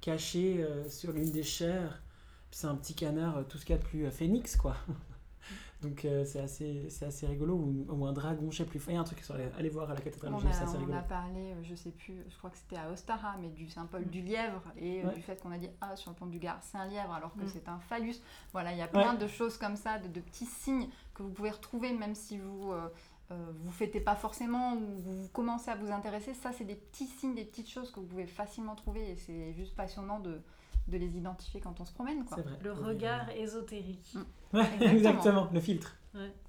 caché 0.00 0.62
euh, 0.62 0.88
sur 0.88 1.12
l'une 1.12 1.30
des 1.30 1.42
chairs 1.42 2.02
c'est 2.50 2.66
un 2.66 2.74
petit 2.74 2.94
canard, 2.94 3.38
euh, 3.38 3.42
tout 3.44 3.58
ce 3.58 3.64
qu'il 3.64 3.74
y 3.74 3.78
a 3.78 3.82
de 3.82 3.86
plus 3.86 4.06
euh, 4.06 4.10
phénix, 4.10 4.56
quoi. 4.56 4.76
Donc 5.82 6.04
euh, 6.04 6.24
c'est 6.24 6.40
assez, 6.40 6.88
assez 7.02 7.24
rigolo, 7.24 7.54
ou, 7.54 8.04
un 8.04 8.12
dragon, 8.12 8.50
je 8.50 8.58
sais 8.58 8.64
plus. 8.64 8.80
Il 8.88 8.94
y 8.94 8.96
a 8.96 9.00
un 9.00 9.04
truc 9.04 9.20
sur 9.20 9.36
allez 9.36 9.68
voir 9.68 9.88
à 9.88 9.94
la 9.94 10.00
cathédrale, 10.00 10.34
c'est 10.40 10.48
assez 10.48 10.76
rigolo. 10.76 10.92
On 10.92 10.96
a 10.96 11.02
parlé, 11.02 11.54
je 11.62 11.76
sais 11.76 11.92
plus, 11.92 12.16
je 12.28 12.36
crois 12.36 12.50
que 12.50 12.56
c'était 12.56 12.78
à 12.78 12.90
Ostara, 12.90 13.36
mais 13.40 13.48
du 13.50 13.68
symbole 13.68 14.06
mm. 14.06 14.10
du 14.10 14.22
lièvre 14.22 14.62
et 14.76 15.04
du 15.14 15.22
fait 15.22 15.40
qu'on 15.40 15.52
a 15.52 15.58
dit 15.58 15.68
ah 15.80 15.94
sur 15.94 16.10
le 16.10 16.16
pont 16.16 16.26
du 16.26 16.40
Gard 16.40 16.58
c'est 16.62 16.78
un 16.78 16.86
lièvre 16.88 17.12
alors 17.12 17.32
que 17.36 17.44
mm. 17.44 17.48
c'est 17.48 17.68
un 17.68 17.78
phallus. 17.78 18.16
Voilà, 18.52 18.72
il 18.72 18.78
y 18.78 18.82
a 18.82 18.88
plein 18.88 19.14
de 19.14 19.28
choses 19.28 19.56
comme 19.56 19.76
ça, 19.76 19.98
de, 19.98 20.20
petits 20.20 20.46
signes 20.46 20.88
que 21.14 21.22
vous 21.22 21.30
pouvez 21.30 21.50
retrouver 21.50 21.92
même 21.92 22.16
si 22.16 22.38
vous 22.38 22.72
euh, 22.72 22.88
vous 23.30 23.72
fêtez 23.72 24.00
pas 24.00 24.16
forcément 24.16 24.74
ou 24.74 24.96
vous 24.96 25.28
commencez 25.32 25.70
à 25.70 25.76
vous 25.76 25.92
intéresser. 25.92 26.34
Ça 26.34 26.52
c'est 26.52 26.64
des 26.64 26.76
petits 26.76 27.06
signes, 27.06 27.34
des 27.34 27.44
petites 27.44 27.68
choses 27.68 27.90
que 27.90 28.00
vous 28.00 28.06
pouvez 28.06 28.26
facilement 28.26 28.74
trouver 28.74 29.10
et 29.10 29.16
c'est 29.16 29.52
juste 29.54 29.76
passionnant 29.76 30.20
de 30.20 30.40
de 30.88 30.96
les 30.96 31.16
identifier 31.16 31.60
quand 31.60 31.80
on 31.80 31.84
se 31.84 31.92
promène. 31.92 32.24
Quoi. 32.24 32.38
Vrai. 32.42 32.58
Le 32.62 32.72
regard 32.72 33.30
ésotérique. 33.30 34.16
Mm. 34.52 34.60
exactement. 34.80 35.48
le 35.52 35.60
filtre. 35.60 35.94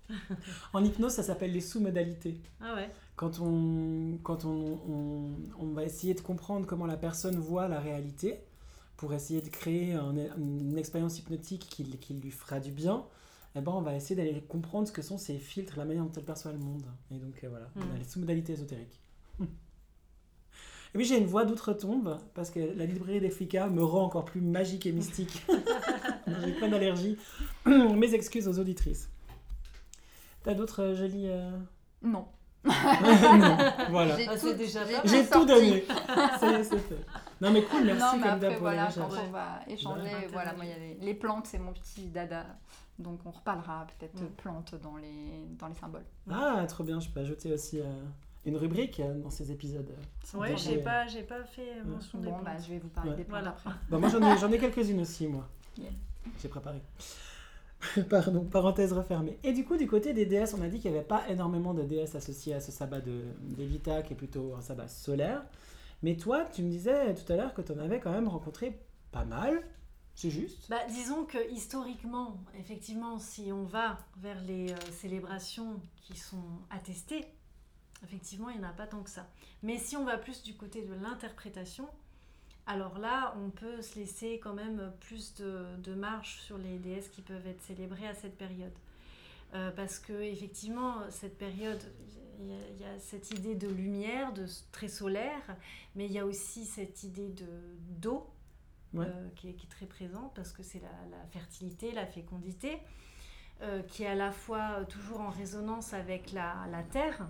en 0.73 0.83
hypnose, 0.83 1.11
ça 1.11 1.23
s'appelle 1.23 1.51
les 1.51 1.61
sous-modalités. 1.61 2.41
Ah 2.61 2.73
ouais. 2.75 2.89
Quand, 3.15 3.39
on, 3.39 4.17
quand 4.23 4.45
on, 4.45 4.79
on, 4.89 5.31
on, 5.59 5.73
va 5.73 5.83
essayer 5.83 6.13
de 6.13 6.21
comprendre 6.21 6.65
comment 6.65 6.87
la 6.87 6.97
personne 6.97 7.37
voit 7.37 7.67
la 7.67 7.79
réalité, 7.79 8.39
pour 8.97 9.13
essayer 9.13 9.41
de 9.41 9.49
créer 9.49 9.93
une 9.93 10.77
expérience 10.77 11.19
hypnotique 11.19 11.67
qui, 11.69 11.83
qui, 11.99 12.13
lui 12.15 12.31
fera 12.31 12.59
du 12.59 12.71
bien, 12.71 13.05
eh 13.55 13.61
ben, 13.61 13.71
on 13.71 13.81
va 13.81 13.95
essayer 13.95 14.15
d'aller 14.15 14.41
comprendre 14.47 14.87
ce 14.87 14.93
que 14.93 15.01
sont 15.01 15.17
ces 15.17 15.37
filtres, 15.37 15.77
la 15.77 15.85
manière 15.85 16.03
dont 16.03 16.11
elle 16.15 16.23
perçoit 16.23 16.51
le 16.51 16.59
monde. 16.59 16.85
Et 17.11 17.17
donc 17.17 17.43
euh, 17.43 17.49
voilà, 17.49 17.69
on 17.75 17.81
a 17.81 17.85
mm. 17.85 17.97
les 17.97 18.03
sous-modalités 18.03 18.53
ésotériques. 18.53 19.01
Et 20.93 20.97
puis 20.97 21.05
j'ai 21.05 21.19
une 21.19 21.27
voix 21.27 21.45
d'outre-tombe, 21.45 22.17
parce 22.33 22.49
que 22.49 22.59
la 22.59 22.85
librairie 22.85 23.19
des 23.19 23.29
flicas 23.29 23.67
me 23.67 23.83
rend 23.83 24.05
encore 24.05 24.25
plus 24.25 24.41
magique 24.41 24.87
et 24.87 24.91
mystique. 24.91 25.45
j'ai 26.27 26.51
plein 26.53 26.67
d'allergies. 26.67 27.15
Mes 27.65 28.15
excuses 28.15 28.47
aux 28.47 28.57
auditrices. 28.57 29.07
T'as 30.43 30.55
d'autres 30.55 30.81
euh, 30.81 30.95
jolies... 30.95 31.27
Euh, 31.27 31.51
non. 32.01 32.25
non, 32.65 33.57
voilà. 33.91 34.17
J'ai 34.17 34.27
ah, 34.27 34.37
tout, 34.37 34.53
déjà 34.53 34.81
J'ai 35.05 35.25
tout 35.27 35.45
donné. 35.45 35.85
c'est 36.39 36.63
fait. 36.63 37.05
Non 37.39 37.51
mais 37.51 37.63
cool, 37.63 37.85
merci 37.85 38.01
non, 38.01 38.21
mais 38.21 38.27
après, 38.27 38.55
voilà, 38.57 38.89
quand 38.93 39.07
on 39.07 39.31
va 39.31 39.61
échanger, 39.65 40.27
voilà, 40.33 40.53
moi 40.53 40.65
il 40.65 40.69
y 40.69 40.73
a 40.73 40.77
les, 40.77 40.97
les 40.99 41.13
plantes, 41.13 41.47
c'est 41.47 41.57
mon 41.57 41.71
petit 41.71 42.07
dada. 42.09 42.45
Donc 42.99 43.19
on 43.25 43.31
reparlera 43.31 43.87
peut-être 43.97 44.21
mm. 44.21 44.29
plantes 44.37 44.75
dans 44.75 44.97
les, 44.97 45.47
dans 45.57 45.67
les 45.67 45.73
symboles. 45.73 46.05
Ah, 46.29 46.65
trop 46.67 46.83
bien, 46.83 46.99
je 46.99 47.09
peux 47.09 47.21
ajouter 47.21 47.51
aussi... 47.51 47.79
Euh, 47.79 48.03
une 48.45 48.57
rubrique 48.57 48.99
euh, 48.99 49.19
dans 49.19 49.29
ces 49.29 49.51
épisodes. 49.51 49.89
Ouais, 50.33 50.55
j'ai 50.55 50.77
pas, 50.77 51.07
j'ai 51.07 51.23
pas 51.23 51.43
fait 51.43 51.83
mention 51.85 52.19
des 52.19 52.29
bon, 52.29 52.39
bah, 52.43 52.57
je 52.57 52.69
vais 52.69 52.79
vous 52.79 52.87
parler 52.89 53.13
des 53.15 53.23
plantes 53.23 53.47
après. 53.47 53.71
Bah, 53.89 53.97
moi, 53.97 54.09
j'en 54.09 54.21
ai, 54.21 54.37
j'en 54.37 54.51
ai 54.51 54.57
quelques-unes 54.59 55.01
aussi, 55.01 55.27
moi. 55.27 55.47
J'ai 56.41 56.47
préparé. 56.47 56.81
Pardon, 58.09 58.43
parenthèse 58.45 58.91
refermée. 58.91 59.39
Et 59.43 59.53
du 59.53 59.63
coup, 59.63 59.77
du 59.77 59.87
côté 59.87 60.13
des 60.13 60.25
déesses, 60.25 60.53
on 60.53 60.61
a 60.61 60.67
dit 60.67 60.79
qu'il 60.79 60.91
n'y 60.91 60.97
avait 60.97 61.07
pas 61.07 61.23
énormément 61.29 61.73
de 61.73 61.83
déesses 61.83 62.15
associées 62.15 62.53
à 62.53 62.59
ce 62.59 62.71
sabbat 62.71 62.99
de 62.99 63.23
d'Evita, 63.41 64.01
qui 64.01 64.13
est 64.13 64.17
plutôt 64.17 64.53
un 64.57 64.61
sabbat 64.61 64.87
solaire. 64.87 65.43
Mais 66.03 66.15
toi, 66.15 66.45
tu 66.45 66.61
me 66.61 66.69
disais 66.69 67.13
tout 67.13 67.31
à 67.31 67.35
l'heure 67.35 67.53
que 67.53 67.61
tu 67.61 67.71
en 67.71 67.77
avais 67.79 67.99
quand 67.99 68.11
même 68.11 68.27
rencontré 68.27 68.79
pas 69.11 69.25
mal. 69.25 69.61
C'est 70.19 70.31
juste 70.31 70.69
bah, 70.69 70.85
Disons 70.89 71.23
que 71.23 71.49
historiquement, 71.49 72.37
effectivement, 72.57 73.19
si 73.19 73.53
on 73.53 73.63
va 73.63 73.97
vers 74.17 74.41
les 74.41 74.73
euh, 74.73 74.75
célébrations 74.91 75.79
qui 76.01 76.17
sont 76.17 76.59
attestées, 76.69 77.25
Effectivement, 78.03 78.49
il 78.49 78.59
n'y 78.59 78.65
en 78.65 78.69
a 78.69 78.73
pas 78.73 78.87
tant 78.87 79.03
que 79.03 79.09
ça. 79.09 79.27
Mais 79.63 79.77
si 79.77 79.97
on 79.97 80.05
va 80.05 80.17
plus 80.17 80.41
du 80.41 80.55
côté 80.55 80.83
de 80.83 80.93
l'interprétation, 80.93 81.87
alors 82.65 82.99
là, 82.99 83.35
on 83.37 83.49
peut 83.49 83.81
se 83.81 83.99
laisser 83.99 84.39
quand 84.39 84.53
même 84.53 84.93
plus 85.01 85.33
de, 85.35 85.93
marge 85.93 86.39
sur 86.39 86.57
les 86.57 86.77
déesses 86.77 87.09
qui 87.09 87.21
peuvent 87.21 87.45
être 87.47 87.61
célébrées 87.61 88.07
à 88.07 88.13
cette 88.13 88.37
période. 88.37 88.71
Euh, 89.53 89.71
parce 89.71 89.99
que 89.99 90.13
effectivement, 90.13 91.09
cette 91.09 91.37
période, 91.37 91.81
il 92.39 92.47
y, 92.79 92.85
a 92.85 92.97
cette 92.99 93.31
idée 93.31 93.55
de 93.55 93.67
lumière, 93.67 94.31
de 94.31 94.45
très 94.71 94.87
solaire, 94.87 95.57
mais 95.95 96.05
il 96.05 96.11
y 96.13 96.19
a 96.19 96.25
aussi 96.25 96.63
cette 96.63 97.03
idée 97.03 97.27
de 97.27 97.47
d'eau 97.99 98.27
euh, 98.95 99.29
qui, 99.35 99.49
est, 99.49 99.69
très 99.69 99.85
présente 99.85 100.33
parce 100.33 100.51
que 100.51 100.63
c'est 100.63 100.81
la, 100.81 101.25
fertilité, 101.31 101.91
la 101.91 102.05
fécondité, 102.05 102.79
euh, 103.61 103.81
qui 103.83 104.03
est 104.03 104.07
à 104.07 104.15
la 104.15 104.31
fois 104.31 104.85
toujours 104.87 105.21
en 105.21 105.29
résonance 105.29 105.93
avec 105.93 106.31
la, 106.31 106.83
terre. 106.91 107.27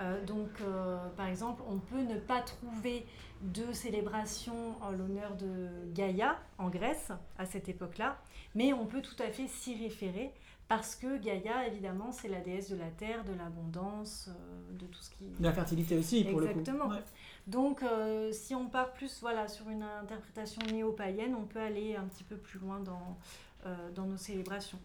Euh, 0.00 0.24
donc, 0.24 0.48
euh, 0.62 0.98
par 1.16 1.26
exemple, 1.26 1.62
on 1.68 1.78
peut 1.78 2.00
ne 2.00 2.18
pas 2.18 2.40
trouver 2.40 3.04
de 3.42 3.72
célébration 3.72 4.76
en 4.82 4.90
l'honneur 4.90 5.36
de 5.36 5.68
Gaïa 5.92 6.38
en 6.58 6.68
Grèce 6.68 7.12
à 7.38 7.44
cette 7.44 7.68
époque-là, 7.68 8.18
mais 8.54 8.72
on 8.72 8.86
peut 8.86 9.02
tout 9.02 9.22
à 9.22 9.28
fait 9.28 9.46
s'y 9.46 9.76
référer 9.76 10.32
parce 10.70 10.96
que 10.96 11.18
Gaïa, 11.18 11.66
évidemment, 11.66 12.12
c'est 12.12 12.28
la 12.28 12.40
déesse 12.40 12.70
de 12.70 12.76
la 12.76 12.88
terre, 12.88 13.22
de 13.24 13.34
l'abondance, 13.34 14.30
euh, 14.30 14.78
de 14.78 14.86
tout 14.86 15.02
ce 15.02 15.10
qui... 15.10 15.24
De 15.38 15.44
la 15.44 15.52
fertilité 15.52 15.98
aussi, 15.98 16.24
pour 16.24 16.42
Exactement. 16.42 16.86
le 16.86 16.96
coup. 16.96 17.02
Donc, 17.46 17.82
si 18.32 18.54
on 18.54 18.68
part 18.68 18.92
plus 18.92 19.20
voilà, 19.20 19.48
sur 19.48 19.68
une 19.68 19.82
interprétation 19.82 20.62
néo-païenne, 20.72 21.34
on 21.34 21.44
peut 21.44 21.60
aller 21.60 21.96
un 21.96 22.04
petit 22.04 22.24
peu 22.24 22.36
plus 22.36 22.60
loin 22.60 22.78
dans, 22.80 23.18
dans 23.94 24.06
nos 24.06 24.16
célébrations. 24.16 24.78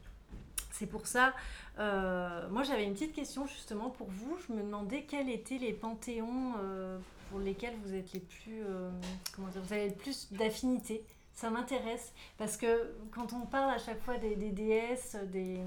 C'est 0.78 0.88
pour 0.88 1.08
ça, 1.08 1.34
euh, 1.80 2.50
moi 2.50 2.64
j'avais 2.64 2.84
une 2.84 2.96
petite 2.96 3.14
question 3.14 3.48
justement 3.48 3.90
pour 3.90 4.08
vous. 4.10 4.38
Je 4.46 4.52
me 4.52 4.62
demandais 4.62 5.04
quels 5.04 5.30
étaient 5.30 5.58
les 5.58 5.72
panthéons 5.72 6.56
euh, 6.60 7.00
pour 7.30 7.40
lesquels 7.40 7.76
vous 7.86 7.94
êtes 7.94 8.12
les 8.12 8.20
plus, 8.20 8.62
euh, 8.62 8.92
comment 9.34 9.48
dire, 9.48 9.62
vous 9.62 9.72
avez 9.72 9.88
le 9.88 9.96
plus 9.96 10.28
d'affinité. 10.34 11.06
Ça 11.36 11.50
m'intéresse 11.50 12.14
parce 12.38 12.58
que 12.58 12.96
quand 13.12 13.34
on 13.34 13.46
parle 13.46 13.72
à 13.72 13.78
chaque 13.78 14.02
fois 14.02 14.18
des, 14.18 14.36
des 14.36 14.52
déesses, 14.52 15.18
des, 15.32 15.60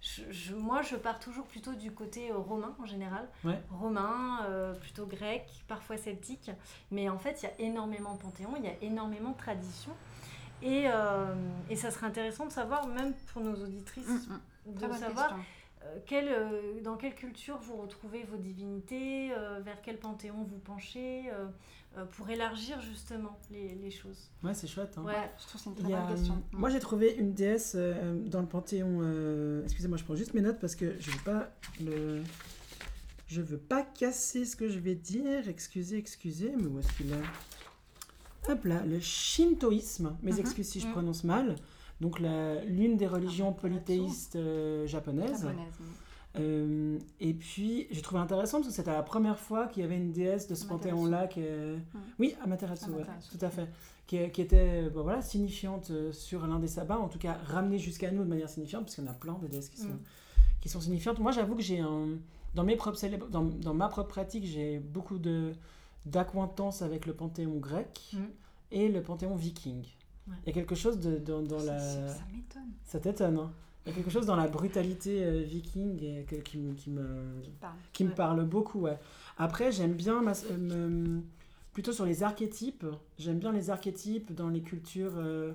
je, 0.00 0.54
moi 0.54 0.82
je 0.82 0.96
pars 0.96 1.18
toujours 1.18 1.46
plutôt 1.46 1.74
du 1.74 1.92
côté 1.92 2.30
euh, 2.30 2.38
romain 2.38 2.74
en 2.80 2.86
général. 2.86 3.28
Romain, 3.70 4.44
euh, 4.48 4.72
plutôt 4.74 5.06
grec, 5.06 5.46
parfois 5.68 5.96
celtique. 5.96 6.50
Mais 6.90 7.08
en 7.08 7.18
fait, 7.18 7.42
il 7.42 7.46
y 7.46 7.48
a 7.48 7.68
énormément 7.68 8.14
de 8.14 8.20
panthéons, 8.20 8.54
il 8.56 8.64
y 8.64 8.68
a 8.68 8.74
énormément 8.82 9.30
de 9.30 9.36
traditions. 9.36 9.94
Et, 10.62 10.84
euh, 10.86 11.34
et, 11.70 11.76
ça 11.76 11.90
serait 11.90 12.06
intéressant 12.06 12.44
de 12.44 12.52
savoir, 12.52 12.86
même 12.86 13.14
pour 13.32 13.42
nos 13.42 13.54
auditrices, 13.54 14.06
mm, 14.06 14.40
mm. 14.66 14.74
de 14.74 14.92
savoir 14.92 15.36
dans 16.82 16.96
quelle 16.96 17.14
culture 17.14 17.58
vous 17.58 17.76
retrouvez 17.76 18.24
vos 18.24 18.36
divinités, 18.36 19.30
vers 19.64 19.80
quel 19.82 19.98
panthéon 19.98 20.42
vous 20.44 20.58
penchez. 20.58 21.30
Euh, 21.98 22.04
pour 22.04 22.30
élargir 22.30 22.80
justement 22.80 23.36
les, 23.50 23.74
les 23.74 23.90
choses. 23.90 24.30
Ouais, 24.44 24.54
c'est 24.54 24.68
chouette. 24.68 24.96
Hein. 24.96 25.02
Ouais, 25.02 25.28
je 25.36 25.46
trouve 25.48 25.60
c'est 25.60 25.70
une 25.70 25.74
très 25.74 25.88
bonne 25.88 26.14
question. 26.14 26.34
Euh, 26.34 26.56
moi, 26.56 26.70
j'ai 26.70 26.78
trouvé 26.78 27.16
une 27.16 27.34
déesse 27.34 27.72
euh, 27.76 28.16
dans 28.26 28.40
le 28.40 28.46
Panthéon. 28.46 29.62
Excusez-moi, 29.64 29.98
je 29.98 30.04
prends 30.04 30.14
juste 30.14 30.32
mes 30.32 30.40
notes 30.40 30.60
parce 30.60 30.76
que 30.76 30.94
je 31.00 31.10
veux 31.10 31.24
pas 31.24 31.50
le. 31.84 32.22
Je 33.26 33.42
veux 33.42 33.58
pas 33.58 33.82
casser 33.82 34.44
ce 34.44 34.54
que 34.54 34.68
je 34.68 34.78
vais 34.78 34.94
dire. 34.94 35.48
Excusez, 35.48 35.96
excusez, 35.96 36.52
mais 36.56 36.66
où 36.66 36.78
est-ce 36.78 36.92
qu'il 36.92 37.10
est? 37.10 38.48
Hop 38.48 38.64
là, 38.64 38.84
le 38.86 39.00
shintoïsme. 39.00 40.16
Mes 40.22 40.32
mhm. 40.32 40.38
excuses 40.38 40.68
si 40.68 40.80
je 40.80 40.86
mhm. 40.86 40.92
prononce 40.92 41.24
mal. 41.24 41.56
Donc, 42.00 42.20
l'une 42.20 42.96
des 42.96 43.06
religions 43.06 43.52
polythéistes 43.52 44.38
japonaises. 44.86 45.42
japonaises 45.42 45.80
euh, 46.38 46.98
et 47.18 47.34
puis, 47.34 47.86
j'ai 47.90 48.02
trouvé 48.02 48.20
intéressant 48.20 48.58
parce 48.58 48.68
que 48.68 48.74
c'était 48.74 48.92
la 48.92 49.02
première 49.02 49.38
fois 49.38 49.66
qu'il 49.66 49.82
y 49.82 49.84
avait 49.84 49.96
une 49.96 50.12
déesse 50.12 50.46
de 50.46 50.54
ce 50.54 50.64
panthéon-là. 50.66 51.26
Qui 51.26 51.40
Oui, 52.18 52.34
Amaterasu, 52.42 52.86
tout 52.86 53.44
à 53.44 53.50
fait. 53.50 53.68
Qui, 54.06 54.30
qui 54.30 54.42
était 54.42 54.90
bon, 54.90 55.02
voilà, 55.02 55.22
signifiante 55.22 55.90
euh, 55.90 56.12
sur 56.12 56.44
l'un 56.44 56.58
des 56.58 56.66
sabbats, 56.66 56.98
en 56.98 57.06
tout 57.06 57.20
cas 57.20 57.38
ramenée 57.46 57.78
jusqu'à 57.78 58.10
nous 58.10 58.24
de 58.24 58.28
manière 58.28 58.48
signifiante, 58.48 58.82
parce 58.82 58.96
qu'il 58.96 59.04
y 59.04 59.06
en 59.06 59.10
a 59.10 59.14
plein 59.14 59.34
de 59.34 59.46
déesses 59.46 59.68
qui 59.68 59.76
sont, 59.76 59.86
mm. 59.86 60.00
qui 60.60 60.68
sont 60.68 60.80
signifiantes. 60.80 61.20
Moi, 61.20 61.30
j'avoue 61.30 61.54
que 61.54 61.62
j'ai 61.62 61.78
un. 61.78 62.08
Dans, 62.56 62.64
mes 62.64 62.74
propres 62.74 62.98
dans, 63.30 63.44
dans, 63.44 63.74
ma 63.74 63.86
propre 63.86 64.08
pratique, 64.08 64.44
j'ai 64.44 64.78
beaucoup 64.78 65.18
de 65.18 65.52
d'acquaintance 66.06 66.82
avec 66.82 67.06
le 67.06 67.12
panthéon 67.12 67.58
grec 67.58 68.10
mm. 68.12 68.18
et 68.72 68.88
le 68.88 69.02
panthéon 69.02 69.36
viking. 69.36 69.84
Il 70.44 70.48
y 70.48 70.50
a 70.50 70.52
quelque 70.52 70.74
chose 70.74 70.98
de, 70.98 71.18
dans, 71.18 71.42
dans 71.42 71.62
la. 71.62 71.78
Ça 71.78 72.22
m'étonne. 72.32 72.70
Ça 72.84 73.00
t'étonne, 73.00 73.38
hein 73.38 73.52
il 73.86 73.90
y 73.90 73.92
a 73.92 73.96
quelque 73.96 74.10
chose 74.10 74.26
dans 74.26 74.36
la 74.36 74.46
brutalité 74.46 75.24
euh, 75.24 75.42
viking 75.42 76.02
et 76.02 76.42
qui, 76.42 76.58
me, 76.58 76.74
qui, 76.74 76.90
me, 76.90 77.04
qui 77.92 78.04
me 78.04 78.10
parle 78.10 78.44
beaucoup. 78.44 78.80
Ouais. 78.80 78.98
Après, 79.38 79.72
j'aime 79.72 79.94
bien, 79.94 80.22
euh, 80.50 81.20
plutôt 81.72 81.92
sur 81.92 82.04
les 82.04 82.22
archétypes, 82.22 82.84
j'aime 83.18 83.38
bien 83.38 83.52
les 83.52 83.70
archétypes 83.70 84.34
dans 84.34 84.48
les 84.48 84.60
cultures 84.60 85.14
euh, 85.16 85.54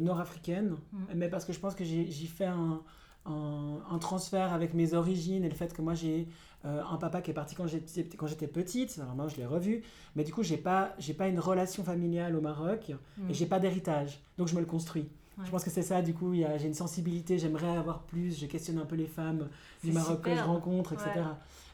nord-africaines, 0.00 0.76
mm. 0.92 0.98
mais 1.14 1.28
parce 1.28 1.44
que 1.44 1.52
je 1.52 1.60
pense 1.60 1.74
que 1.74 1.84
j'y 1.84 2.26
fais 2.26 2.46
un, 2.46 2.80
un, 3.26 3.98
transfert 4.00 4.52
avec 4.52 4.74
mes 4.74 4.94
origines 4.94 5.44
et 5.44 5.48
le 5.48 5.54
fait 5.54 5.72
que 5.72 5.82
moi 5.82 5.94
j'ai 5.94 6.28
un 6.64 6.96
papa 6.96 7.22
qui 7.22 7.30
est 7.30 7.34
parti 7.34 7.54
quand 7.54 7.66
j'étais 7.66 8.46
petite, 8.46 8.98
alors 9.00 9.14
moi 9.14 9.28
je 9.28 9.36
l'ai 9.36 9.46
revu, 9.46 9.82
mais 10.16 10.24
du 10.24 10.32
coup 10.32 10.42
j'ai 10.42 10.56
pas, 10.56 10.96
pas 11.18 11.28
une 11.28 11.40
relation 11.40 11.84
familiale 11.84 12.36
au 12.36 12.40
Maroc 12.40 12.90
et 12.90 12.94
mm. 12.94 13.32
j'ai 13.32 13.46
pas 13.46 13.58
d'héritage, 13.58 14.20
donc 14.38 14.48
je 14.48 14.54
me 14.54 14.60
le 14.60 14.66
construis. 14.66 15.08
Je 15.44 15.50
pense 15.50 15.64
que 15.64 15.70
c'est 15.70 15.82
ça, 15.82 16.02
du 16.02 16.14
coup, 16.14 16.34
j'ai 16.34 16.66
une 16.66 16.74
sensibilité, 16.74 17.38
j'aimerais 17.38 17.76
avoir 17.76 18.02
plus, 18.02 18.38
je 18.38 18.46
questionne 18.46 18.78
un 18.78 18.84
peu 18.84 18.96
les 18.96 19.06
femmes 19.06 19.48
du 19.82 19.92
Maroc 19.92 20.22
que 20.22 20.34
je 20.34 20.42
rencontre, 20.42 20.92
etc. 20.92 21.10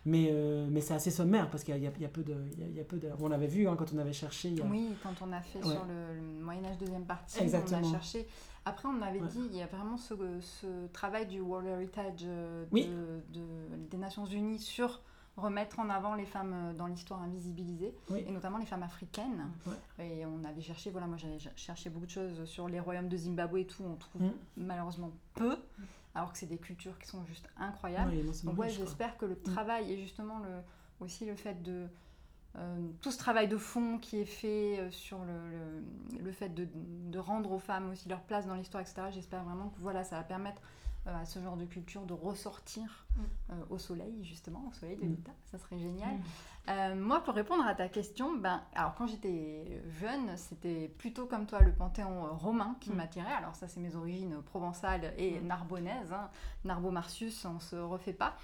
Mais, 0.06 0.28
euh, 0.30 0.66
mais 0.70 0.80
c'est 0.80 0.94
assez 0.94 1.10
sommaire 1.10 1.50
parce 1.50 1.64
qu'il 1.64 1.76
y, 1.76 1.80
y, 1.80 1.86
a 1.86 2.08
peu 2.08 2.22
de. 2.22 2.34
Il 2.56 2.76
y 2.76 2.80
a, 2.80 2.84
peu 2.84 2.96
de 2.96 3.10
on 3.20 3.28
l'avait 3.28 3.48
vu 3.48 3.68
hein, 3.68 3.74
quand 3.76 3.92
on 3.92 3.98
avait 3.98 4.12
cherché. 4.12 4.54
Oui, 4.70 4.94
quand 5.02 5.12
on 5.20 5.32
a 5.32 5.40
fait 5.40 5.60
sur 5.60 5.84
le, 5.84 6.42
Moyen-Âge 6.42 6.78
deuxième 6.78 7.04
partie, 7.04 7.42
Exactement. 7.42 7.80
on 7.82 7.88
a 7.88 7.92
cherché. 7.92 8.26
Après, 8.68 8.86
on 8.86 9.00
avait 9.00 9.20
dit, 9.20 9.40
il 9.50 9.56
y 9.56 9.62
a 9.62 9.66
vraiment 9.66 9.96
ce, 9.96 10.14
ce 10.40 10.86
travail 10.88 11.26
du 11.26 11.40
World 11.40 11.66
Heritage 11.66 12.20
euh, 12.24 12.66
de, 12.70 13.42
des 13.90 13.96
Nations 13.96 14.26
Unies 14.26 14.58
sur 14.58 15.00
remettre 15.38 15.78
en 15.78 15.88
avant 15.88 16.14
les 16.14 16.26
femmes 16.26 16.52
euh, 16.52 16.72
dans 16.74 16.86
l'histoire 16.86 17.22
invisibilisée, 17.22 17.94
et 18.14 18.30
notamment 18.30 18.58
les 18.58 18.66
femmes 18.66 18.82
africaines. 18.82 19.48
Et 19.98 20.26
on 20.26 20.44
avait 20.44 20.60
cherché, 20.60 20.90
voilà, 20.90 21.06
moi 21.06 21.16
j'avais 21.16 21.38
cherché 21.56 21.88
beaucoup 21.88 22.06
de 22.06 22.10
choses 22.10 22.44
sur 22.44 22.68
les 22.68 22.78
royaumes 22.78 23.08
de 23.08 23.16
Zimbabwe 23.16 23.58
et 23.58 23.66
tout, 23.66 23.84
on 23.84 23.96
trouve 23.96 24.22
mm. 24.22 24.32
malheureusement 24.58 25.12
peu, 25.34 25.56
alors 26.14 26.32
que 26.32 26.38
c'est 26.38 26.46
des 26.46 26.58
cultures 26.58 26.98
qui 26.98 27.08
sont 27.08 27.24
juste 27.24 27.48
incroyables. 27.56 28.12
Donc 28.44 28.58
ouais, 28.58 28.68
j'espère 28.68 29.16
que 29.16 29.24
le 29.24 29.34
mm. 29.34 29.42
travail 29.44 29.92
et 29.92 29.96
justement 29.98 30.40
le, 30.40 30.60
aussi 31.00 31.24
le 31.24 31.36
fait 31.36 31.62
de... 31.62 31.86
Euh, 32.58 32.88
tout 33.00 33.10
ce 33.10 33.18
travail 33.18 33.46
de 33.46 33.56
fond 33.56 33.98
qui 33.98 34.18
est 34.18 34.24
fait 34.24 34.78
euh, 34.78 34.90
sur 34.90 35.18
le, 35.18 36.18
le, 36.20 36.32
fait 36.32 36.48
de, 36.48 36.66
de, 36.74 37.18
rendre 37.18 37.52
aux 37.52 37.58
femmes 37.58 37.90
aussi 37.90 38.08
leur 38.08 38.20
place 38.20 38.46
dans 38.46 38.54
l'histoire, 38.54 38.82
etc., 38.82 39.02
j'espère 39.12 39.44
vraiment 39.44 39.68
que 39.68 39.80
voilà, 39.80 40.02
ça 40.02 40.16
va 40.16 40.24
permettre 40.24 40.60
euh, 41.08 41.22
à 41.22 41.24
ce 41.24 41.38
genre 41.38 41.56
de 41.56 41.64
culture 41.64 42.02
de 42.02 42.12
ressortir 42.12 43.06
mm. 43.16 43.22
euh, 43.50 43.54
au 43.70 43.78
soleil, 43.78 44.24
justement, 44.24 44.64
au 44.68 44.72
soleil 44.72 44.96
de 44.96 45.06
mm. 45.06 45.10
l'État. 45.10 45.32
Ça 45.50 45.58
serait 45.58 45.78
génial. 45.78 46.14
Mm. 46.14 46.22
Euh, 46.68 46.94
moi, 46.96 47.20
pour 47.20 47.34
répondre 47.34 47.64
à 47.66 47.74
ta 47.74 47.88
question, 47.88 48.36
ben, 48.36 48.60
alors 48.74 48.94
quand 48.94 49.06
j'étais 49.06 49.80
jeune, 50.00 50.36
c'était 50.36 50.88
plutôt 50.98 51.26
comme 51.26 51.46
toi 51.46 51.60
le 51.60 51.72
panthéon 51.72 52.34
romain 52.36 52.76
qui 52.80 52.90
m'attirait. 52.90 53.32
Alors 53.32 53.54
ça, 53.54 53.68
c'est 53.68 53.80
mes 53.80 53.96
origines 53.96 54.42
provençales 54.42 55.14
et 55.16 55.40
narbonnaises. 55.40 56.12
Hein. 56.12 56.28
Narbo-Martius, 56.64 57.46
on 57.46 57.60
se 57.60 57.76
refait 57.76 58.12
pas. 58.12 58.36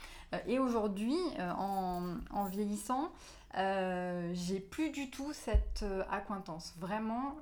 et 0.46 0.58
aujourd'hui, 0.58 1.16
en, 1.38 2.14
en, 2.30 2.44
vieillissant, 2.44 3.12
j'ai 3.54 4.60
plus 4.60 4.90
du 4.90 5.10
tout 5.10 5.32
cette 5.32 5.84
acquaintance. 6.10 6.74
Vraiment, 6.78 7.36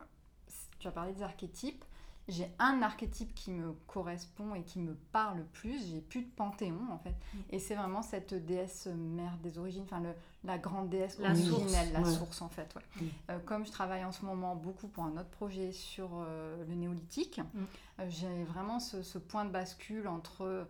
tu 0.78 0.88
as 0.88 0.92
parlé 0.92 1.12
des 1.12 1.22
archétypes 1.22 1.84
j'ai 2.28 2.48
un 2.58 2.82
archétype 2.82 3.34
qui 3.34 3.50
me 3.50 3.72
correspond 3.86 4.54
et 4.54 4.62
qui 4.62 4.78
me 4.78 4.94
parle 5.12 5.44
plus, 5.52 5.90
j'ai 5.90 6.00
plus 6.00 6.22
de 6.22 6.30
panthéon 6.30 6.80
en 6.90 6.98
fait. 6.98 7.10
Mm. 7.10 7.38
Et 7.50 7.58
c'est 7.58 7.74
vraiment 7.74 8.02
cette 8.02 8.34
déesse 8.34 8.86
mère 8.86 9.36
des 9.42 9.58
origines, 9.58 9.82
enfin 9.84 10.02
la 10.44 10.58
grande 10.58 10.88
déesse 10.88 11.18
la 11.18 11.30
originelle, 11.30 11.92
la 11.92 12.04
source 12.04 12.40
en 12.40 12.48
fait. 12.48 12.74
Mm. 12.74 13.04
Euh, 13.30 13.38
comme 13.40 13.66
je 13.66 13.72
travaille 13.72 14.04
en 14.04 14.12
ce 14.12 14.24
moment 14.24 14.54
beaucoup 14.54 14.86
pour 14.86 15.04
un 15.04 15.16
autre 15.16 15.30
projet 15.30 15.72
sur 15.72 16.10
euh, 16.14 16.64
le 16.68 16.74
néolithique, 16.74 17.38
mm. 17.38 17.60
euh, 18.00 18.06
j'ai 18.08 18.44
vraiment 18.44 18.78
ce, 18.78 19.18
point 19.18 19.44
de 19.44 19.50
bascule 19.50 20.06
entre 20.06 20.66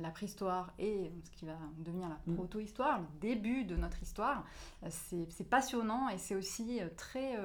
la 0.00 0.10
préhistoire 0.10 0.72
et 0.78 1.12
ce 1.24 1.30
qui 1.30 1.44
va 1.44 1.58
devenir 1.78 2.08
la 2.08 2.34
proto-histoire, 2.34 3.00
le 3.00 3.06
début 3.20 3.64
de 3.64 3.76
notre 3.76 4.02
histoire. 4.02 4.44
c'est 4.88 5.48
passionnant 5.48 6.08
et 6.08 6.18
c'est 6.18 6.34
aussi 6.34 6.80
très 6.96 7.38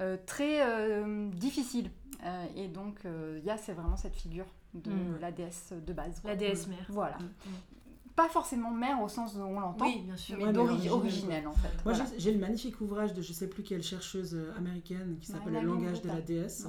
euh, 0.00 0.16
très 0.24 0.62
euh, 0.62 1.28
difficile. 1.30 1.90
Euh, 2.24 2.46
et 2.56 2.68
donc, 2.68 3.00
il 3.04 3.44
y 3.44 3.50
a 3.50 3.56
c'est 3.56 3.72
vraiment 3.72 3.96
cette 3.96 4.16
figure 4.16 4.46
de 4.74 4.90
mm. 4.90 5.18
la 5.20 5.32
déesse 5.32 5.72
de 5.86 5.92
base. 5.92 6.22
La 6.24 6.36
déesse 6.36 6.68
mère. 6.68 6.86
Voilà. 6.88 7.18
Mm, 7.18 7.24
mm. 7.24 8.14
Pas 8.16 8.28
forcément 8.28 8.70
mère 8.70 9.02
au 9.02 9.08
sens 9.08 9.34
où 9.34 9.40
on 9.40 9.60
l'entend, 9.60 9.90
bien 9.90 10.16
sûr. 10.16 10.36
mais 10.38 10.52
d'origine 10.52 10.90
originelle 10.90 11.46
en 11.46 11.52
fait. 11.52 11.84
Moi 11.84 11.94
j'ai 12.18 12.32
le 12.32 12.38
magnifique 12.38 12.80
ouvrage 12.80 13.14
de 13.14 13.22
je 13.22 13.32
sais 13.32 13.48
plus 13.48 13.62
quelle 13.62 13.82
chercheuse 13.82 14.36
américaine 14.58 15.16
qui 15.20 15.28
s'appelle 15.28 15.54
Le 15.54 15.62
langage 15.62 16.02
de 16.02 16.08
la 16.08 16.20
déesse. 16.20 16.66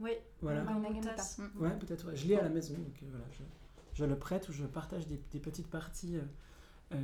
Oui, 0.00 0.12
voilà. 0.42 0.64
Ouais, 1.58 1.70
peut-être. 1.78 2.14
Je 2.14 2.26
lis 2.26 2.34
à 2.34 2.42
la 2.42 2.48
maison, 2.48 2.74
donc 2.74 3.02
voilà, 3.10 3.24
je, 3.94 4.04
le 4.04 4.16
prête 4.16 4.48
ou 4.48 4.52
je 4.52 4.64
partage 4.64 5.06
des, 5.08 5.40
petites 5.40 5.68
parties. 5.68 6.18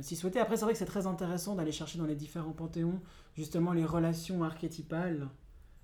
si 0.01 0.15
souhaité. 0.15 0.39
Après, 0.39 0.57
c'est 0.57 0.63
vrai 0.63 0.73
que 0.73 0.79
c'est 0.79 0.85
très 0.85 1.07
intéressant 1.07 1.55
d'aller 1.55 1.71
chercher 1.71 1.97
dans 1.97 2.05
les 2.05 2.15
différents 2.15 2.53
panthéons 2.53 3.01
justement 3.35 3.73
les 3.73 3.85
relations 3.85 4.43
archétypales 4.43 5.27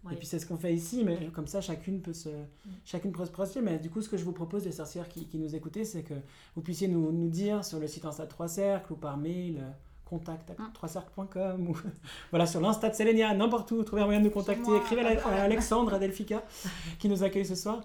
et 0.10 0.15
puis 0.15 0.26
c'est 0.26 0.39
ce 0.39 0.47
qu'on 0.47 0.58
fait 0.58 0.74
ici, 0.74 1.04
mais 1.04 1.30
comme 1.32 1.45
ça 1.45 1.62
chacune 1.62 2.02
peut 2.02 2.13
se, 2.13 2.30
mm. 2.30 2.69
chacune 2.86 3.12
peut 3.12 3.26
se 3.26 3.32
projeter. 3.32 3.62
Mais 3.62 3.78
du 3.78 3.89
coup, 3.89 4.02
ce 4.02 4.10
que 4.10 4.17
je 4.17 4.24
vous 4.24 4.32
propose, 4.32 4.65
les 4.65 4.71
sorcières 4.71 5.08
qui, 5.08 5.28
qui 5.28 5.38
nous 5.38 5.56
écoutez, 5.56 5.86
c'est 5.86 6.02
que 6.02 6.15
vous 6.56 6.62
puissiez 6.62 6.88
nous, 6.88 7.12
nous, 7.12 7.30
dire 7.30 7.63
sur 7.63 7.80
le 7.80 7.88
site 7.88 8.06
Insta 8.06 8.26
3 8.26 8.47
Cercles 8.47 8.93
ou 8.93 8.95
par 8.95 9.17
mail 9.17 9.60
euh, 9.60 9.69
contact 10.12 10.52
à 10.52 10.86
3cercles.com 10.86 11.67
ou 11.67 11.76
voilà 12.30 12.45
sur 12.45 12.62
l'Insta 12.62 12.89
de 12.89 12.95
Selenia, 12.95 13.34
n'importe 13.34 13.71
où, 13.71 13.82
trouvez 13.84 14.04
un 14.04 14.06
moyen 14.06 14.19
de 14.19 14.26
nous 14.26 14.32
contacter. 14.32 14.76
Écrivez 14.76 15.02
à, 15.02 15.41
Alexandre, 15.41 15.93
à 15.95 16.00
Delphica 16.00 16.43
qui 17.00 17.10
nous 17.10 17.24
accueille 17.24 17.45
ce 17.45 17.56
soir. 17.56 17.82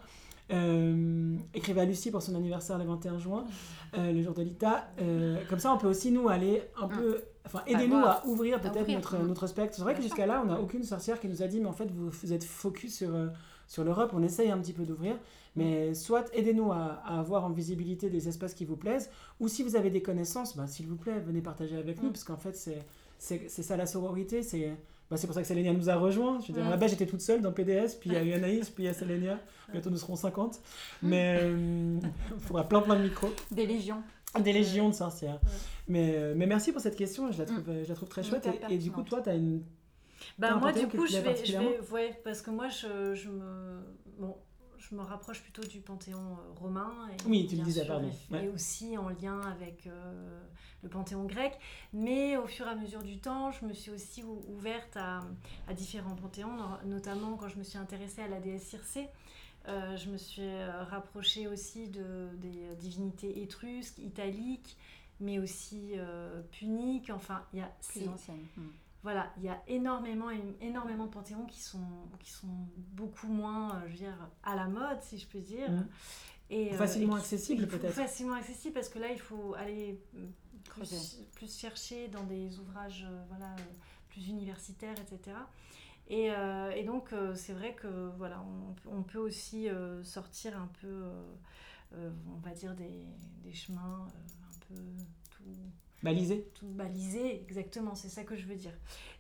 Euh, 0.53 1.37
écrivez 1.55 1.81
à 1.81 1.85
Lucie 1.85 2.11
pour 2.11 2.23
son 2.23 2.35
anniversaire 2.35 2.79
le 2.79 2.85
21 2.85 3.19
juin, 3.19 3.45
euh, 3.97 4.13
le 4.13 4.23
jour 4.23 4.35
de 4.35 4.43
l'ITA. 4.43 4.89
comme 5.49 5.59
ça, 5.59 5.73
on 5.73 5.79
peut 5.79 5.89
aussi 5.89 6.11
nous 6.11 6.29
aller 6.29 6.63
un 6.81 6.87
mm. 6.87 6.91
peu 6.91 7.25
Enfin, 7.47 7.63
aidez-nous 7.67 8.05
à 8.05 8.27
ouvrir 8.27 8.61
peut-être 8.61 8.89
notre, 8.89 9.19
notre 9.19 9.47
spectre. 9.47 9.77
C'est 9.77 9.83
vrai 9.83 9.95
que 9.95 10.03
jusqu'à 10.03 10.27
là, 10.27 10.43
on 10.45 10.49
n'a 10.49 10.61
aucune 10.61 10.83
sorcière 10.83 11.21
qui 11.21 11.29
nous 11.29 11.43
a 11.43 11.47
dit, 11.47 11.61
mais 11.61 11.69
en 11.69 11.73
fait, 11.73 11.89
vous, 11.93 12.11
vous 12.11 12.33
êtes 12.33 12.43
focus 12.43 12.97
sur, 12.97 13.15
euh, 13.15 13.29
sur 13.67 13.85
l'Europe. 13.85 14.13
On 14.15 14.23
essaye 14.23 14.51
un 14.51 14.59
petit 14.59 14.73
peu 14.73 14.85
d'ouvrir. 14.85 15.17
Mais 15.57 15.95
soit 15.95 16.27
aidez-nous 16.35 16.71
à, 16.71 17.01
à, 17.05 17.19
avoir 17.19 17.45
en 17.45 17.51
visibilité 17.51 18.11
des 18.11 18.29
espaces 18.29 18.55
qui 18.55 18.67
vous 18.67 18.77
plaisent, 18.77 19.11
ou 19.41 19.49
si 19.49 19.63
vous 19.63 19.75
avez 19.75 19.89
des 19.89 20.03
connaissances, 20.03 20.55
bah, 20.55 20.67
s'il 20.67 20.87
vous 20.87 20.97
plaît, 20.97 21.19
venez 21.21 21.41
partager 21.41 21.77
avec 21.77 22.03
nous, 22.03 22.11
mm. 22.11 22.13
parce 22.13 22.25
qu'en 22.25 22.37
fait, 22.37 22.55
c'est 23.19 23.49
ça 23.49 23.77
la 23.77 23.87
sororité. 23.87 24.43
C'est 24.43 24.77
bah, 25.11 25.17
pour 25.25 25.35
ça 25.35 25.41
que 25.41 25.47
Sélénia 25.47 25.73
nous 25.73 25.89
a 25.89 25.97
rejoints. 25.97 26.41
Je 26.41 26.49
veux 26.49 26.61
dire, 26.61 26.69
là-bas, 26.69 26.89
j'étais 26.89 27.07
toute 27.07 27.21
seule 27.21 27.41
dans 27.41 27.53
PDS, 27.53 27.97
puis 28.01 28.11
il 28.11 28.13
y 28.13 28.17
a 28.17 28.23
eu 28.23 28.33
Anaïs, 28.33 28.69
puis 28.71 28.85
il 28.85 28.87
y 28.87 28.91
a 28.91 28.95
Sélénia. 28.95 29.39
Bientôt, 29.73 29.91
nous 29.91 29.97
serons 29.97 30.17
50. 30.17 30.61
Mais 31.03 31.39
euh, 31.41 31.99
il 32.35 32.41
faudra 32.41 32.65
plein, 32.65 32.83
plein 32.83 32.97
de 32.97 33.03
micros. 33.03 33.31
Des 33.51 33.67
légions. 33.67 34.03
Des 34.41 34.53
légions 34.53 34.91
de 34.91 34.95
sorcières. 34.95 35.41
Mais, 35.89 36.15
euh, 36.17 36.35
mais 36.37 36.47
merci 36.47 36.73
pour 36.73 36.81
cette 36.81 36.97
question, 36.97 37.31
je 37.33 37.39
la 37.39 37.45
trouve, 37.47 37.69
mm. 37.69 37.85
je 37.85 37.89
la 37.89 37.95
trouve 37.95 38.09
très 38.09 38.23
chouette. 38.23 38.49
Et, 38.69 38.79
du 38.79 38.91
coup, 38.91 39.03
toi, 39.03 39.23
tu 39.23 39.31
as 39.31 39.35
une 39.35 39.63
Bah 40.39 40.55
moi 40.57 40.73
du 40.73 40.89
coup 40.89 41.07
je 41.07 41.19
vais, 41.19 41.45
je 41.45 41.59
vais, 41.59 41.81
ouais, 41.91 42.21
parce 42.25 42.43
que 42.43 42.51
moi 42.51 42.69
je, 42.69 43.15
je 43.15 43.29
me, 43.29 43.83
bon, 44.19 44.37
je 44.89 44.95
me 44.95 45.03
rapproche 45.03 45.43
plutôt 45.43 45.63
du 45.63 45.81
panthéon 45.81 46.19
euh, 46.19 46.53
romain. 46.55 47.09
Et, 47.13 47.29
oui, 47.29 47.47
tu 47.49 47.57
le 47.57 47.63
disais, 47.63 47.85
pardon. 47.85 48.11
Et, 48.33 48.49
aussi 48.49 48.97
en 48.97 49.09
lien 49.09 49.41
avec 49.41 49.87
euh, 49.87 50.41
le 50.83 50.89
panthéon 50.89 51.25
grec. 51.25 51.59
Mais 51.93 52.37
au 52.37 52.47
fur 52.47 52.67
et 52.67 52.71
à 52.71 52.75
mesure 52.75 53.03
du 53.03 53.19
temps, 53.19 53.51
je 53.51 53.65
me 53.65 53.73
suis 53.73 53.91
aussi 53.91 54.23
ouverte 54.23 54.97
à, 54.97 55.21
à 55.69 55.75
différents 55.75 56.15
panthéons, 56.15 56.57
notamment 56.85 57.37
quand 57.37 57.49
je 57.49 57.57
me 57.57 57.65
suis 57.65 57.79
intéressée 57.79 58.23
à 58.23 58.29
la 58.29 58.41
déesse 58.41 58.67
Circé. 58.67 59.09
Euh, 59.69 59.97
je 59.97 60.11
me 60.11 60.17
suis 60.17 60.65
rapprochée 60.91 61.49
aussi 61.49 61.89
de, 61.89 62.29
des 62.37 62.77
divinités 62.79 63.43
étrusques, 63.43 63.99
italiques, 63.99 64.77
mais 65.19 65.39
aussi 65.39 65.95
puniques. 66.53 67.11
Enfin, 67.11 67.43
il 67.53 67.59
y 67.59 67.63
a. 67.63 67.71
Plus 67.89 68.09
anciennes. 68.09 68.47
Voilà, 69.07 69.33
il 69.37 69.45
y 69.45 69.49
a 69.49 69.63
énormément, 69.69 70.31
énormément 70.61 71.07
de 71.07 71.13
panthéons 71.13 71.47
qui 71.47 71.61
sont, 71.61 71.79
qui 72.19 72.33
sont 72.33 72.67
beaucoup 72.75 73.29
moins, 73.29 73.77
euh, 73.77 73.83
je 73.87 73.93
veux 73.93 73.99
dire, 73.99 74.31
à 74.43 74.57
la 74.57 74.67
mode, 74.67 75.01
si 75.01 75.17
je 75.17 75.29
puis 75.29 75.43
dire. 75.43 75.71
Mmh. 75.71 75.89
Et, 76.51 76.75
euh, 76.75 76.77
facilement 76.77 77.15
accessible 77.15 77.69
peut-être. 77.69 77.95
Facilement 77.95 78.35
accessible 78.35 78.75
parce 78.75 78.89
que 78.89 78.99
là, 78.99 79.13
il 79.13 79.21
faut 79.21 79.55
aller 79.55 80.03
plus, 80.65 81.21
plus 81.37 81.57
chercher 81.57 82.09
dans 82.09 82.25
des 82.25 82.59
ouvrages 82.59 83.07
euh, 83.09 83.25
voilà, 83.29 83.55
plus 84.09 84.27
universitaires, 84.27 84.97
etc. 84.99 85.37
Et, 86.09 86.31
et 86.75 86.83
donc, 86.83 87.15
c'est 87.37 87.53
vrai 87.53 87.75
que 87.75 88.11
voilà, 88.19 88.43
on, 88.43 88.99
on 88.99 89.03
peut 89.05 89.21
aussi 89.21 89.69
sortir 90.03 90.61
un 90.61 90.69
peu, 90.81 91.05
on 91.95 92.39
va 92.43 92.51
dire, 92.51 92.75
des, 92.75 93.07
des 93.45 93.55
chemins 93.55 94.09
un 94.09 94.59
peu 94.69 94.83
tout 95.31 95.45
Balisé 96.03 96.47
Tout 96.55 96.67
balisé, 96.67 97.43
exactement, 97.43 97.95
c'est 97.95 98.09
ça 98.09 98.23
que 98.23 98.37
je 98.37 98.47
veux 98.47 98.55
dire. 98.55 98.73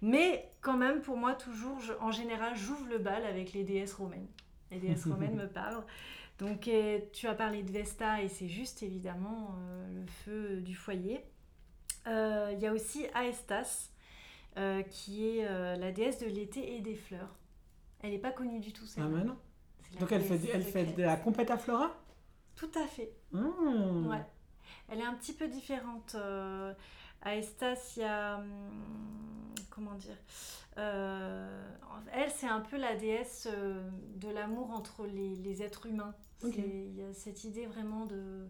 Mais 0.02 0.50
quand 0.60 0.76
même, 0.76 1.00
pour 1.00 1.16
moi, 1.16 1.34
toujours, 1.34 1.78
en 2.00 2.12
général, 2.12 2.54
j'ouvre 2.56 2.86
le 2.88 2.98
bal 2.98 3.24
avec 3.24 3.52
les 3.52 3.64
déesses 3.64 3.94
romaines. 3.94 4.26
Les 4.70 4.78
déesses 4.78 5.04
romaines 5.06 5.36
me 5.36 5.48
parlent. 5.48 5.84
Donc, 6.38 6.68
euh, 6.68 7.00
tu 7.12 7.26
as 7.28 7.34
parlé 7.34 7.62
de 7.62 7.72
Vesta, 7.72 8.22
et 8.22 8.28
c'est 8.28 8.48
juste, 8.48 8.82
évidemment, 8.82 9.56
euh, 9.58 10.00
le 10.00 10.06
feu 10.06 10.60
du 10.60 10.74
foyer. 10.74 11.24
Euh, 12.06 12.50
il 12.52 12.60
y 12.60 12.66
a 12.66 12.72
aussi 12.72 13.06
Aestas, 13.14 13.90
qui 14.90 15.26
est 15.28 15.44
la 15.76 15.92
déesse 15.92 16.18
de 16.18 16.26
l'été 16.26 16.76
et 16.76 16.80
des 16.80 16.94
fleurs. 16.94 17.34
Elle 18.00 18.10
n'est 18.10 18.18
pas 18.18 18.32
connue 18.32 18.60
du 18.60 18.72
tout, 18.72 18.86
celle 18.86 19.04
Ah, 19.04 19.08
mais 19.08 19.24
non 19.24 19.36
Donc, 19.98 20.12
elle 20.12 20.22
fait, 20.22 20.40
elle 20.52 20.62
fait 20.62 20.84
de 20.94 21.02
la 21.02 21.16
compète 21.16 21.50
à 21.50 21.58
Flora? 21.58 21.94
Tout 22.54 22.70
à 22.74 22.86
fait. 22.86 23.12
Mmh. 23.32 24.06
Ouais. 24.06 24.24
Elle 24.88 25.00
est 25.00 25.04
un 25.04 25.14
petit 25.14 25.32
peu 25.32 25.48
différente. 25.48 26.14
Euh, 26.14 26.72
à 27.22 27.36
Estas, 27.36 27.96
il 27.96 28.00
y 28.00 28.04
a. 28.04 28.38
Hum, 28.38 29.54
comment 29.70 29.94
dire 29.94 30.16
euh, 30.78 31.66
Elle, 32.12 32.30
c'est 32.30 32.48
un 32.48 32.60
peu 32.60 32.76
la 32.76 32.96
déesse 32.96 33.48
euh, 33.50 33.88
de 34.16 34.28
l'amour 34.28 34.70
entre 34.70 35.06
les, 35.06 35.62
êtres 35.62 35.86
humains. 35.86 36.14
Il 36.42 36.94
y 36.94 37.02
a 37.02 37.12
cette 37.14 37.44
idée 37.44 37.66
vraiment 37.66 38.06
de, 38.06 38.46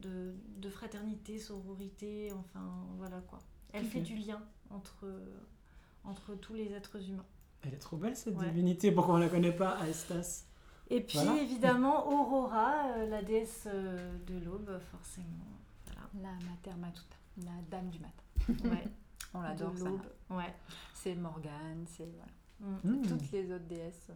de, 0.00 0.70
fraternité, 0.70 1.38
sororité, 1.38 2.32
enfin 2.32 2.86
voilà 2.98 3.20
quoi. 3.28 3.38
Elle 3.72 3.84
fait 3.84 4.00
du 4.00 4.14
lien 4.14 4.42
entre, 4.70 5.06
entre 6.04 6.34
tous 6.34 6.54
les 6.54 6.72
êtres 6.72 7.08
humains. 7.08 7.26
Elle 7.62 7.74
est 7.74 7.78
trop 7.78 7.96
belle 7.96 8.14
cette 8.14 8.36
divinité, 8.36 8.92
pourquoi 8.92 9.14
on 9.14 9.18
ne 9.18 9.24
la 9.24 9.30
connaît 9.30 9.56
pas, 9.56 9.78
Aestas 9.86 10.47
et 10.90 11.00
puis 11.00 11.18
évidemment 11.18 12.08
Aurora, 12.08 12.88
euh, 12.88 13.06
la 13.08 13.22
déesse 13.22 13.64
euh, 13.66 14.16
de 14.26 14.38
l'aube, 14.38 14.78
forcément. 14.90 15.26
La 16.22 16.32
Mater 16.32 16.76
Matuta, 16.78 17.16
la 17.44 17.52
dame 17.70 17.90
du 17.90 17.98
matin. 17.98 18.68
Ouais. 18.68 18.84
On 19.34 19.42
l'adore 19.42 19.76
ça. 19.76 19.90
Ouais. 20.34 20.54
C'est 20.94 21.14
Morgane, 21.14 21.84
c'est 21.86 22.08
voilà. 22.60 22.78
Mm. 22.82 23.06
toutes 23.06 23.30
les 23.30 23.52
autres 23.52 23.66
déesses 23.66 24.08
euh, 24.10 24.14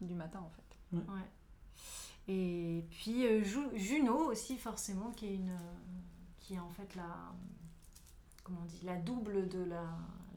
du 0.00 0.14
matin 0.14 0.40
en 0.40 0.50
fait. 0.50 0.96
Ouais. 0.96 1.28
Et 2.28 2.84
puis 2.90 3.24
Juno 3.74 4.30
aussi 4.30 4.56
forcément 4.56 5.10
qui 5.12 5.26
est 5.26 5.34
une 5.34 5.56
qui 6.38 6.54
est 6.54 6.58
en 6.58 6.70
fait 6.70 6.94
la 6.94 7.32
comment 8.44 8.60
on 8.62 8.66
dit 8.66 8.84
la 8.84 8.96
double 8.96 9.48
de 9.48 9.64
la 9.64 9.84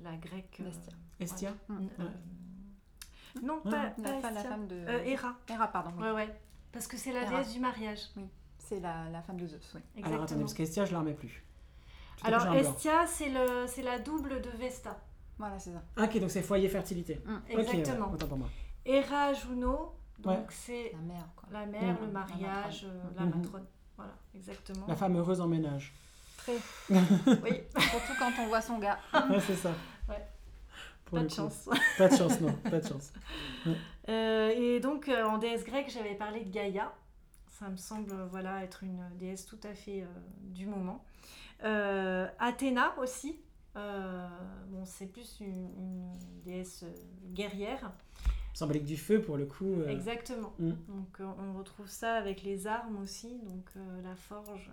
la 0.03 0.15
grecque 0.15 0.61
Estia. 0.65 0.93
Estia. 1.19 1.53
Non, 3.41 3.61
pas, 3.61 3.93
la, 3.97 4.43
femme 4.43 4.67
de. 4.67 4.75
Euh, 4.75 5.03
Héra. 5.05 5.35
Héra, 5.49 5.67
pardon. 5.67 5.91
Ouais, 6.01 6.11
ouais. 6.11 6.29
Parce 6.71 6.87
que 6.87 6.97
c'est 6.97 7.11
la 7.11 7.25
déesse 7.25 7.53
du 7.53 7.59
mariage. 7.59 7.99
Oui. 8.15 8.23
C'est 8.57 8.79
la, 8.79 9.09
la, 9.09 9.21
femme 9.21 9.37
de 9.37 9.47
Zeus, 9.47 9.59
oui. 9.75 9.81
Exactement. 9.95 10.13
Alors 10.13 10.23
attendez, 10.23 10.41
parce 10.41 10.53
qu'Estia, 10.53 10.85
je 10.85 10.93
la 10.93 10.99
remets 10.99 11.13
plus. 11.13 11.43
Alors 12.23 12.53
Estia, 12.55 13.05
c'est 13.07 13.29
le, 13.29 13.65
c'est 13.67 13.81
la 13.81 13.99
double 13.99 14.41
de 14.41 14.49
Vesta. 14.51 14.97
Voilà, 15.37 15.59
c'est 15.59 15.71
ça. 15.71 15.83
Ah, 15.97 16.03
ok, 16.03 16.19
donc 16.19 16.31
c'est 16.31 16.41
foyer 16.41 16.69
fertilité. 16.69 17.21
Mm. 17.25 17.59
Exactement. 17.59 18.11
autant 18.11 18.27
pour 18.27 18.37
moi. 18.37 18.49
Héra, 18.85 19.33
Juno, 19.33 19.93
donc 20.19 20.51
c'est 20.51 20.91
la 20.93 20.99
mère, 20.99 21.27
quoi. 21.35 21.49
La 21.51 21.65
mère, 21.65 21.97
le 22.01 22.07
mariage, 22.07 22.87
la 23.15 23.25
matrone. 23.25 23.55
Euh, 23.55 23.57
mhm. 23.57 23.65
Voilà, 23.97 24.13
exactement. 24.35 24.85
La 24.87 24.95
femme 24.95 25.17
heureuse 25.17 25.41
en 25.41 25.47
ménage. 25.47 25.93
Très. 26.37 26.53
oui. 26.89 27.61
Surtout 27.77 28.13
quand 28.19 28.31
on 28.39 28.47
voit 28.47 28.61
son 28.61 28.79
gars. 28.79 28.99
ouais, 29.13 29.39
c'est 29.39 29.55
ça. 29.55 29.71
Pas 31.13 31.23
de 31.23 31.29
chance. 31.29 31.69
Pas 31.97 32.09
de 32.09 32.15
chance, 32.15 32.41
non, 32.41 32.53
pas 32.69 32.79
de 32.79 32.87
chance. 32.87 33.13
Euh, 34.09 34.49
et 34.49 34.79
donc, 34.79 35.07
euh, 35.07 35.23
en 35.23 35.37
déesse 35.37 35.63
grecque, 35.63 35.89
j'avais 35.89 36.15
parlé 36.15 36.43
de 36.43 36.49
Gaïa. 36.49 36.93
Ça 37.49 37.69
me 37.69 37.77
semble 37.77 38.13
voilà, 38.31 38.63
être 38.63 38.83
une 38.83 39.01
déesse 39.17 39.45
tout 39.45 39.59
à 39.63 39.73
fait 39.73 40.01
euh, 40.01 40.05
du 40.41 40.65
moment. 40.65 41.03
Athéna 42.39 42.95
aussi. 42.99 43.39
bon, 43.75 44.85
c'est 44.85 45.05
plus 45.05 45.39
une, 45.39 46.11
déesse 46.43 46.83
guerrière. 47.31 47.91
Symbolique 48.53 48.85
du 48.85 48.97
feu 48.97 49.21
pour 49.21 49.37
le 49.37 49.45
coup. 49.45 49.81
Exactement. 49.87 50.53
Mm. 50.59 50.71
Donc 50.87 51.21
on 51.39 51.57
retrouve 51.57 51.87
ça 51.87 52.15
avec 52.15 52.43
les 52.43 52.67
armes 52.67 52.97
aussi, 53.01 53.39
donc 53.43 53.69
la 54.03 54.15
forge. 54.15 54.69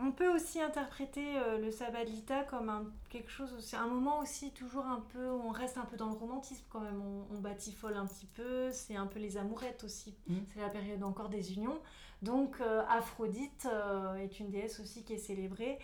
On 0.00 0.12
peut 0.12 0.32
aussi 0.32 0.60
interpréter 0.60 1.38
euh, 1.38 1.58
le 1.58 1.72
Sabadlita 1.72 2.44
comme 2.44 2.68
un, 2.68 2.84
quelque 3.08 3.30
chose 3.30 3.52
aussi, 3.54 3.74
un 3.74 3.88
moment 3.88 4.20
aussi 4.20 4.52
toujours 4.52 4.86
un 4.86 5.00
peu, 5.12 5.28
on 5.28 5.50
reste 5.50 5.76
un 5.76 5.84
peu 5.84 5.96
dans 5.96 6.08
le 6.08 6.14
romantisme 6.14 6.64
quand 6.70 6.80
même, 6.80 7.02
on, 7.02 7.34
on 7.34 7.40
batifole 7.40 7.94
un 7.94 8.06
petit 8.06 8.26
peu, 8.26 8.70
c'est 8.70 8.94
un 8.94 9.06
peu 9.06 9.18
les 9.18 9.36
amourettes 9.36 9.82
aussi, 9.82 10.14
mm. 10.28 10.36
c'est 10.54 10.60
la 10.60 10.68
période 10.68 11.02
encore 11.02 11.28
des 11.28 11.52
unions. 11.54 11.80
Donc 12.22 12.60
euh, 12.60 12.82
Aphrodite 12.88 13.66
euh, 13.66 14.14
est 14.14 14.38
une 14.38 14.50
déesse 14.50 14.78
aussi 14.78 15.02
qui 15.02 15.14
est 15.14 15.18
célébrée, 15.18 15.78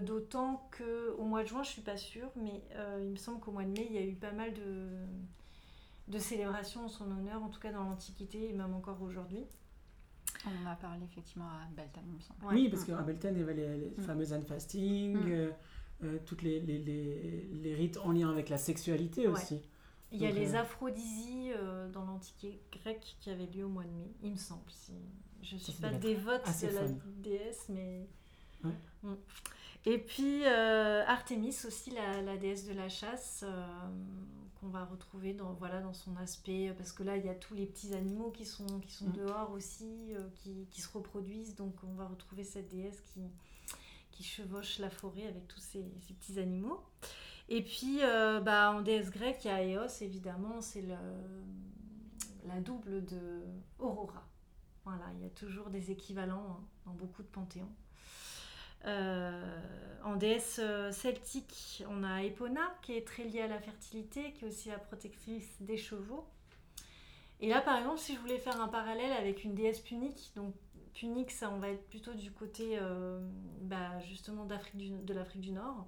d'autant 0.00 0.70
qu'au 0.78 1.22
mois 1.24 1.42
de 1.42 1.48
juin, 1.48 1.62
je 1.62 1.68
suis 1.68 1.82
pas 1.82 1.98
sûre, 1.98 2.30
mais 2.34 2.62
il 2.98 3.10
me 3.10 3.16
semble 3.16 3.40
qu'au 3.40 3.50
mois 3.50 3.64
de 3.64 3.68
mai, 3.68 3.86
il 3.90 3.94
y 3.94 3.98
a 3.98 4.06
eu 4.06 4.14
pas 4.14 4.32
mal 4.32 4.54
de, 4.54 4.88
de 6.08 6.18
célébrations 6.18 6.86
en 6.86 6.88
son 6.88 7.10
honneur, 7.10 7.42
en 7.42 7.50
tout 7.50 7.60
cas 7.60 7.72
dans 7.72 7.84
l'Antiquité 7.84 8.48
et 8.48 8.54
même 8.54 8.72
encore 8.72 9.02
aujourd'hui. 9.02 9.44
On 10.46 10.66
en 10.66 10.70
a 10.70 10.76
parlé 10.76 11.04
effectivement 11.04 11.46
à 11.46 11.66
Beltane, 11.74 12.04
il 12.06 12.14
me 12.14 12.20
semble. 12.20 12.38
Oui, 12.44 12.68
parce 12.68 12.84
qu'à 12.84 13.00
Beltane, 13.02 13.34
il 13.34 13.40
y 13.40 13.42
avait 13.42 13.54
les, 13.54 13.94
mm. 13.96 14.02
fameuses 14.02 14.32
Anne 14.32 14.44
Fasting, 14.44 15.14
mm. 15.14 15.28
euh, 15.28 15.50
euh, 16.04 16.18
toutes 16.24 16.42
les, 16.42 16.60
les, 16.60 16.78
les, 16.78 17.74
rites 17.74 17.98
en 17.98 18.12
lien 18.12 18.30
avec 18.30 18.48
la 18.48 18.58
sexualité 18.58 19.26
aussi. 19.26 19.60
Il 20.12 20.20
y 20.20 20.26
a 20.26 20.30
les 20.30 20.54
euh, 20.54 20.60
aphrodisies 20.60 21.50
dans 21.92 22.04
l'Antiquité 22.04 22.60
grecque 22.70 23.16
qui 23.20 23.30
avaient 23.30 23.46
lieu 23.46 23.64
au 23.64 23.68
mois 23.68 23.84
de 23.84 23.90
mai, 23.90 24.12
il 24.22 24.32
me 24.32 24.36
semble. 24.36 24.62
Je 25.42 25.54
ne 25.54 25.60
suis 25.60 25.72
pas 25.74 25.90
dévote 25.90 26.42
de 26.62 26.74
la 26.74 26.88
déesse, 27.18 27.66
mais. 27.68 28.06
Mm. 28.62 29.14
Et 29.84 29.98
puis 29.98 30.44
Artémis 30.44 31.56
aussi, 31.66 31.90
la, 31.90 32.22
la, 32.22 32.36
déesse 32.36 32.66
de 32.68 32.74
la 32.74 32.88
chasse 32.88 33.44
qu'on 34.66 34.72
va 34.72 34.84
retrouver 34.84 35.32
dans, 35.32 35.52
voilà, 35.54 35.80
dans 35.80 35.92
son 35.92 36.16
aspect, 36.16 36.74
parce 36.76 36.92
que 36.92 37.02
là, 37.02 37.16
il 37.16 37.24
y 37.24 37.28
a 37.28 37.34
tous 37.34 37.54
les 37.54 37.66
petits 37.66 37.94
animaux 37.94 38.30
qui 38.30 38.44
sont, 38.44 38.80
qui 38.80 38.92
sont 38.92 39.06
mm. 39.06 39.12
dehors 39.12 39.52
aussi, 39.52 40.14
euh, 40.14 40.28
qui, 40.34 40.66
qui, 40.70 40.80
se 40.80 40.92
reproduisent, 40.92 41.54
donc 41.54 41.74
on 41.84 41.94
va 41.94 42.06
retrouver 42.06 42.42
cette 42.42 42.68
déesse 42.68 43.00
qui, 43.12 43.20
qui 44.10 44.24
chevauche 44.24 44.78
la 44.78 44.90
forêt 44.90 45.26
avec 45.26 45.46
tous 45.46 45.60
ces, 45.60 45.84
ces 46.06 46.14
petits 46.14 46.38
animaux. 46.40 46.80
Et 47.48 47.62
puis, 47.62 47.98
euh, 48.02 48.40
bah, 48.40 48.72
en 48.72 48.82
déesse 48.82 49.10
grecque, 49.10 49.44
il 49.44 49.48
y 49.48 49.50
a 49.50 49.64
Eos, 49.64 50.02
évidemment, 50.02 50.60
c'est 50.60 50.84
la 52.44 52.60
double 52.60 53.04
de 53.04 53.42
Aurora. 53.78 54.26
Voilà, 54.84 55.04
il 55.16 55.22
y 55.22 55.26
a 55.26 55.30
toujours 55.30 55.70
des 55.70 55.90
équivalents 55.90 56.58
hein, 56.60 56.64
dans 56.86 56.92
beaucoup 56.92 57.22
de 57.22 57.28
panthéons. 57.28 57.72
Euh, 58.84 59.60
en 60.04 60.14
déesse 60.14 60.60
euh, 60.62 60.92
celtique, 60.92 61.82
on 61.88 62.04
a 62.04 62.22
Epona, 62.22 62.60
qui 62.82 62.92
est 62.92 63.06
très 63.06 63.24
liée 63.24 63.40
à 63.40 63.48
la 63.48 63.58
fertilité, 63.58 64.32
qui 64.32 64.44
est 64.44 64.48
aussi 64.48 64.68
la 64.68 64.78
protectrice 64.78 65.56
des 65.60 65.76
chevaux. 65.76 66.24
Et 67.40 67.48
là, 67.48 67.60
par 67.60 67.78
exemple, 67.78 67.98
si 67.98 68.14
je 68.14 68.20
voulais 68.20 68.38
faire 68.38 68.60
un 68.60 68.68
parallèle 68.68 69.12
avec 69.12 69.42
une 69.44 69.54
déesse 69.54 69.80
punique, 69.80 70.32
donc 70.36 70.54
punique, 70.94 71.32
ça, 71.32 71.50
on 71.50 71.58
va 71.58 71.68
être 71.70 71.86
plutôt 71.88 72.14
du 72.14 72.30
côté 72.30 72.78
euh, 72.80 73.20
bah, 73.62 73.98
justement 74.00 74.44
d'Afrique 74.44 75.04
de 75.04 75.14
l'Afrique 75.14 75.42
du 75.42 75.52
Nord, 75.52 75.86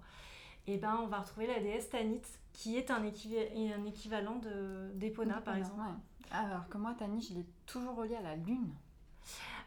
et 0.67 0.77
ben 0.77 0.99
on 1.03 1.07
va 1.07 1.21
retrouver 1.21 1.47
la 1.47 1.61
déesse 1.61 1.89
Tanit, 1.89 2.21
qui 2.53 2.77
est 2.77 2.91
un, 2.91 3.03
un 3.03 3.85
équivalent 3.87 4.41
d'Epona, 4.95 5.41
par 5.41 5.57
exemple. 5.57 5.81
Alors 6.31 6.69
que 6.69 6.77
moi, 6.77 6.95
Tanit, 6.99 7.23
je 7.23 7.35
l'ai 7.35 7.47
toujours 7.65 7.95
relié 7.95 8.17
à 8.17 8.21
la 8.21 8.37
lune. 8.37 8.75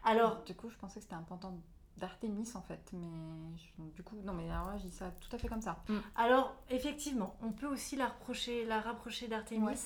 Alors, 0.04 0.44
du 0.44 0.54
coup, 0.54 0.70
je 0.70 0.78
pensais 0.78 1.00
que 1.00 1.04
c'était 1.04 1.16
un 1.16 1.24
pantin 1.24 1.54
d'Artémis 1.98 2.50
en 2.56 2.62
fait. 2.62 2.92
Mais 2.94 3.90
du 3.96 4.04
coup, 4.04 4.16
non 4.24 4.34
mais 4.34 4.50
alors 4.50 4.78
je 4.78 4.88
dis 4.88 4.92
ça 4.92 5.12
tout 5.20 5.34
à 5.36 5.38
fait 5.38 5.48
comme 5.48 5.62
ça. 5.62 5.84
Mm. 5.88 5.98
Alors 6.16 6.56
effectivement, 6.70 7.36
on 7.42 7.52
peut 7.52 7.68
aussi 7.68 7.96
la 7.96 8.08
rapprocher, 8.08 8.66
la 8.66 8.80
rapprocher 8.80 9.28
d'Artémis, 9.28 9.78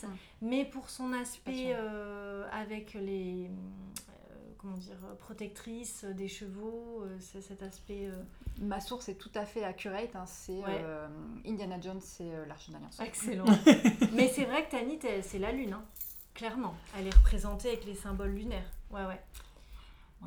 mais 0.41 0.66
pour 0.66 0.89
son 0.89 1.14
aspect 1.14 1.74
euh, 1.74 2.47
avec 2.51 2.93
les 2.93 3.49
euh, 3.49 4.53
comment 4.58 4.78
dire 4.78 4.97
protectrice 5.20 6.06
des 6.06 6.28
chevaux, 6.28 7.03
euh, 7.03 7.18
c'est 7.20 7.41
cet 7.41 7.64
aspect. 7.64 8.10
Ma 8.62 8.80
source 8.80 9.10
est 9.10 9.16
tout 9.16 9.32
à 9.36 9.45
fait 9.45 9.64
accurate. 9.64 10.16
Hein, 10.16 10.26
c'est 10.26 10.62
Indiana 11.45 11.80
Jones, 11.82 12.01
c'est 12.01 12.45
l'Arche 12.47 12.70
d'Alliance. 12.70 12.99
Excellent. 12.99 13.45
mais 14.14 14.30
c'est 14.30 14.45
vrai 14.45 14.66
que 14.66 14.72
Tanit, 14.72 14.99
c'est 15.22 15.39
la 15.39 15.51
lune, 15.51 15.74
hein, 15.74 15.84
clairement. 16.34 16.76
Elle 16.97 17.08
est 17.08 17.16
représentée 17.16 17.70
avec 17.70 17.86
les 17.86 17.95
symboles 17.95 18.34
lunaires. 18.34 18.72
Ouais 18.91 19.06
ouais. 19.06 19.20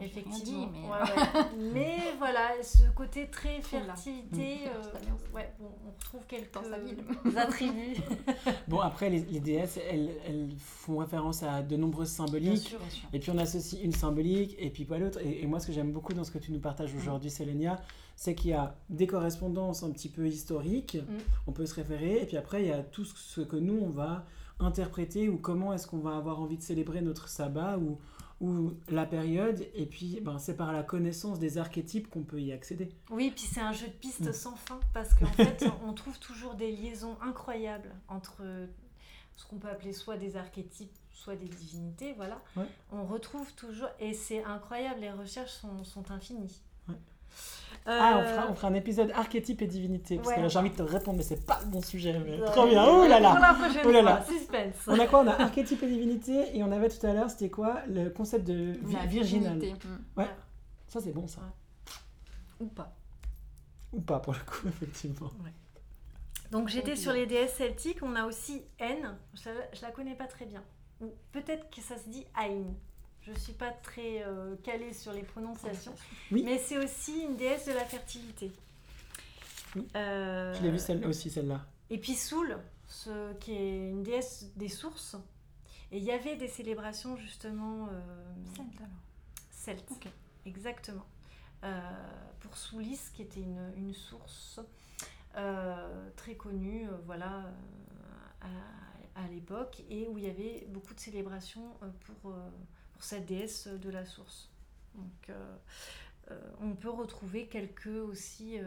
Effectivement. 0.01 0.71
mais... 0.73 0.89
Euh, 0.89 1.43
mais 1.73 1.99
voilà, 2.19 2.51
ce 2.63 2.85
côté 2.95 3.29
très 3.29 3.61
fertilité, 3.61 4.65
mm. 4.65 4.69
euh, 4.69 5.35
ouais, 5.35 5.53
bon, 5.59 5.71
on 5.87 5.91
retrouve 5.91 6.21
quelques 6.27 6.57
attributs. 7.37 8.01
bon, 8.69 8.81
après, 8.81 9.11
les, 9.11 9.21
les 9.21 9.41
déesses, 9.41 9.79
elles, 9.91 10.11
elles, 10.27 10.51
font 10.59 10.99
référence 10.99 11.43
à 11.43 11.63
de 11.63 11.77
nombreuses 11.77 12.11
symboliques. 12.11 12.77
Et 13.13 13.19
puis 13.19 13.31
on 13.31 13.39
associe 13.39 13.83
une 13.83 13.93
symbolique 13.93 14.55
et 14.59 14.71
puis 14.71 14.85
pas 14.85 14.99
l'autre. 14.99 15.19
Et, 15.25 15.47
moi, 15.47 15.61
ce 15.61 15.67
que 15.67 15.73
j'aime 15.73 15.93
beaucoup 15.93 16.13
dans 16.13 16.25
ce 16.25 16.31
que 16.31 16.39
tu 16.39 16.53
nous 16.53 16.61
partages 16.61 16.95
mm. 16.95 16.99
aujourd'hui, 16.99 17.31
Sélénia, 17.31 17.81
c'est 18.17 18.35
qu'il 18.35 18.51
y 18.51 18.55
a 18.55 18.77
des 18.91 19.07
correspondances 19.07 19.83
un 19.83 19.91
petit 19.91 20.09
peu 20.09 20.27
historiques, 20.27 20.97
mm. 20.97 21.17
on 21.49 21.53
peut 21.53 21.67
se 21.67 21.75
référer. 21.75 22.23
Et 22.23 22.27
puis 22.27 22.37
après, 22.37 22.63
il 22.63 22.69
y 22.69 22.73
a 22.73 22.83
tout 22.83 23.05
ce 23.05 23.41
que 23.41 23.57
nous, 23.57 23.79
on 23.83 23.91
va 23.91 24.25
interpréter 24.61 25.29
ou 25.29 25.39
comment 25.39 25.73
est-ce 25.73 25.87
qu'on 25.87 25.99
va 25.99 26.17
avoir 26.17 26.41
envie 26.41 26.57
de 26.57 26.63
célébrer 26.63 27.01
notre 27.01 27.29
sabbat 27.29 27.79
ou 27.79 27.99
ou 28.41 28.75
la 28.89 29.05
période, 29.05 29.67
et 29.75 29.87
puis 29.87 30.21
ben, 30.23 30.39
c'est 30.39 30.57
par 30.57 30.73
la 30.73 30.83
connaissance 30.83 31.39
des 31.39 31.59
archétypes 31.59 32.09
qu'on 32.09 32.23
peut 32.23 32.41
y 32.41 32.53
accéder. 32.53 32.89
Oui, 33.11 33.33
puis 33.35 33.45
c'est 33.45 33.61
un 33.61 33.73
jeu 33.73 33.87
de 33.87 33.93
pistes 33.93 34.29
mm. 34.29 34.33
sans 34.33 34.57
fin, 34.57 34.81
parce 34.95 35.15
qu'en 35.15 35.27
fait, 35.33 35.65
on 35.85 35.93
trouve 35.93 36.19
toujours 36.19 36.55
des 36.55 36.71
liaisons 36.71 37.17
incroyables 37.21 37.95
entre 38.09 38.43
ce 39.37 39.47
qu'on 39.47 39.57
peut 39.57 39.69
appeler 39.69 39.93
soit 39.93 40.17
des 40.17 40.37
archétypes, 40.37 40.97
soit 41.13 41.37
des 41.37 41.49
divinités, 41.49 42.13
voilà. 42.15 42.41
On 42.93 43.05
retrouve 43.05 43.53
toujours, 43.55 43.89
et 43.99 44.15
c'est 44.15 44.43
incroyable, 44.45 45.01
les 45.01 45.11
recherches 45.11 45.53
sont, 45.53 45.85
sont 45.85 46.11
infinies. 46.11 46.63
Ah, 47.87 48.21
on 48.21 48.27
fera, 48.27 48.51
on 48.51 48.55
fera, 48.55 48.69
un 48.69 48.75
épisode 48.75 49.11
archétype 49.15 49.63
et 49.63 49.67
divinité. 49.67 50.17
Parce 50.17 50.35
que 50.35 50.49
j'ai 50.49 50.59
envie 50.59 50.71
de 50.71 50.77
te 50.77 50.83
répondre, 50.83 51.17
mais 51.19 51.23
c'est 51.23 51.45
pas 51.45 51.61
le 51.65 51.71
bon 51.71 51.81
sujet. 51.83 52.19
Mais 52.25 52.39
trop 52.47 52.67
bien. 52.67 52.85
Oh 52.87 53.07
là 53.07 53.21
là. 53.21 53.57
Oh 53.85 53.91
là 53.91 54.03
là. 54.03 54.25
Suspense. 54.27 54.75
On 54.87 54.99
a 54.99 55.07
quoi? 55.07 55.21
On 55.21 55.29
a 55.29 55.41
archétype 55.41 55.83
et 55.83 55.89
divinité. 55.89 56.57
Et 56.57 56.63
on 56.63 56.73
avait 56.73 56.89
tout 56.89 57.05
à 57.07 57.13
l'heure, 57.13 57.31
c'était 57.31 57.51
quoi? 57.51 57.81
Le 57.89 58.11
concept 58.11 58.47
de 58.47 58.75
virginal. 59.07 59.61
Ouais. 60.17 60.29
Ça, 60.89 61.01
c'est 61.01 61.13
bon, 61.13 61.27
ça. 61.27 61.41
Ou 62.61 62.67
pas. 62.67 62.93
Ou 63.93 64.01
pas, 64.01 64.19
pour 64.21 64.33
le 64.33 64.41
coup, 64.41 64.69
effectivement. 64.69 65.31
Donc, 66.51 66.69
j'étais 66.69 66.97
sur 66.97 67.13
les 67.13 67.27
déesses 67.27 67.55
celtiques. 67.55 68.03
On 68.03 68.17
a 68.17 68.25
aussi 68.25 68.63
N. 68.79 69.17
Je, 69.35 69.51
je 69.73 69.83
la 69.83 69.91
connais 69.91 70.15
pas 70.15 70.27
très 70.27 70.47
bien. 70.47 70.63
Ou 71.01 71.13
peut-être 71.33 71.71
que 71.71 71.81
ça 71.81 71.97
se 71.97 72.09
dit 72.09 72.27
Ain. 72.37 72.65
Je 73.29 73.35
ne 73.35 73.39
suis 73.39 73.53
pas 73.53 73.71
très 73.71 74.23
euh, 74.23 74.57
calée 74.65 74.95
sur 74.95 75.13
les 75.13 75.23
prononciations. 75.23 75.95
Mais 76.31 76.57
c'est 76.57 76.79
aussi 76.79 77.21
une 77.21 77.37
déesse 77.37 77.67
de 77.67 77.73
la 77.73 77.85
fertilité. 77.85 78.51
Euh, 79.95 80.55
Je 80.55 80.63
l'ai 80.63 80.71
vue 80.71 80.79
celle 80.79 81.07
aussi, 81.07 81.29
celle-là. 81.29 81.61
Et 81.91 81.99
puis 81.99 82.15
Soul, 82.15 82.57
ce, 82.87 83.35
qui 83.35 83.53
est 83.53 83.91
une 83.91 84.03
déesse 84.03 84.47
des 84.57 84.71
sources. 84.71 85.15
Et 85.93 85.99
il 85.99 86.05
y 86.05 86.11
avait 86.11 86.37
des 86.37 86.49
célébrations 86.49 87.19
justement... 87.19 87.89
Euh, 87.93 88.35
Celtes 89.51 89.83
Celtes, 89.91 90.09
exactement. 90.47 91.05
Euh, 91.65 91.81
pour 92.41 92.57
Soulis, 92.57 92.99
qui 93.13 93.21
était 93.21 93.41
une, 93.41 93.73
une 93.77 93.93
source 93.93 94.61
très 96.17 96.35
connue, 96.35 96.89
voilà, 97.05 97.45
à, 98.41 99.23
à 99.23 99.29
l'époque, 99.29 99.83
et 99.91 100.09
où 100.09 100.17
il 100.17 100.25
y 100.25 100.31
avait 100.31 100.67
beaucoup 100.71 100.95
de 100.95 101.01
célébrations 101.01 101.75
pour 102.23 102.33
cette 103.01 103.27
déesse 103.27 103.69
de 103.69 103.91
la 103.91 104.05
source. 104.05 104.51
Donc, 104.95 105.31
euh, 105.31 105.57
euh, 106.31 106.39
on 106.61 106.75
peut 106.75 106.91
retrouver 106.91 107.47
quelques 107.47 107.87
aussi 107.87 108.59
euh, 108.59 108.65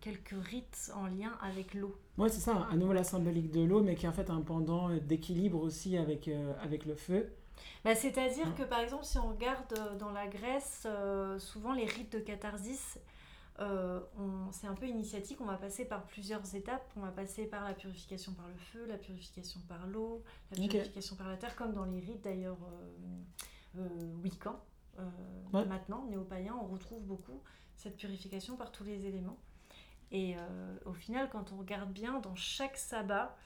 quelques 0.00 0.34
rites 0.34 0.90
en 0.94 1.06
lien 1.06 1.32
avec 1.40 1.74
l'eau. 1.74 1.96
Oui, 2.18 2.28
c'est 2.30 2.40
ça, 2.40 2.66
à 2.70 2.76
nouveau 2.76 2.92
la 2.92 3.04
symbolique 3.04 3.50
de 3.50 3.62
l'eau, 3.62 3.82
mais 3.82 3.94
qui 3.94 4.06
est 4.06 4.08
en 4.08 4.12
fait 4.12 4.30
un 4.30 4.40
pendant 4.40 4.88
d'équilibre 4.96 5.60
aussi 5.60 5.96
avec, 5.96 6.30
avec 6.62 6.86
le 6.86 6.94
feu. 6.94 7.32
Bah, 7.84 7.94
C'est-à-dire 7.94 8.54
que 8.56 8.62
par 8.62 8.80
exemple, 8.80 9.04
si 9.04 9.18
on 9.18 9.28
regarde 9.28 9.98
dans 9.98 10.10
la 10.10 10.26
Grèce, 10.26 10.86
souvent 11.38 11.72
les 11.72 11.86
rites 11.86 12.12
de 12.12 12.18
catharsis, 12.18 12.98
c'est 14.50 14.66
un 14.66 14.74
peu 14.74 14.86
initiatique, 14.86 15.40
on 15.40 15.44
va 15.44 15.56
passer 15.56 15.84
par 15.84 16.04
plusieurs 16.06 16.54
étapes. 16.54 16.90
On 16.96 17.00
va 17.00 17.10
passer 17.10 17.46
par 17.46 17.64
la 17.64 17.74
purification 17.74 18.32
par 18.32 18.48
le 18.48 18.56
feu, 18.56 18.86
la 18.86 18.98
purification 18.98 19.60
par 19.68 19.86
l'eau, 19.86 20.22
la 20.50 20.66
purification 20.66 21.16
par 21.16 21.28
la 21.28 21.36
terre, 21.36 21.54
comme 21.54 21.72
dans 21.72 21.84
les 21.84 22.00
rites 22.00 22.22
d'ailleurs 22.22 22.58
euh, 22.64 23.22
Wiccan. 24.22 24.60
Euh, 24.98 25.64
maintenant, 25.66 26.06
néo-païen, 26.06 26.54
on 26.54 26.66
retrouve 26.66 27.02
beaucoup 27.02 27.42
cette 27.76 27.96
purification 27.96 28.56
par 28.56 28.70
tous 28.72 28.84
les 28.84 29.06
éléments. 29.06 29.38
Et 30.12 30.36
euh, 30.36 30.76
au 30.84 30.92
final, 30.92 31.28
quand 31.30 31.52
on 31.52 31.56
regarde 31.58 31.92
bien, 31.92 32.20
dans 32.20 32.36
chaque 32.36 32.76
sabbat, 32.76 33.36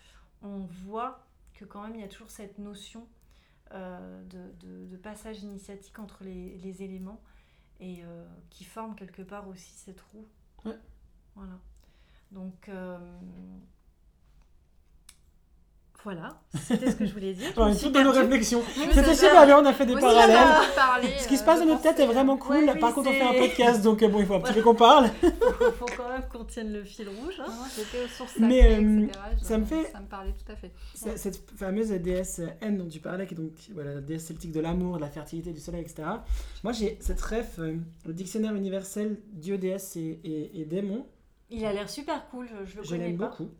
on 0.43 0.59
voit 0.59 1.25
que 1.55 1.65
quand 1.65 1.83
même 1.83 1.95
il 1.95 2.01
y 2.01 2.05
a 2.05 2.09
toujours 2.09 2.31
cette 2.31 2.59
notion 2.59 3.07
de, 3.71 4.97
passage 5.03 5.43
initiatique 5.43 5.99
entre 5.99 6.25
les, 6.25 6.83
éléments 6.83 7.21
et 7.81 8.03
qui 8.51 8.65
forme 8.65 8.95
quelque 8.95 9.23
part 9.23 9.49
aussi 9.49 9.73
cette 9.73 10.01
roue. 10.01 10.27
Voilà. 11.35 11.59
Donc, 12.31 12.71
voilà, 16.05 16.41
c'était 16.55 16.93
ce 16.93 16.97
que 16.97 17.07
je 17.07 17.13
voulais 17.13 17.35
dire. 17.35 17.49
Ouais, 17.59 17.75
toutes 17.75 17.95
nos 17.95 18.13
réflexions. 18.13 18.63
C'était 18.93 19.15
super 19.15 19.45
bien, 19.47 19.59
on 19.59 19.65
a 19.65 19.73
fait 19.73 19.85
des 19.85 19.95
parallèles. 19.95 20.39
ce 21.19 21.27
qui 21.27 21.37
se 21.37 21.43
passe 21.43 21.59
dans 21.59 21.67
notre 21.67 21.83
tête 21.83 21.99
est 21.99 22.07
vraiment 22.07 22.37
cool. 22.37 22.67
Par 22.79 22.95
contre, 22.95 23.11
on 23.11 23.13
fait 23.13 23.21
un 23.21 23.35
podcast, 23.35 23.83
donc 23.83 24.05
bon, 24.05 24.21
il 24.21 24.27
faut 24.27 24.35
un 24.35 24.41
petit 24.41 24.53
peu 24.53 24.63
qu'on 24.63 24.77
parle. 24.77 25.11
Il 25.23 25.73
faut 25.77 25.87
quand 25.97 26.09
même 26.09 26.23
qu'on 26.33 26.45
tienne 26.45 26.73
le 26.73 26.85
fil 26.85 27.09
rouge. 27.09 27.41
Hein. 27.41 27.51
J'étais 27.77 28.05
aux 28.05 28.09
sources 28.09 28.39
Mais 28.39 28.79
euh, 28.79 29.07
ça 29.43 29.59
me 29.59 29.65
fait. 29.65 29.91
Ça 29.91 30.01
me 30.01 30.07
parlait 30.07 30.33
tout 30.33 30.53
à 30.53 30.57
fait. 30.57 30.73
Cette 30.95 31.51
fameuse 31.57 31.91
déesse 31.91 32.41
N 32.61 32.79
dont 32.79 32.89
tu 32.89 33.01
parlais, 33.01 33.27
qui 33.27 33.35
est 33.35 33.37
donc 33.37 33.53
voilà, 33.75 33.95
la 33.95 34.01
déesse 34.01 34.27
celtique 34.27 34.53
de 34.53 34.61
l'amour, 34.61 34.97
de 34.97 35.01
la 35.01 35.11
fertilité, 35.11 35.53
du 35.53 35.61
soleil, 35.61 35.83
etc. 35.83 36.09
Moi, 36.63 36.73
j'ai 36.73 36.97
cette 37.01 37.21
ref, 37.21 37.59
euh, 37.59 37.77
le 38.07 38.13
dictionnaire 38.13 38.55
universel 38.55 39.19
Dieu, 39.33 39.59
déesse 39.59 39.97
et, 39.97 40.21
et, 40.55 40.65
démon. 40.65 41.07
Il 41.51 41.65
a 41.65 41.73
l'air 41.73 41.91
super 41.91 42.29
cool, 42.31 42.47
je, 42.65 42.71
je 42.71 42.77
le 42.81 42.89
connais 42.89 43.13
pas. 43.15 43.29
beaucoup 43.29 43.51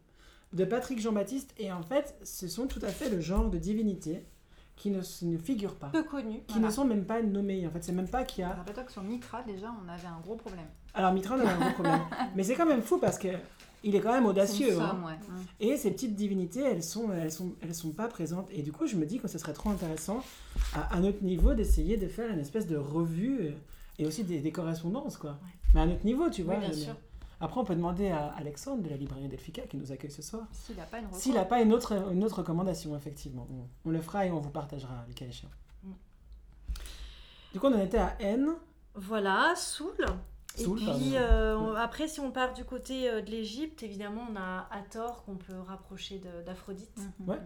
de 0.53 0.65
Patrick 0.65 1.01
Jean-Baptiste. 1.01 1.55
Et 1.59 1.73
en 1.73 1.83
fait, 1.83 2.17
ce 2.23 2.49
sont 2.49 2.67
tout 2.67 2.81
à 2.83 2.89
fait 2.89 3.09
le 3.09 3.21
genre 3.21 3.51
de 3.51 3.59
divinités 3.59 4.25
qui 4.79 4.91
ne, 4.91 5.01
ne 5.23 5.39
figurent 5.39 5.75
pas. 5.75 5.89
Peu 5.89 6.05
connues. 6.05 6.43
Qui 6.47 6.61
ne 6.61 6.71
sont 6.71 6.85
même 6.85 7.05
pas 7.05 7.21
nommées. 7.21 7.67
En 7.67 7.71
fait, 7.71 7.83
c'est 7.83 7.93
même 7.93 8.09
pas 8.09 8.25
qu'il 8.25 8.43
y 8.43 8.45
a. 8.45 8.51
Rappelle-toi 8.51 8.85
que 8.85 8.93
sur 8.93 9.03
Mitra, 9.03 9.43
déjà, 9.43 9.75
on 9.85 9.89
avait 9.89 10.07
un 10.07 10.21
gros 10.21 10.37
problème. 10.37 10.67
Alors, 10.95 11.13
Mitra, 11.13 11.37
on 11.37 11.41
avait 11.41 11.51
un 11.51 11.59
gros 11.59 11.73
problème. 11.73 12.01
Mais 12.37 12.45
c'est 12.45 12.55
quand 12.55 12.67
même 12.67 12.83
fou 12.83 12.99
parce 12.99 13.19
que. 13.19 13.29
Il 13.85 13.95
est 13.95 14.01
quand 14.01 14.13
même 14.13 14.27
audacieux. 14.27 14.77
Hein. 14.81 14.99
Et 15.61 15.77
ces 15.77 15.93
petites 15.93 16.17
divinités, 16.17 16.63
elles 16.63 16.83
sont, 16.83 17.13
elles 17.13 17.31
sont, 17.31 17.53
elles 17.63 17.77
sont 17.77 17.93
pas 17.93 18.09
présentes. 18.09 18.49
Et 18.51 18.63
du 18.63 18.73
coup, 18.73 18.89
je 18.89 18.97
me 18.97 19.07
dis 19.07 19.21
que 19.21 19.29
ce 19.29 19.39
serait 19.39 19.53
trop 19.53 19.71
intéressant, 19.71 20.25
à, 20.75 20.99
notre 20.99 21.23
niveau, 21.23 21.55
d'essayer 21.55 21.97
de 21.97 22.09
faire 22.09 22.29
une 22.29 22.41
espèce 22.41 22.67
de 22.67 22.77
revue 22.77 23.39
euh, 23.41 23.51
et 24.01 24.07
aussi 24.07 24.25
des, 24.25 24.51
correspondances, 24.51 25.17
quoi. 25.17 25.39
Mais 25.75 25.81
à 25.83 25.87
notre 25.87 26.05
niveau, 26.05 26.29
tu 26.29 26.43
vois. 26.43 26.57
bien 26.57 26.73
sûr. 26.73 26.97
Après, 27.41 27.61
on 27.61 27.65
peut 27.65 27.77
demander 27.77 28.09
à 28.11 28.29
Alexandre 28.37 28.83
de 28.83 28.89
la 28.89 28.97
librairie 28.97 29.29
Delphica 29.29 29.63
qui 29.63 29.77
nous 29.77 29.93
accueille 29.93 30.11
ce 30.11 30.23
soir. 30.23 30.47
S'il 30.53 30.77
n'a 30.77 30.85
pas, 30.85 30.99
une, 30.99 31.13
S'il 31.13 31.35
n'a 31.35 31.45
pas 31.45 31.61
une, 31.61 31.73
autre, 31.73 31.93
une 32.11 32.25
autre 32.25 32.39
recommandation, 32.39 32.97
effectivement. 32.97 33.47
On, 33.85 33.91
le 33.91 34.01
fera 34.01 34.27
et 34.27 34.31
on 34.31 34.41
vous 34.41 34.51
partagera 34.51 35.05
les 35.07 35.15
cas 35.15 35.27
échéants. 35.27 35.51
Mm. 35.85 35.93
Du 37.53 37.61
coup, 37.61 37.67
on 37.67 37.75
en 37.75 37.81
était 37.81 37.99
à 37.99 38.17
N. 38.21 38.55
Voilà, 38.95 39.55
Soul. 39.57 39.95
Et 40.59 40.65
puis 40.65 41.13
euh, 41.15 41.75
après, 41.77 42.09
si 42.09 42.19
on 42.19 42.33
part 42.33 42.53
du 42.53 42.65
côté 42.65 43.09
euh, 43.09 43.23
de 43.23 43.31
l'Égypte, 43.31 43.85
évidemment, 43.85 44.27
on 44.29 44.37
a 44.37 44.69
Hathor 44.73 45.23
qu'on 45.25 45.37
peut 45.37 45.61
rapprocher 45.61 46.21
d'Aphrodite. 46.45 46.99
Mm-hmm. 46.99 47.29
Ouais. 47.29 47.39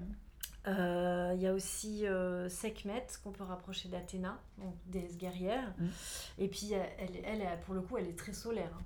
Euh, 0.68 1.32
il 1.34 1.42
y 1.42 1.46
a 1.46 1.52
aussi 1.52 2.06
Sekhmet 2.48 3.06
qu'on 3.22 3.32
peut 3.32 3.44
rapprocher 3.44 3.90
d'Athéna, 3.90 4.38
donc 4.56 4.74
déesse 4.86 5.18
guerrière. 5.18 5.74
Mm. 5.78 5.86
Et 6.38 6.48
puis 6.48 6.72
elle, 6.72 7.16
elle, 7.24 7.60
pour 7.66 7.74
le 7.74 7.82
coup, 7.82 7.98
elle 7.98 8.08
est 8.08 8.18
très 8.18 8.32
solaire. 8.32 8.70
Hein 8.78 8.82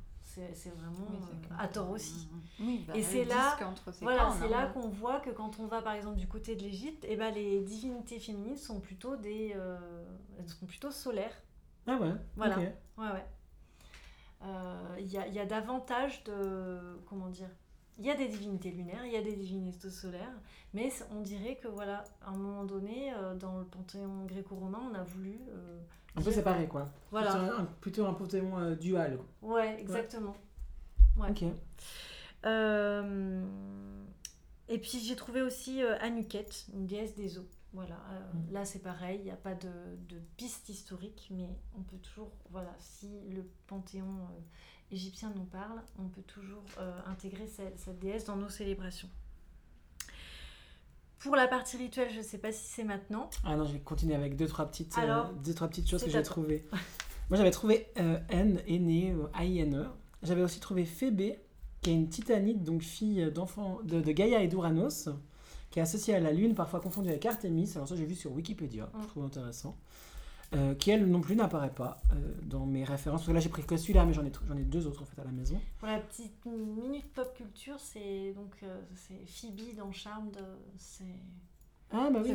c'est 0.53 0.71
vraiment 0.71 1.07
euh, 1.11 1.55
à 1.59 1.69
tort 1.69 1.91
aussi. 1.91 2.29
Bah, 2.59 2.95
et 2.95 3.03
c'est 3.03 3.25
là, 3.25 3.57
voilà, 4.01 4.31
c'est 4.39 4.49
là 4.49 4.67
qu'on 4.67 4.89
voit 4.89 5.21
que 5.21 5.31
quand 5.31 5.59
on 5.59 5.67
va 5.67 5.83
par 5.83 5.95
exemple 5.95 6.17
du 6.17 6.29
côté 6.29 6.57
de 6.57 6.63
l'Égypte, 6.63 7.05
et 7.05 7.13
eh 7.13 7.17
ben 7.17 7.33
les 7.33 7.61
divinités 7.61 8.19
féminines 8.19 8.57
sont 8.57 8.81
plutôt 8.81 9.17
des, 9.17 9.53
euh, 9.57 9.79
elles 10.39 10.49
sont 10.49 10.67
plutôt 10.67 10.91
solaires. 10.91 11.35
Ah 11.87 11.97
ouais. 11.97 12.13
Voilà. 12.37 12.59
Ouais 12.59 12.67
ouais. 12.99 13.27
Euh, 14.43 14.97
il 14.99 15.07
y, 15.07 15.17
a, 15.17 15.27
y, 15.29 15.39
a, 15.39 15.47
davantage 15.47 16.23
de 16.25 17.01
comment 17.07 17.29
dire 17.29 17.49
il 17.99 18.05
y 18.05 18.11
a 18.11 18.15
des 18.15 18.29
divinités 18.29 18.71
lunaires, 18.71 19.05
il 19.07 19.13
y 19.13 19.17
a 19.17 19.23
des 19.23 19.35
divinités 19.35 19.91
solaires, 19.91 20.35
mais 20.75 20.93
on 21.11 21.23
dirait 21.23 21.57
que 21.57 21.69
voilà, 21.69 22.05
à 22.23 22.31
un 22.31 22.37
moment 22.37 22.65
donné, 22.65 23.13
euh, 23.15 23.35
dans 23.35 23.59
le 23.59 23.65
panthéon 23.65 24.25
gréco-romain, 24.27 24.91
on 24.91 24.95
a 24.95 25.03
voulu. 25.03 25.39
Euh, 25.49 25.81
un 26.15 26.23
peu 26.23 26.31
séparé, 26.31 26.67
quoi. 26.67 26.91
Voilà. 27.11 27.67
Plutôt 27.81 28.07
un, 28.07 28.15
panthéon 28.15 28.59
euh, 28.59 28.75
dual. 28.75 29.19
Ouais, 29.43 29.81
exactement. 29.81 30.37
Ouais. 31.17 31.31
Ok. 31.31 31.43
et 34.69 34.79
puis 34.79 34.99
j'ai 34.99 35.17
trouvé 35.17 35.41
aussi 35.43 35.83
Anuket, 35.83 36.67
une 36.75 36.87
déesse 36.87 37.15
des 37.15 37.39
eaux. 37.39 37.49
Voilà, 37.73 37.97
mm. 38.33 38.53
là 38.53 38.65
c'est 38.65 38.79
pareil, 38.79 39.19
il 39.19 39.25
n'y 39.25 39.31
a 39.31 39.37
pas 39.37 39.55
de, 39.55 39.69
de, 40.09 40.19
piste 40.37 40.69
historique, 40.71 41.29
mais 41.31 41.49
on 41.77 41.83
peut 41.83 41.99
toujours, 41.99 42.31
voilà, 42.51 42.75
si 42.79 43.21
le 43.31 43.45
panthéon 43.67 44.29
égyptien 44.93 45.33
nous 45.35 45.45
parle, 45.45 45.83
on 45.99 46.09
peut 46.09 46.23
toujours 46.23 46.63
euh, 46.79 46.99
intégrer 47.07 47.47
cette, 47.47 47.99
déesse 47.99 48.25
dans 48.25 48.37
nos 48.37 48.49
célébrations. 48.49 49.09
Pour 51.19 51.35
la 51.35 51.49
partie 51.49 51.77
rituelle, 51.77 52.11
je 52.13 52.19
ne 52.19 52.23
sais 52.23 52.39
pas 52.39 52.53
si 52.53 52.67
c'est 52.67 52.85
maintenant. 52.85 53.31
Ah 53.45 53.57
non, 53.57 53.65
je 53.65 53.73
vais 53.73 53.81
continuer 53.81 54.15
avec 54.15 54.37
deux, 54.37 54.47
trois 54.47 54.67
petites, 54.67 54.97
euh, 54.99 55.25
deux, 55.45 55.55
trois 55.55 55.69
petites 55.69 55.89
choses 55.89 56.05
que 56.05 56.11
j'ai 56.11 56.23
trouvées. 56.23 56.65
Moi, 57.31 57.37
j'avais 57.37 57.51
trouvé 57.51 57.89
euh, 57.99 58.21
N, 58.29 58.61
aînée, 58.69 59.15
A-I-N-E. 59.35 59.87
J'avais 60.23 60.43
aussi 60.43 60.61
trouvé 60.61 60.85
Phébé, 60.85 61.41
qui 61.81 61.91
est 61.91 61.95
une 61.95 62.09
titanite, 62.09 62.63
donc 62.63 62.83
fille 62.83 63.31
d'enfant 63.33 63.81
de, 63.83 64.01
de, 64.01 64.13
Gaïa 64.13 64.43
et 64.43 64.49
d'Uranos, 64.49 65.09
qui 65.71 65.81
est 65.81 65.83
associée 65.83 66.15
à 66.15 66.21
la 66.21 66.31
Lune, 66.31 66.55
parfois 66.55 66.81
confondue 66.81 67.09
avec 67.09 67.27
Artemis. 67.27 67.73
Alors 67.75 67.89
ça, 67.89 67.97
j'ai 67.97 68.07
vu 68.07 68.15
sur 68.15 68.33
Wikipédia, 68.33 68.89
je 68.95 69.05
mm. 69.05 69.07
trouve 69.09 69.25
intéressant. 69.25 69.77
Euh, 70.55 70.75
qui 70.75 70.93
elle 70.93 71.07
non 71.07 71.21
plus 71.21 71.35
n'apparaît 71.35 71.71
pas 71.71 72.01
euh, 72.13 72.17
dans 72.43 72.67
mes 72.67 72.85
références. 72.85 73.21
Parce 73.21 73.29
que 73.29 73.33
là 73.33 73.41
j'ai 73.41 73.49
pris 73.49 73.65
que 73.65 73.77
celui-là, 73.77 74.05
mais 74.05 74.13
j'en 74.13 74.25
ai, 74.25 74.31
j'en 74.47 74.57
ai 74.57 74.63
deux 74.63 74.87
autres 74.87 75.03
en 75.03 75.05
fait 75.05 75.21
à 75.21 75.25
la 75.25 75.33
maison. 75.33 75.61
Pour 75.79 75.89
la 75.89 75.99
petite 75.99 76.45
minute 76.47 77.13
pop 77.13 77.35
culture, 77.37 77.77
c'est 77.79 78.33
donc 78.33 78.55
euh, 78.63 78.81
c'est 78.95 79.27
Phoebe 79.27 79.77
dans 79.77 79.91
Charmed. 79.91 80.37
C'est... 80.79 81.05
Ah 81.91 82.09
bah 82.13 82.21
oui. 82.23 82.35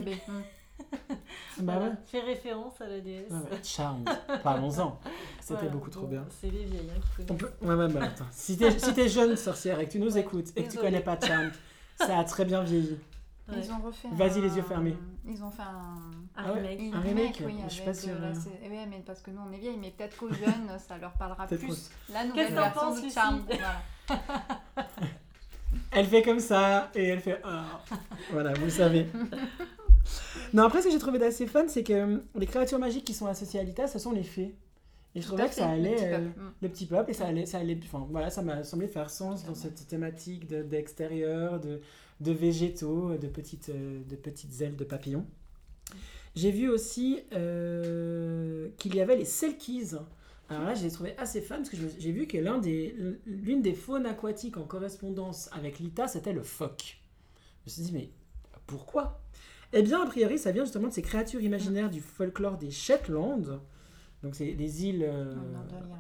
bah 1.59 1.80
ouais. 1.80 1.91
Fait 2.05 2.20
référence 2.20 2.82
à 2.82 2.88
la 2.88 2.99
déesse. 2.99 3.32
Ouais, 3.32 3.59
Charmed, 3.64 4.09
parlons-en. 4.43 4.99
C'était 5.39 5.70
beaucoup 5.70 5.89
trop 5.89 6.07
bien. 6.07 6.26
C'est 6.30 6.49
les 6.49 6.66
vieilles 6.66 6.91
hein, 6.93 6.99
qui 6.99 7.26
connaissent. 7.26 7.49
Peut... 7.59 7.66
Ouais, 7.66 7.76
ouais, 7.76 7.88
bah, 7.88 8.03
attends. 8.03 8.28
Si 8.32 8.57
t'es, 8.57 8.78
si 8.78 8.93
t'es 8.93 9.07
jeune 9.07 9.38
sorcière 9.38 9.80
et 9.80 9.86
que 9.86 9.91
tu 9.91 9.99
nous 9.99 10.18
écoutes 10.18 10.51
et 10.57 10.66
que 10.66 10.72
tu 10.72 10.78
connais 10.78 11.01
pas 11.01 11.18
Charmed, 11.18 11.53
ça 11.95 12.20
a 12.20 12.24
très 12.26 12.43
bien 12.43 12.62
vieilli. 12.62 12.97
Ils 13.50 13.72
ont 13.72 13.80
refait. 13.80 14.08
Vas-y, 14.12 14.42
les 14.42 14.56
yeux 14.56 14.62
fermés. 14.62 14.96
Ils 15.26 15.44
ont 15.44 15.52
fait 15.52 15.62
un, 15.62 15.98
un 16.36 16.52
remake. 16.54 16.94
Un 16.94 17.00
remake, 17.00 17.44
oui. 17.46 17.56
Je 17.68 17.74
suis 17.74 17.84
pas 17.84 17.94
sûre. 17.94 18.16
Euh, 18.22 18.34
oui, 18.64 18.78
mais 18.89 19.04
parce 19.06 19.22
que 19.22 19.32
nous, 19.32 19.42
on 19.48 19.52
est 19.52 19.58
vieilles, 19.58 19.78
mais 19.80 19.92
peut-être 19.92 20.18
qu'aux 20.18 20.32
jeunes, 20.32 20.70
ça 20.88 20.98
leur 20.98 21.14
parlera 21.14 21.48
plus. 21.48 21.89
La 22.12 22.26
nouvelle 22.26 22.54
version 22.54 22.96
de 22.96 23.10
Charme. 23.10 23.46
elle 25.92 26.06
fait 26.06 26.22
comme 26.22 26.39
ça 26.39 26.89
et 26.96 27.08
elle 27.10 27.20
fait. 27.20 27.42
Oh. 27.46 27.94
Voilà, 28.32 28.54
vous 28.54 28.70
savez. 28.70 29.08
non, 30.54 30.64
après, 30.64 30.82
ce 30.82 30.88
que 30.88 30.92
j'ai 30.92 31.00
trouvé 31.00 31.20
d'assez 31.20 31.48
fun, 31.48 31.66
c'est 31.68 31.84
que 31.84 32.04
hum, 32.04 32.24
les 32.36 32.46
créatures 32.46 32.80
magiques 32.80 33.06
qui 33.06 33.14
sont 33.14 33.28
associées 33.28 33.60
à 33.60 33.64
l'ITA, 33.64 33.88
ce 33.88 34.00
sont 34.00 34.12
les 34.12 34.24
fées. 34.24 34.56
Et 35.14 35.22
je 35.22 35.28
trouvais 35.28 35.50
que 35.50 35.54
ça 35.54 35.68
allait, 35.68 36.14
euh, 36.14 36.30
le 36.62 36.70
petit 36.70 36.86
peuple, 36.86 37.12
et 37.12 37.14
ça 37.14 37.28
allait, 37.28 37.46
ça 37.46 37.58
allait, 37.58 37.78
enfin 37.84 38.08
voilà, 38.10 38.30
ça 38.30 38.42
m'a 38.42 38.64
semblé 38.64 38.88
faire 38.88 39.10
sens 39.10 39.44
dans 39.44 39.56
cette 39.56 39.86
thématique 39.86 40.48
d'extérieur, 40.48 41.60
de, 41.60 41.82
de 42.22 42.32
végétaux, 42.32 43.17
de 43.17 43.28
petites, 43.28 43.69
euh, 43.69 44.01
de 44.07 44.15
petites 44.15 44.61
ailes 44.61 44.78
de 44.78 44.84
papillons. 44.86 45.26
J'ai 46.36 46.51
vu 46.51 46.69
aussi 46.69 47.19
euh, 47.34 48.69
qu'il 48.78 48.95
y 48.95 49.01
avait 49.01 49.17
les 49.17 49.26
selkies. 49.26 49.95
Alors 50.47 50.63
là, 50.63 50.76
je 50.76 50.84
les 50.84 50.91
trouvé 50.91 51.17
assez 51.17 51.41
fun 51.41 51.57
parce 51.57 51.69
que 51.69 51.78
j'ai 51.97 52.11
vu 52.11 52.28
que 52.28 52.38
l'une 52.38 52.61
des, 52.61 53.61
des 53.61 53.74
faunes 53.74 54.05
aquatiques 54.05 54.57
en 54.57 54.63
correspondance 54.63 55.49
avec 55.51 55.80
l'ITA, 55.80 56.07
c'était 56.07 56.34
le 56.34 56.43
phoque. 56.43 57.01
Je 57.65 57.72
me 57.72 57.74
suis 57.74 57.82
dit, 57.84 57.91
mais 57.91 58.09
pourquoi? 58.67 59.22
Eh 59.74 59.82
bien, 59.82 60.01
a 60.01 60.05
priori, 60.05 60.38
ça 60.38 60.51
vient 60.51 60.63
justement 60.63 60.89
de 60.89 60.93
ces 60.93 61.01
créatures 61.01 61.41
imaginaires 61.41 61.89
du 61.89 62.01
folklore 62.01 62.57
des 62.57 62.72
Shetland. 62.72 63.61
Donc, 64.24 64.36
c'est 64.36 64.51
les 64.51 64.86
îles 64.86 65.05
euh, 65.07 65.34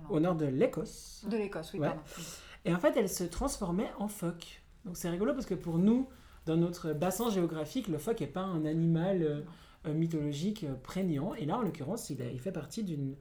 au 0.09 0.19
nord 0.19 0.35
de 0.35 0.45
l'Écosse. 0.45 1.25
De 1.29 1.37
l'Écosse, 1.37 1.71
oui, 1.73 1.79
pardon. 1.79 2.01
Et 2.65 2.73
en 2.73 2.79
fait, 2.79 2.95
elles 2.95 3.09
se 3.09 3.23
transformaient 3.23 3.91
en 3.97 4.07
phoques. 4.07 4.60
Donc 4.85 4.97
c'est 4.97 5.09
rigolo 5.09 5.33
parce 5.33 5.45
que 5.45 5.53
pour 5.53 5.77
nous, 5.77 6.07
dans 6.45 6.57
notre 6.57 6.93
bassin 6.93 7.29
géographique, 7.29 7.87
le 7.87 7.97
phoque 7.97 8.21
n'est 8.21 8.27
pas 8.27 8.41
un 8.41 8.65
animal 8.65 9.21
euh, 9.21 9.41
euh, 9.85 9.93
mythologique 9.93 10.63
euh, 10.63 10.73
prégnant. 10.73 11.35
Et 11.35 11.45
là, 11.45 11.57
en 11.57 11.61
l'occurrence, 11.61 12.09
il, 12.09 12.17
il, 12.33 12.39
fait 12.39 12.51
partie 12.51 12.83
d'une 12.83 13.15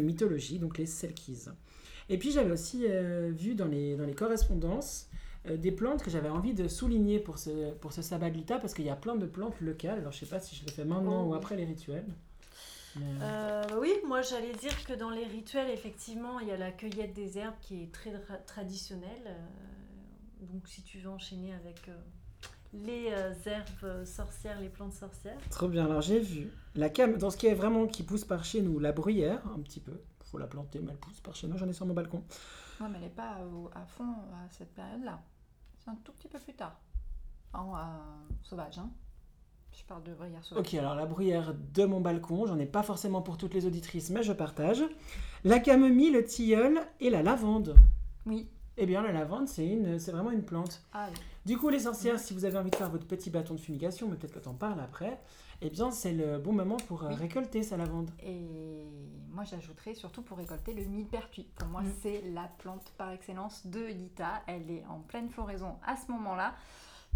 mythologie, 0.00 0.58
donc 0.58 0.78
les 0.78 0.86
Selkies. 0.86 1.46
Et 2.08 2.16
puis 2.16 2.30
j'avais 2.30 2.52
aussi 2.52 2.86
vu 3.36 3.54
dans 3.54 3.66
les, 3.66 3.94
dans 3.94 4.06
les 4.06 4.14
correspondances 4.14 5.10
des 5.44 5.70
plantes 5.70 6.02
que 6.02 6.10
j'avais 6.10 6.30
envie 6.30 6.54
de 6.54 6.66
souligner 6.66 7.18
pour 7.18 7.38
ce, 7.38 7.72
pour 7.74 7.92
ce 7.92 8.00
Sabaglita 8.00 8.58
parce 8.58 8.72
qu'il 8.72 8.86
y 8.86 8.90
a 8.90 8.96
plein 8.96 9.14
de 9.14 9.26
plantes 9.26 9.60
locales. 9.60 9.98
Alors 9.98 10.12
je 10.12 10.16
ne 10.16 10.20
sais 10.20 10.34
pas 10.34 10.40
si 10.40 10.56
je 10.56 10.64
le 10.64 10.70
fais 10.70 10.86
maintenant 10.86 11.26
ou 11.26 11.32
oh. 11.32 11.34
après 11.34 11.54
les 11.54 11.66
rituels. 11.66 12.06
oui, 12.96 13.92
moi 14.06 14.22
j'allais 14.22 14.54
dire 14.54 14.84
que 14.86 14.94
dans 14.94 15.10
les 15.10 15.24
rituels, 15.24 15.68
effectivement, 15.68 16.40
il 16.40 16.48
y 16.48 16.50
a 16.50 16.56
la 16.56 16.72
cueillette 16.72 17.12
des 17.12 17.36
herbes 17.36 17.54
qui 17.60 17.82
est 17.82 17.92
très 17.92 18.10
traditionnelle. 18.46 19.36
Donc 20.40 20.68
si 20.68 20.82
tu 20.82 20.98
veux 20.98 21.10
enchaîner 21.10 21.52
avec 21.54 21.88
euh, 21.88 21.96
les 22.72 23.10
euh, 23.10 23.34
herbes 23.46 24.04
sorcières, 24.04 24.60
les 24.60 24.68
plantes 24.68 24.92
sorcières. 24.92 25.38
Trop 25.50 25.68
bien, 25.68 25.86
alors 25.86 26.00
j'ai 26.00 26.20
vu 26.20 26.52
la 26.74 26.88
cam 26.88 27.16
dans 27.16 27.30
ce 27.30 27.36
qui 27.36 27.46
est 27.46 27.54
vraiment 27.54 27.86
qui 27.86 28.02
pousse 28.02 28.24
par 28.24 28.44
chez 28.44 28.62
nous, 28.62 28.78
la 28.78 28.92
bruyère, 28.92 29.42
un 29.54 29.60
petit 29.60 29.80
peu. 29.80 30.00
Il 30.24 30.30
faut 30.30 30.38
la 30.38 30.46
planter, 30.46 30.80
mais 30.80 30.92
elle 30.92 30.98
pousse 30.98 31.20
par 31.20 31.34
chez 31.34 31.46
nous, 31.48 31.56
j'en 31.56 31.68
ai 31.68 31.72
sur 31.72 31.86
mon 31.86 31.94
balcon. 31.94 32.22
Ouais, 32.80 32.86
mais 32.88 32.96
elle 32.96 33.04
n'est 33.04 33.08
pas 33.08 33.38
à 33.74 33.86
fond 33.86 34.04
à 34.04 34.48
cette 34.50 34.74
période-là. 34.74 35.20
C'est 35.78 35.90
un 35.90 35.96
tout 36.04 36.12
petit 36.12 36.28
peu 36.28 36.38
plus 36.38 36.54
tard. 36.54 36.78
En 37.54 37.72
sauvage, 38.42 38.78
hein. 38.78 38.90
Je 39.72 39.84
parle 39.84 40.02
de 40.02 40.12
bruyère 40.12 40.44
sauvage. 40.44 40.66
Ok, 40.66 40.74
alors 40.74 40.94
la 40.94 41.06
bruyère 41.06 41.54
de 41.54 41.84
mon 41.84 42.00
balcon, 42.00 42.46
j'en 42.46 42.58
ai 42.58 42.66
pas 42.66 42.82
forcément 42.82 43.22
pour 43.22 43.38
toutes 43.38 43.54
les 43.54 43.64
auditrices, 43.64 44.10
mais 44.10 44.22
je 44.22 44.32
partage. 44.32 44.82
La 45.44 45.60
camomille, 45.60 46.10
le 46.10 46.24
tilleul 46.24 46.80
et 47.00 47.10
la 47.10 47.22
lavande. 47.22 47.76
Oui, 48.26 48.48
eh 48.78 48.86
bien, 48.86 49.02
la 49.02 49.12
lavande, 49.12 49.48
c'est 49.48 49.66
une, 49.66 49.98
c'est 49.98 50.12
vraiment 50.12 50.30
une 50.30 50.44
plante. 50.44 50.82
Ah 50.92 51.08
du 51.44 51.56
coup, 51.58 51.68
les 51.68 51.80
sorcières, 51.80 52.18
si 52.18 52.34
vous 52.34 52.44
avez 52.44 52.58
envie 52.58 52.70
de 52.70 52.76
faire 52.76 52.90
votre 52.90 53.06
petit 53.06 53.30
bâton 53.30 53.54
de 53.54 53.60
fumigation, 53.60 54.08
mais 54.08 54.16
peut-être 54.16 54.34
que 54.34 54.38
tu 54.38 54.48
en 54.48 54.54
parles 54.54 54.80
après, 54.80 55.18
eh 55.60 55.70
bien, 55.70 55.90
c'est 55.90 56.12
le 56.12 56.38
bon 56.38 56.52
moment 56.52 56.76
pour 56.86 57.02
euh, 57.02 57.08
récolter 57.08 57.62
sa 57.62 57.76
lavande. 57.76 58.10
Et 58.22 58.86
moi, 59.30 59.44
j'ajouterais 59.44 59.94
surtout 59.94 60.22
pour 60.22 60.38
récolter 60.38 60.74
le 60.74 60.84
millepertuis. 60.84 61.48
Pour 61.56 61.68
moi, 61.68 61.82
mm. 61.82 61.92
c'est 62.02 62.22
la 62.32 62.48
plante 62.58 62.92
par 62.96 63.10
excellence 63.10 63.66
de 63.66 63.84
l'ITA. 63.84 64.42
Elle 64.46 64.70
est 64.70 64.84
en 64.88 65.00
pleine 65.00 65.28
floraison 65.28 65.76
à 65.84 65.96
ce 65.96 66.10
moment-là. 66.12 66.54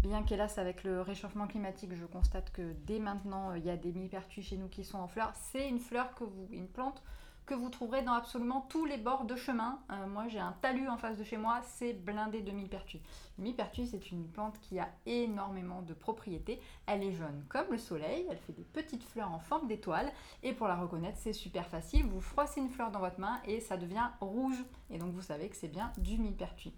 Bien 0.01 0.23
qu'hélas, 0.23 0.55
avec 0.57 0.83
le 0.83 1.01
réchauffement 1.01 1.47
climatique, 1.47 1.93
je 1.93 2.05
constate 2.05 2.51
que 2.51 2.73
dès 2.85 2.99
maintenant, 2.99 3.53
il 3.53 3.63
y 3.63 3.69
a 3.69 3.77
des 3.77 3.93
millepertuis 3.93 4.43
chez 4.43 4.57
nous 4.57 4.67
qui 4.67 4.83
sont 4.83 4.97
en 4.97 5.07
fleurs. 5.07 5.31
C'est 5.35 5.69
une 5.69 5.79
fleur 5.79 6.13
que 6.15 6.25
vous, 6.25 6.49
une 6.51 6.67
plante 6.67 7.01
que 7.45 7.53
vous 7.53 7.69
trouverez 7.69 8.01
dans 8.01 8.13
absolument 8.13 8.65
tous 8.69 8.85
les 8.85 8.97
bords 8.97 9.25
de 9.25 9.35
chemin. 9.35 9.79
Euh, 9.91 10.07
moi, 10.07 10.27
j'ai 10.27 10.39
un 10.39 10.55
talus 10.61 10.87
en 10.87 10.97
face 10.97 11.17
de 11.17 11.23
chez 11.23 11.37
moi, 11.37 11.61
c'est 11.63 11.93
blindé 11.93 12.41
de 12.41 12.51
millepertuis. 12.51 13.01
Le 13.37 13.43
millepertuis, 13.43 13.87
c'est 13.87 14.11
une 14.11 14.27
plante 14.27 14.59
qui 14.61 14.79
a 14.79 14.87
énormément 15.05 15.81
de 15.81 15.93
propriétés. 15.93 16.61
Elle 16.85 17.03
est 17.03 17.13
jaune 17.13 17.43
comme 17.49 17.67
le 17.71 17.77
soleil, 17.77 18.25
elle 18.29 18.37
fait 18.37 18.53
des 18.53 18.63
petites 18.63 19.03
fleurs 19.03 19.31
en 19.31 19.39
forme 19.39 19.67
d'étoile, 19.67 20.11
et 20.41 20.53
pour 20.53 20.67
la 20.67 20.75
reconnaître, 20.75 21.17
c'est 21.19 21.33
super 21.33 21.67
facile. 21.67 22.05
Vous 22.05 22.21
froissez 22.21 22.61
une 22.61 22.69
fleur 22.69 22.91
dans 22.91 22.99
votre 22.99 23.19
main 23.19 23.39
et 23.45 23.59
ça 23.59 23.77
devient 23.77 24.07
rouge, 24.21 24.63
et 24.89 24.97
donc 24.97 25.13
vous 25.13 25.21
savez 25.21 25.49
que 25.49 25.55
c'est 25.55 25.67
bien 25.67 25.91
du 25.97 26.17
millepertuis. 26.17 26.73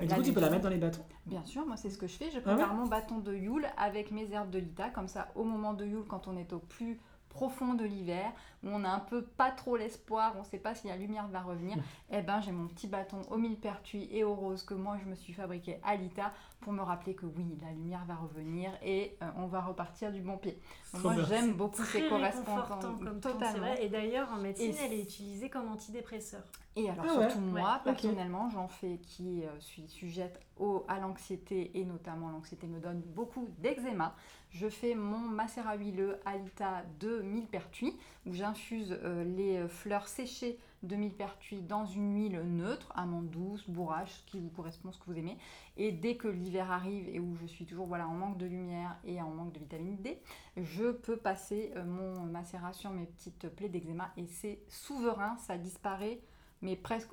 Et 0.00 0.06
du 0.06 0.14
coup, 0.14 0.22
tu 0.22 0.32
peux 0.32 0.40
la 0.40 0.50
mettre 0.50 0.62
dans 0.62 0.70
les 0.70 0.78
bâtons? 0.78 1.04
Bien 1.26 1.44
sûr, 1.44 1.66
moi 1.66 1.76
c'est 1.76 1.90
ce 1.90 1.98
que 1.98 2.06
je 2.06 2.16
fais. 2.16 2.30
Je 2.30 2.38
ah 2.38 2.42
prépare 2.42 2.74
mon 2.74 2.86
bâton 2.86 3.18
de 3.18 3.34
Yule 3.34 3.66
avec 3.76 4.10
mes 4.10 4.30
herbes 4.32 4.50
de 4.50 4.58
lita, 4.58 4.88
comme 4.90 5.08
ça 5.08 5.28
au 5.34 5.44
moment 5.44 5.74
de 5.74 5.84
Yule, 5.84 6.04
quand 6.08 6.28
on 6.28 6.36
est 6.36 6.52
au 6.52 6.58
plus 6.58 6.98
profond 7.30 7.74
de 7.74 7.84
l'hiver, 7.84 8.30
où 8.62 8.68
on 8.68 8.84
a 8.84 8.90
un 8.90 9.00
peu 9.00 9.22
pas 9.22 9.50
trop 9.50 9.76
l'espoir, 9.76 10.34
on 10.36 10.40
ne 10.40 10.44
sait 10.44 10.58
pas 10.58 10.74
si 10.74 10.88
la 10.88 10.96
lumière 10.96 11.26
va 11.28 11.40
revenir, 11.40 11.78
eh 12.10 12.20
ben 12.20 12.42
j'ai 12.42 12.52
mon 12.52 12.66
petit 12.66 12.86
bâton 12.86 13.22
au 13.30 13.38
millepertuis 13.38 14.08
et 14.12 14.22
au 14.22 14.34
rose 14.34 14.62
que 14.62 14.74
moi 14.74 14.98
je 15.02 15.08
me 15.08 15.14
suis 15.14 15.32
fabriqué 15.32 15.78
à 15.82 15.96
l'ITA 15.96 16.32
pour 16.60 16.72
me 16.72 16.82
rappeler 16.82 17.14
que 17.14 17.26
oui, 17.26 17.58
la 17.62 17.72
lumière 17.72 18.04
va 18.06 18.16
revenir 18.16 18.70
et 18.82 19.16
euh, 19.22 19.30
on 19.36 19.46
va 19.46 19.60
repartir 19.60 20.12
du 20.12 20.20
bon 20.20 20.36
pied. 20.36 20.60
moi 21.02 21.14
j'aime 21.28 21.54
beaucoup 21.54 21.82
ces 21.84 22.08
correspondances. 22.08 23.00
Totalement. 23.20 23.74
Et 23.80 23.88
d'ailleurs 23.88 24.30
en 24.32 24.38
médecine, 24.38 24.74
elle 24.84 24.92
est 24.92 25.02
utilisée 25.02 25.48
comme 25.48 25.68
antidépresseur. 25.68 26.42
Et 26.76 26.88
alors 26.88 27.04
ah 27.08 27.12
surtout 27.12 27.40
moi, 27.40 27.80
personnellement, 27.82 28.48
j'en 28.50 28.68
fais 28.68 28.98
qui 28.98 29.42
euh, 29.42 29.48
suis 29.58 29.88
sujette 29.88 30.40
au, 30.58 30.84
à 30.86 31.00
l'anxiété 31.00 31.72
et 31.74 31.84
notamment 31.84 32.30
l'anxiété 32.30 32.66
me 32.66 32.78
donne 32.78 33.00
beaucoup 33.00 33.48
d'eczéma. 33.58 34.14
Je 34.50 34.68
fais 34.68 34.94
mon 34.94 35.18
macérat 35.18 35.76
huileux 35.76 36.18
Alita 36.24 36.84
de 37.00 37.22
millepertuis 37.22 37.96
où 38.26 38.32
j'infuse 38.32 38.96
euh, 39.02 39.24
les 39.24 39.66
fleurs 39.68 40.08
séchées 40.08 40.58
de 40.82 40.96
millepertuis 40.96 41.60
dans 41.60 41.84
une 41.84 42.14
huile 42.14 42.40
neutre, 42.40 42.90
amande 42.94 43.28
douce, 43.28 43.68
bourrage, 43.68 44.10
ce 44.10 44.22
qui 44.24 44.40
vous 44.40 44.48
correspond, 44.48 44.92
ce 44.92 44.98
que 44.98 45.04
vous 45.06 45.18
aimez. 45.18 45.36
Et 45.76 45.92
dès 45.92 46.16
que 46.16 46.28
l'hiver 46.28 46.70
arrive 46.70 47.08
et 47.08 47.20
où 47.20 47.36
je 47.36 47.46
suis 47.46 47.66
toujours 47.66 47.86
voilà, 47.86 48.08
en 48.08 48.14
manque 48.14 48.38
de 48.38 48.46
lumière 48.46 48.96
et 49.04 49.20
en 49.20 49.30
manque 49.30 49.52
de 49.52 49.58
vitamine 49.58 49.96
D, 49.96 50.18
je 50.56 50.90
peux 50.90 51.16
passer 51.16 51.72
euh, 51.76 51.84
mon 51.84 52.22
macérat 52.24 52.72
sur 52.72 52.90
mes 52.90 53.04
petites 53.04 53.48
plaies 53.48 53.68
d'eczéma 53.68 54.10
et 54.16 54.26
c'est 54.26 54.60
souverain, 54.68 55.36
ça 55.38 55.58
disparaît 55.58 56.20
mais 56.62 56.76
presque 56.76 57.10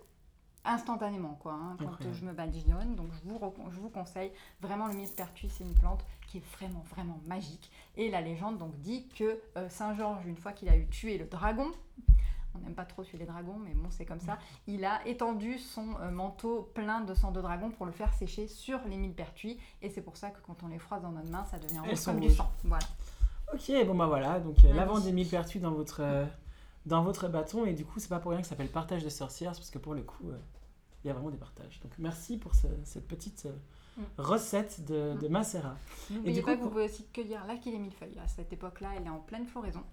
instantanément 0.65 1.36
quoi, 1.39 1.53
hein, 1.53 1.78
quand 1.80 2.13
je 2.13 2.26
me 2.26 2.34
badigeonne. 2.34 2.95
Donc 2.95 3.07
je 3.13 3.30
vous, 3.30 3.39
je 3.72 3.80
vous 3.80 3.89
conseille 3.89 4.32
vraiment 4.61 4.88
le 4.88 4.93
millepertuis, 4.93 5.49
c'est 5.49 5.63
une 5.63 5.74
plante 5.74 6.05
qui 6.28 6.39
est 6.39 6.45
vraiment 6.57 6.84
vraiment 6.89 7.20
magique. 7.26 7.72
Et 7.95 8.09
la 8.09 8.20
légende 8.20 8.57
donc 8.57 8.78
dit 8.80 9.07
que 9.07 9.39
Saint 9.70 9.93
Georges, 9.95 10.26
une 10.26 10.36
fois 10.36 10.51
qu'il 10.51 10.68
a 10.68 10.76
eu 10.76 10.86
tué 10.88 11.18
le 11.18 11.26
dragon, 11.26 11.72
on 12.58 12.66
n'aime 12.66 12.76
pas 12.76 12.86
trop 12.86 13.03
tuer 13.03 13.18
les 13.18 13.26
dragons, 13.26 13.58
mais 13.64 13.74
bon, 13.74 13.89
c'est 13.89 14.05
comme 14.05 14.20
ça. 14.20 14.38
Il 14.68 14.86
a 14.86 15.05
étendu 15.08 15.58
son 15.58 15.95
euh, 16.01 16.12
manteau 16.12 16.70
plein 16.74 17.01
de 17.01 17.14
sang 17.14 17.32
de 17.32 17.41
dragon 17.41 17.70
pour 17.72 17.86
le 17.86 17.91
faire 17.91 18.14
sécher 18.14 18.47
sur 18.47 18.80
les 18.88 18.97
millepertuis. 18.97 19.60
Et 19.82 19.89
c'est 19.89 20.01
pour 20.01 20.18
ça 20.18 20.30
que 20.30 20.39
quand 20.45 20.64
on 20.64 20.68
les 20.68 20.80
froisse 20.80 21.01
dans 21.01 21.12
notre 21.12 21.30
main, 21.30 21.45
ça 21.45 21.58
devient 21.60 21.80
rouge 21.80 22.03
comme 22.03 22.20
du 22.20 22.30
sang. 22.30 22.51
Voilà. 22.64 22.86
Ok, 23.53 23.72
bon 23.86 23.95
bah 23.95 24.08
voilà. 24.08 24.39
Donc 24.39 24.64
euh, 24.64 24.74
l'avant 24.74 24.99
des 24.99 25.12
millepertuis 25.12 25.60
dans 25.60 25.72
votre, 25.72 26.01
euh, 26.01 26.26
dans 26.86 27.03
votre 27.03 27.28
bâton. 27.28 27.66
Et 27.66 27.74
du 27.74 27.86
coup, 27.86 27.99
c'est 27.99 28.10
pas 28.10 28.20
pour 28.20 28.32
rien 28.32 28.41
que 28.41 28.47
ça 28.47 28.51
s'appelle 28.51 28.70
partage 28.70 29.03
de 29.03 29.10
sorcières, 29.10 29.53
parce 29.53 29.70
que 29.70 29.80
pour 29.80 29.93
le 29.93 30.01
coup, 30.01 30.32
il 31.03 31.08
y 31.08 31.10
a 31.10 31.14
vraiment 31.14 31.30
des 31.30 31.38
partages. 31.38 31.80
Donc 31.82 31.93
merci 31.99 32.38
pour 32.38 32.53
cette 32.55 33.08
petite 33.08 33.47
mm. 33.97 34.01
recette 34.18 34.86
de, 34.86 35.16
de 35.20 35.28
Macera. 35.28 35.76
Et 36.26 36.34
du 36.34 36.43
coup, 36.43 36.51
vous 36.55 36.70
pouvez 36.70 36.86
aussi 36.86 37.05
cueillir 37.14 37.45
l'aquilée 37.45 37.80
millefeuille. 37.80 38.18
À 38.24 38.28
cette 38.28 38.51
époque-là, 38.51 38.89
elle 38.97 39.05
est 39.05 39.10
en 39.10 39.20
pleine 39.20 39.45
floraison. 39.45 39.84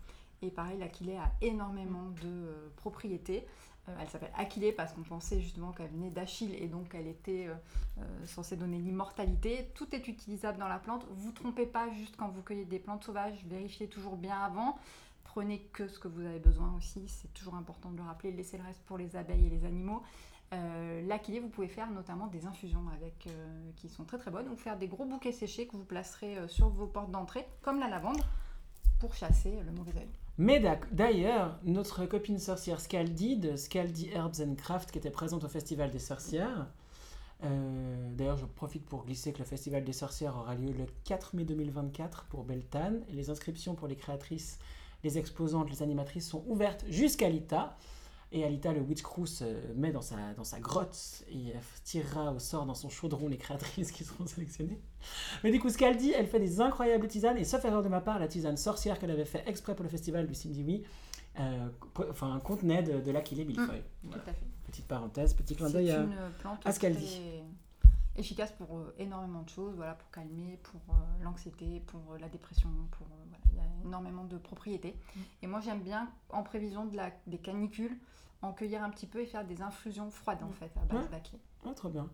Et 0.42 0.50
pareil, 0.50 0.78
l'Aquilée 0.78 1.16
a 1.16 1.32
énormément 1.40 2.10
de 2.22 2.28
euh, 2.28 2.68
propriétés. 2.76 3.46
Euh, 3.88 3.96
elle 4.00 4.08
s'appelle 4.08 4.32
Aquilée 4.36 4.72
parce 4.72 4.92
qu'on 4.92 5.02
pensait 5.02 5.40
justement 5.40 5.72
qu'elle 5.72 5.90
venait 5.90 6.10
d'Achille 6.10 6.54
et 6.54 6.68
donc 6.68 6.94
elle 6.94 7.06
était 7.06 7.46
euh, 7.48 8.02
censée 8.26 8.56
donner 8.56 8.78
l'immortalité. 8.78 9.70
Tout 9.74 9.94
est 9.94 10.08
utilisable 10.08 10.58
dans 10.58 10.68
la 10.68 10.78
plante. 10.78 11.06
Vous 11.10 11.32
trompez 11.32 11.66
pas 11.66 11.90
juste 11.90 12.16
quand 12.16 12.28
vous 12.28 12.42
cueillez 12.42 12.64
des 12.64 12.78
plantes 12.78 13.04
sauvages, 13.04 13.44
vérifiez 13.46 13.88
toujours 13.88 14.16
bien 14.16 14.38
avant. 14.38 14.78
Prenez 15.24 15.60
que 15.72 15.88
ce 15.88 15.98
que 15.98 16.08
vous 16.08 16.20
avez 16.20 16.38
besoin 16.38 16.74
aussi, 16.76 17.08
c'est 17.08 17.32
toujours 17.34 17.56
important 17.56 17.90
de 17.90 17.96
le 17.96 18.02
rappeler. 18.04 18.30
Laissez 18.30 18.56
le 18.56 18.64
reste 18.64 18.80
pour 18.82 18.98
les 18.98 19.16
abeilles 19.16 19.46
et 19.46 19.50
les 19.50 19.64
animaux. 19.64 20.02
L'Aquilée, 21.08 21.40
vous 21.40 21.48
pouvez 21.48 21.66
faire 21.66 21.90
notamment 21.90 22.28
des 22.28 22.46
infusions 22.46 22.84
avec, 22.94 23.26
qui 23.74 23.88
sont 23.88 24.04
très 24.04 24.18
très 24.18 24.30
bonnes 24.30 24.48
ou 24.48 24.54
faire 24.54 24.78
des 24.78 24.86
gros 24.86 25.04
bouquets 25.04 25.32
séchés 25.32 25.66
que 25.66 25.76
vous 25.76 25.84
placerez 25.84 26.46
sur 26.46 26.68
vos 26.68 26.86
portes 26.86 27.10
d'entrée, 27.10 27.44
comme 27.62 27.80
la 27.80 27.88
lavande, 27.88 28.22
pour 29.00 29.14
chasser 29.14 29.60
le 29.64 29.72
mauvais 29.72 29.98
œil. 29.98 30.08
Mais 30.36 30.60
d'ailleurs, 30.90 31.58
notre 31.64 32.06
copine 32.06 32.38
sorcière 32.38 32.80
Scaldi 32.80 33.36
de 33.36 33.54
Scaldi 33.54 34.10
Herbs 34.12 34.40
and 34.40 34.56
Craft, 34.56 34.90
qui 34.90 34.98
était 34.98 35.10
présente 35.10 35.44
au 35.44 35.48
Festival 35.48 35.90
des 35.90 36.00
sorcières, 36.00 36.66
euh, 37.44 38.10
d'ailleurs, 38.14 38.36
je 38.36 38.46
profite 38.46 38.84
pour 38.84 39.04
glisser 39.04 39.32
que 39.32 39.38
le 39.38 39.44
Festival 39.44 39.84
des 39.84 39.92
sorcières 39.92 40.36
aura 40.36 40.54
lieu 40.54 40.72
le 40.72 40.86
4 41.04 41.36
mai 41.36 41.44
2024 41.44 42.26
pour 42.26 42.44
Beltane. 42.44 43.02
Les 43.10 43.30
inscriptions 43.30 43.74
pour 43.74 43.86
les 43.86 43.96
créatrices, 43.96 44.58
les 45.02 45.18
exposantes, 45.18 45.70
les 45.70 45.82
animatrices 45.82 46.28
sont 46.28 46.44
ouvertes 46.46 46.84
jusqu'à 46.88 47.28
l'ITA. 47.28 47.76
Et 48.36 48.44
Alita, 48.44 48.72
le 48.72 48.80
Witch 48.80 49.02
Crew, 49.02 49.26
se 49.26 49.44
met 49.76 49.92
dans 49.92 50.02
sa, 50.02 50.16
dans 50.36 50.42
sa 50.44 50.58
grotte 50.58 51.24
et 51.30 51.54
tirera 51.84 52.32
au 52.32 52.40
sort 52.40 52.66
dans 52.66 52.74
son 52.74 52.88
chaudron 52.88 53.28
les 53.28 53.38
créatrices 53.38 53.92
qui 53.92 54.02
seront 54.02 54.26
sélectionnées. 54.26 54.80
Mais 55.44 55.52
du 55.52 55.60
coup, 55.60 55.70
ce 55.70 55.78
qu'elle 55.78 55.96
dit, 55.96 56.10
elle 56.10 56.26
fait 56.26 56.40
des 56.40 56.60
incroyables 56.60 57.06
tisanes. 57.06 57.38
Et 57.38 57.44
sauf 57.44 57.64
erreur 57.64 57.82
de 57.82 57.88
ma 57.88 58.00
part, 58.00 58.18
la 58.18 58.26
tisane 58.26 58.56
sorcière 58.56 58.98
qu'elle 58.98 59.12
avait 59.12 59.24
fait 59.24 59.44
exprès 59.46 59.76
pour 59.76 59.84
le 59.84 59.88
festival 59.88 60.26
du 60.26 60.34
Cindy 60.34 60.82
euh, 61.38 61.68
enfin, 62.10 62.40
contenait 62.42 62.82
de, 62.82 63.00
de 63.00 63.10
l'aquilée 63.12 63.44
millefeuille. 63.44 63.84
Mmh, 64.02 64.10
Tout 64.10 64.18
à 64.18 64.32
fait. 64.32 64.46
Petite 64.66 64.86
parenthèse, 64.88 65.34
petit 65.34 65.54
clin 65.54 65.70
d'œil 65.70 65.92
à, 65.92 66.04
à, 66.64 66.72
ce 66.72 66.80
qu'elle 66.80 66.96
dit 66.96 67.20
efficace 68.16 68.52
pour 68.52 68.78
euh, 68.78 68.94
énormément 68.98 69.42
de 69.42 69.48
choses, 69.48 69.74
voilà, 69.76 69.94
pour 69.94 70.10
calmer, 70.10 70.58
pour 70.62 70.80
euh, 70.90 71.24
l'anxiété, 71.24 71.82
pour 71.86 72.00
euh, 72.12 72.18
la 72.18 72.28
dépression, 72.28 72.68
pour 72.92 73.06
voilà, 73.08 73.38
il 73.52 73.56
y 73.56 73.60
a 73.60 73.86
énormément 73.86 74.24
de 74.24 74.38
propriétés. 74.38 74.94
Mmh. 74.94 75.20
Et 75.42 75.46
moi 75.46 75.60
j'aime 75.60 75.80
bien, 75.80 76.08
en 76.30 76.42
prévision 76.42 76.86
de 76.86 76.96
la, 76.96 77.10
des 77.26 77.38
canicules, 77.38 77.96
en 78.44 78.52
cueillir 78.52 78.82
un 78.82 78.90
petit 78.90 79.06
peu 79.06 79.20
et 79.20 79.26
faire 79.26 79.44
des 79.44 79.62
infusions 79.62 80.10
froides 80.10 80.42
en 80.42 80.52
fait, 80.52 80.70
à 80.76 80.84
base 80.84 81.04
ouais. 81.10 81.40
Ah, 81.66 81.74
trop 81.74 81.88
bien. 81.88 82.08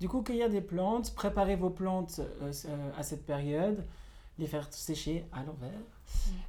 Du 0.00 0.08
coup, 0.08 0.22
cueillir 0.22 0.48
des 0.48 0.60
plantes, 0.60 1.14
préparer 1.14 1.56
vos 1.56 1.70
plantes 1.70 2.20
euh, 2.20 2.52
euh, 2.66 2.90
à 2.96 3.02
cette 3.02 3.26
période, 3.26 3.84
les 4.38 4.46
faire 4.46 4.72
sécher 4.72 5.26
à 5.32 5.42
l'envers. 5.42 5.72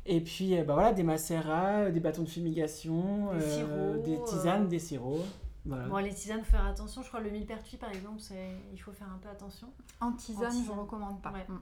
Et 0.05 0.21
puis, 0.21 0.57
euh, 0.57 0.63
bah 0.63 0.73
voilà, 0.75 0.93
des 0.93 1.03
macérats, 1.03 1.89
des 1.89 1.99
bâtons 1.99 2.23
de 2.23 2.29
fumigation, 2.29 3.31
des, 4.03 4.19
tisanes, 4.25 4.67
des 4.67 4.79
sirops. 4.79 5.25
Bon, 5.65 5.97
les 5.97 6.13
tisanes, 6.13 6.43
faut 6.43 6.51
faire 6.51 6.67
attention. 6.67 7.01
Je 7.01 7.07
crois 7.07 7.19
le 7.19 7.31
millepertuis, 7.31 7.77
par 7.77 7.89
exemple, 7.89 8.21
il 8.71 8.79
faut 8.79 8.91
faire 8.91 9.09
un 9.11 9.17
peu 9.17 9.29
attention. 9.29 9.67
En 10.01 10.11
tisane, 10.11 10.63
je 10.63 10.71
ne 10.71 10.79
recommande 10.79 11.21
pas. 11.21 11.31
Mm. 11.31 11.59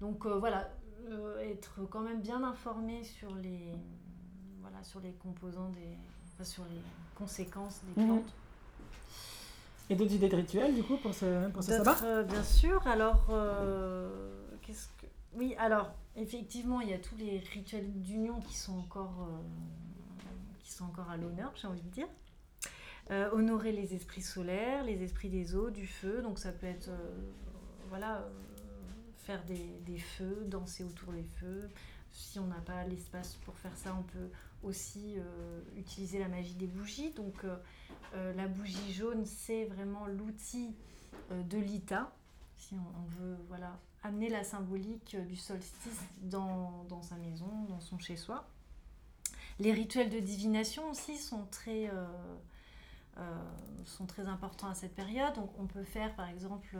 Donc 0.00 0.26
voilà, 0.26 0.68
être 1.40 1.80
quand 1.88 2.02
même 2.02 2.20
bien 2.20 2.44
informé 2.44 3.02
sur 3.02 3.34
les, 3.34 3.72
voilà, 4.60 4.82
sur 4.84 5.00
les 5.00 5.12
composants 5.12 5.70
des, 5.70 5.96
sur 6.44 6.64
les 6.64 6.80
conséquences 7.14 7.80
des 7.82 8.02
mhm. 8.02 8.08
plantes. 8.08 8.34
Et 9.88 9.94
d'autres 9.94 10.12
idées 10.12 10.28
de 10.28 10.36
rituels, 10.36 10.74
du 10.74 10.82
coup, 10.82 10.96
pour 10.96 11.14
ce, 11.14 11.48
pour 11.50 11.62
ce 11.62 11.72
sabbat? 11.72 11.96
Euh, 12.02 12.24
Bien 12.24 12.42
sûr. 12.42 12.84
Alors, 12.86 13.26
euh, 13.30 14.42
qu'est-ce 14.62 14.88
que... 15.00 15.06
Oui, 15.34 15.54
alors, 15.58 15.92
effectivement, 16.16 16.80
il 16.80 16.90
y 16.90 16.92
a 16.92 16.98
tous 16.98 17.14
les 17.16 17.38
rituels 17.52 17.92
d'union 18.02 18.40
qui 18.40 18.56
sont 18.56 18.78
encore, 18.78 19.28
euh, 19.28 20.26
qui 20.58 20.72
sont 20.72 20.86
encore 20.86 21.08
à 21.08 21.16
l'honneur, 21.16 21.52
j'ai 21.54 21.68
envie 21.68 21.82
de 21.82 21.90
dire. 21.90 22.08
honorer 23.32 23.70
les 23.70 23.94
esprits 23.94 24.22
solaires, 24.22 24.82
les 24.82 25.02
esprits 25.04 25.28
des 25.28 25.54
eaux, 25.54 25.70
du 25.70 25.86
feu. 25.86 26.20
Donc, 26.20 26.40
ça 26.40 26.50
peut 26.50 26.66
être, 26.66 26.90
voilà, 27.88 28.26
faire 29.18 29.44
des, 29.44 29.78
des, 29.84 29.98
feux, 29.98 30.44
danser 30.48 30.82
autour 30.82 31.12
des 31.12 31.26
feux. 31.38 31.70
Si 32.10 32.40
on 32.40 32.46
n'a 32.46 32.60
pas 32.60 32.82
l'espace 32.84 33.36
pour 33.44 33.56
faire 33.56 33.76
ça, 33.76 33.94
on 33.96 34.02
peut 34.02 34.30
aussi 34.66 35.14
euh, 35.16 35.60
utiliser 35.76 36.18
la 36.18 36.28
magie 36.28 36.54
des 36.54 36.66
bougies. 36.66 37.10
Donc 37.12 37.44
euh, 37.44 37.56
euh, 38.14 38.34
la 38.34 38.48
bougie 38.48 38.92
jaune, 38.92 39.24
c'est 39.24 39.64
vraiment 39.64 40.06
l'outil 40.06 40.74
de 41.30 41.58
l'ITA, 41.58 42.12
si 42.56 42.74
on, 42.74 43.20
veut 43.20 43.36
voilà, 43.48 43.78
amener 44.04 44.28
la 44.28 44.44
symbolique 44.44 45.16
du 45.26 45.34
solstice 45.34 46.00
dans, 46.22 46.84
dans 46.88 47.02
sa 47.02 47.16
maison, 47.16 47.50
dans 47.68 47.80
son 47.80 47.98
chez-soi. 47.98 48.46
Les 49.58 49.72
rituels 49.72 50.10
de 50.10 50.20
divination 50.20 50.88
aussi 50.90 51.16
sont 51.16 51.46
très, 51.50 51.90
sont 53.86 54.06
très 54.06 54.28
importants 54.28 54.68
à 54.68 54.74
cette 54.74 54.94
période. 54.94 55.34
Donc 55.34 55.50
on 55.58 55.66
peut 55.66 55.82
faire 55.82 56.14
par 56.14 56.28
exemple 56.28 56.78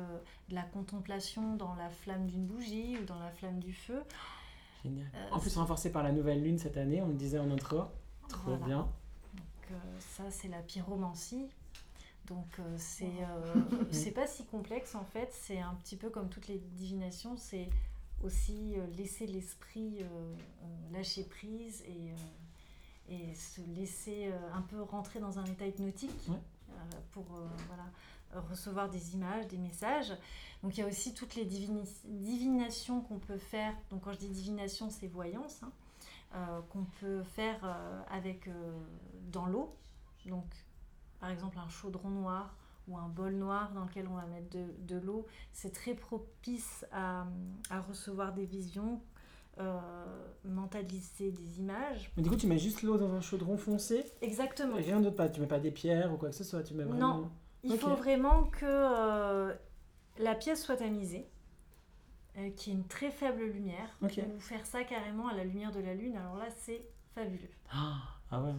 de 0.49 0.55
la 0.55 0.63
contemplation 0.63 1.57
dans 1.57 1.75
la 1.75 1.91
flamme 1.91 2.27
d'une 2.27 2.47
bougie 2.47 2.97
ou 3.01 3.05
dans 3.05 3.19
la 3.19 3.33
flamme 3.33 3.59
du 3.59 3.73
feu. 3.73 4.01
Euh, 4.87 5.35
en 5.35 5.39
plus, 5.39 5.57
renforcé 5.57 5.91
par 5.91 6.03
la 6.03 6.13
nouvelle 6.13 6.43
lune 6.43 6.59
cette 6.59 6.77
année, 6.77 7.03
on 7.03 7.09
le 7.09 7.15
disait 7.15 7.39
en 7.39 7.51
intro. 7.51 7.85
Trop 8.29 8.57
bien. 8.57 8.89
Donc, 9.35 9.71
euh, 9.71 9.75
ça, 9.99 10.25
c'est 10.31 10.49
la 10.49 10.61
pyromancie. 10.61 11.47
Donc, 12.27 12.59
euh, 12.59 12.63
c'est 12.77 13.13
c'est 13.93 14.11
pas 14.11 14.27
si 14.27 14.45
complexe 14.45 14.95
en 14.95 15.05
fait. 15.05 15.29
C'est 15.33 15.61
un 15.61 15.75
petit 15.75 15.97
peu 15.97 16.11
comme 16.11 16.29
toutes 16.29 16.49
les 16.49 16.59
divinations. 16.59 17.37
C'est 17.37 17.69
aussi 18.25 18.75
laisser 18.97 19.27
l'esprit 19.27 20.05
lâcher 20.91 21.23
prise 21.23 21.85
et, 21.87 23.13
et 23.13 23.35
se 23.35 23.61
laisser 23.77 24.33
un 24.55 24.63
peu 24.63 24.83
rentrer 24.83 25.21
dans 25.21 25.39
un 25.39 25.45
état 25.45 25.67
hypnotique 25.67 26.31
pour 27.13 27.25
voilà, 27.69 27.85
recevoir 28.35 28.89
des 28.91 29.15
images, 29.15 29.47
des 29.49 29.59
messages. 29.59 30.13
Donc 30.63 30.77
il 30.77 30.81
y 30.81 30.83
a 30.83 30.87
aussi 30.87 31.15
toutes 31.15 31.35
les 31.35 31.45
divinations 31.45 33.01
qu'on 33.01 33.19
peut 33.19 33.39
faire. 33.39 33.75
Donc 33.91 34.03
quand 34.03 34.13
je 34.13 34.19
dis 34.19 34.29
divination, 34.29 34.91
c'est 34.91 35.07
voyance, 35.07 35.63
hein, 35.63 35.71
euh, 36.35 36.61
qu'on 36.71 36.85
peut 37.01 37.23
faire 37.23 37.61
euh, 37.65 38.01
avec 38.11 38.49
euh, 38.49 38.53
dans 39.31 39.47
l'eau. 39.47 39.75
Donc 40.27 40.45
par 41.21 41.31
exemple 41.31 41.59
un 41.59 41.69
chaudron 41.69 42.11
noir 42.11 42.55
ou 42.89 42.97
un 42.97 43.09
bol 43.09 43.35
noir 43.35 43.73
dans 43.73 43.85
lequel 43.85 44.07
on 44.09 44.15
va 44.15 44.27
mettre 44.27 44.51
de, 44.51 44.67
de 44.87 45.01
l'eau. 45.01 45.27
C'est 45.53 45.73
très 45.73 45.95
propice 45.95 46.87
à, 46.93 47.27
à, 47.71 47.81
recevoir 47.81 48.33
des 48.33 48.45
visions, 48.45 49.01
mentaliser 50.45 51.33
des 51.33 51.59
images. 51.59 52.13
Mais 52.17 52.23
du 52.23 52.29
coup, 52.29 52.37
tu 52.37 52.47
mets 52.47 52.59
juste 52.59 52.83
l'eau 52.83 52.97
dans 52.97 53.13
un 53.15 53.21
chaudron 53.21 53.57
foncé? 53.57 54.05
Exactement. 54.21 54.77
Et 54.77 54.83
rien 54.83 55.01
d'autre 55.01 55.17
pas. 55.17 55.29
Tu 55.29 55.41
mets 55.41 55.49
pas 55.49 55.59
des 55.59 55.73
pierres 55.73 56.13
ou 56.13 56.17
quoi 56.17 56.29
que 56.29 56.35
ce 56.37 56.45
soit. 56.45 56.63
Tu 56.63 56.75
mets 56.75 56.85
vraiment... 56.85 57.19
Non, 57.19 57.31
il 57.67 57.79
faut 57.79 57.95
vraiment 57.95 58.45
que 58.45 58.65
euh, 58.65 59.55
la 60.19 60.35
pièce 60.35 60.65
soit 60.65 60.77
tamisée, 60.77 61.29
euh, 62.39 62.51
qu'il 62.51 62.73
y 62.73 62.77
ait 62.77 62.79
une 62.79 62.87
très 62.87 63.11
faible 63.11 63.43
lumière. 63.45 63.97
Ou 64.03 64.41
faire 64.41 64.65
ça 64.65 64.85
carrément 64.85 65.29
à 65.29 65.35
la 65.35 65.45
lumière 65.45 65.73
de 65.73 65.81
la 65.81 65.95
lune, 65.95 66.17
alors 66.17 66.37
là, 66.37 66.47
c'est 66.55 66.87
fabuleux. 67.15 67.51
Ah, 67.73 67.97
ah 68.31 68.41
ouais. 68.41 68.53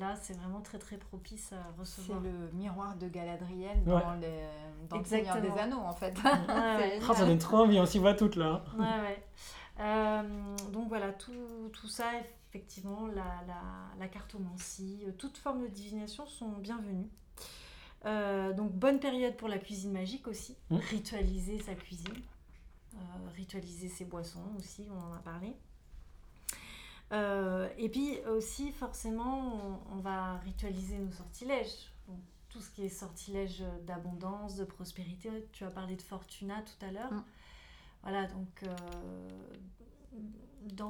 Là, 0.00 0.16
c'est 0.16 0.36
vraiment 0.36 0.60
très 0.60 0.78
très 0.78 0.96
propice 0.96 1.52
à 1.52 1.70
recevoir. 1.78 2.20
C'est 2.20 2.28
le 2.28 2.50
miroir 2.52 2.96
de 2.96 3.08
Galadriel 3.08 3.84
dans, 3.84 4.14
les, 4.14 4.44
dans 4.88 4.98
le 4.98 5.04
Seigneur 5.04 5.40
des 5.40 5.50
Anneaux, 5.50 5.78
en 5.78 5.92
fait. 5.92 6.16
oh, 6.24 7.12
ça 7.14 7.24
donne 7.24 7.38
trop 7.38 7.58
envie, 7.58 7.78
on 7.78 7.86
s'y 7.86 7.98
voit 7.98 8.14
toutes 8.14 8.34
là. 8.34 8.64
Ouais, 8.76 8.84
ouais. 8.84 9.24
Euh, 9.80 10.56
donc 10.72 10.88
voilà, 10.88 11.12
tout, 11.12 11.68
tout, 11.72 11.86
ça, 11.86 12.06
effectivement, 12.48 13.06
la, 13.06 13.44
la, 13.46 13.62
la 13.98 14.08
cartomancie, 14.08 15.04
toute 15.18 15.36
forme 15.36 15.62
de 15.62 15.68
divination 15.68 16.26
sont 16.26 16.50
bienvenues. 16.58 17.10
Euh, 18.06 18.52
donc 18.52 18.72
bonne 18.72 19.00
période 19.00 19.36
pour 19.36 19.48
la 19.48 19.58
cuisine 19.58 19.92
magique 19.92 20.28
aussi, 20.28 20.56
mmh. 20.70 20.76
ritualiser 20.76 21.58
sa 21.58 21.74
cuisine, 21.74 22.22
euh, 22.94 22.98
ritualiser 23.34 23.88
ses 23.88 24.04
boissons 24.04 24.44
aussi, 24.58 24.86
on 24.90 24.98
en 24.98 25.14
a 25.14 25.20
parlé. 25.20 25.56
Euh, 27.12 27.68
et 27.78 27.88
puis 27.88 28.18
aussi 28.26 28.72
forcément 28.72 29.82
on, 29.92 29.96
va 29.96 30.38
ritualiser 30.38 30.98
nos 30.98 31.12
sortilèges. 31.12 31.92
tout 32.48 32.60
ce 32.60 32.70
qui 32.70 32.84
est 32.84 32.88
sortilège 32.88 33.62
d'abondance, 33.86 34.56
de 34.56 34.64
prospérité. 34.64 35.28
Tu 35.52 35.64
as 35.64 35.70
parlé 35.70 35.96
de 35.96 36.02
Fortuna 36.02 36.62
tout 36.62 36.86
à 36.86 36.92
l'heure. 36.92 37.12
Mm. 37.12 37.24
Voilà, 38.02 38.26
donc 38.26 38.64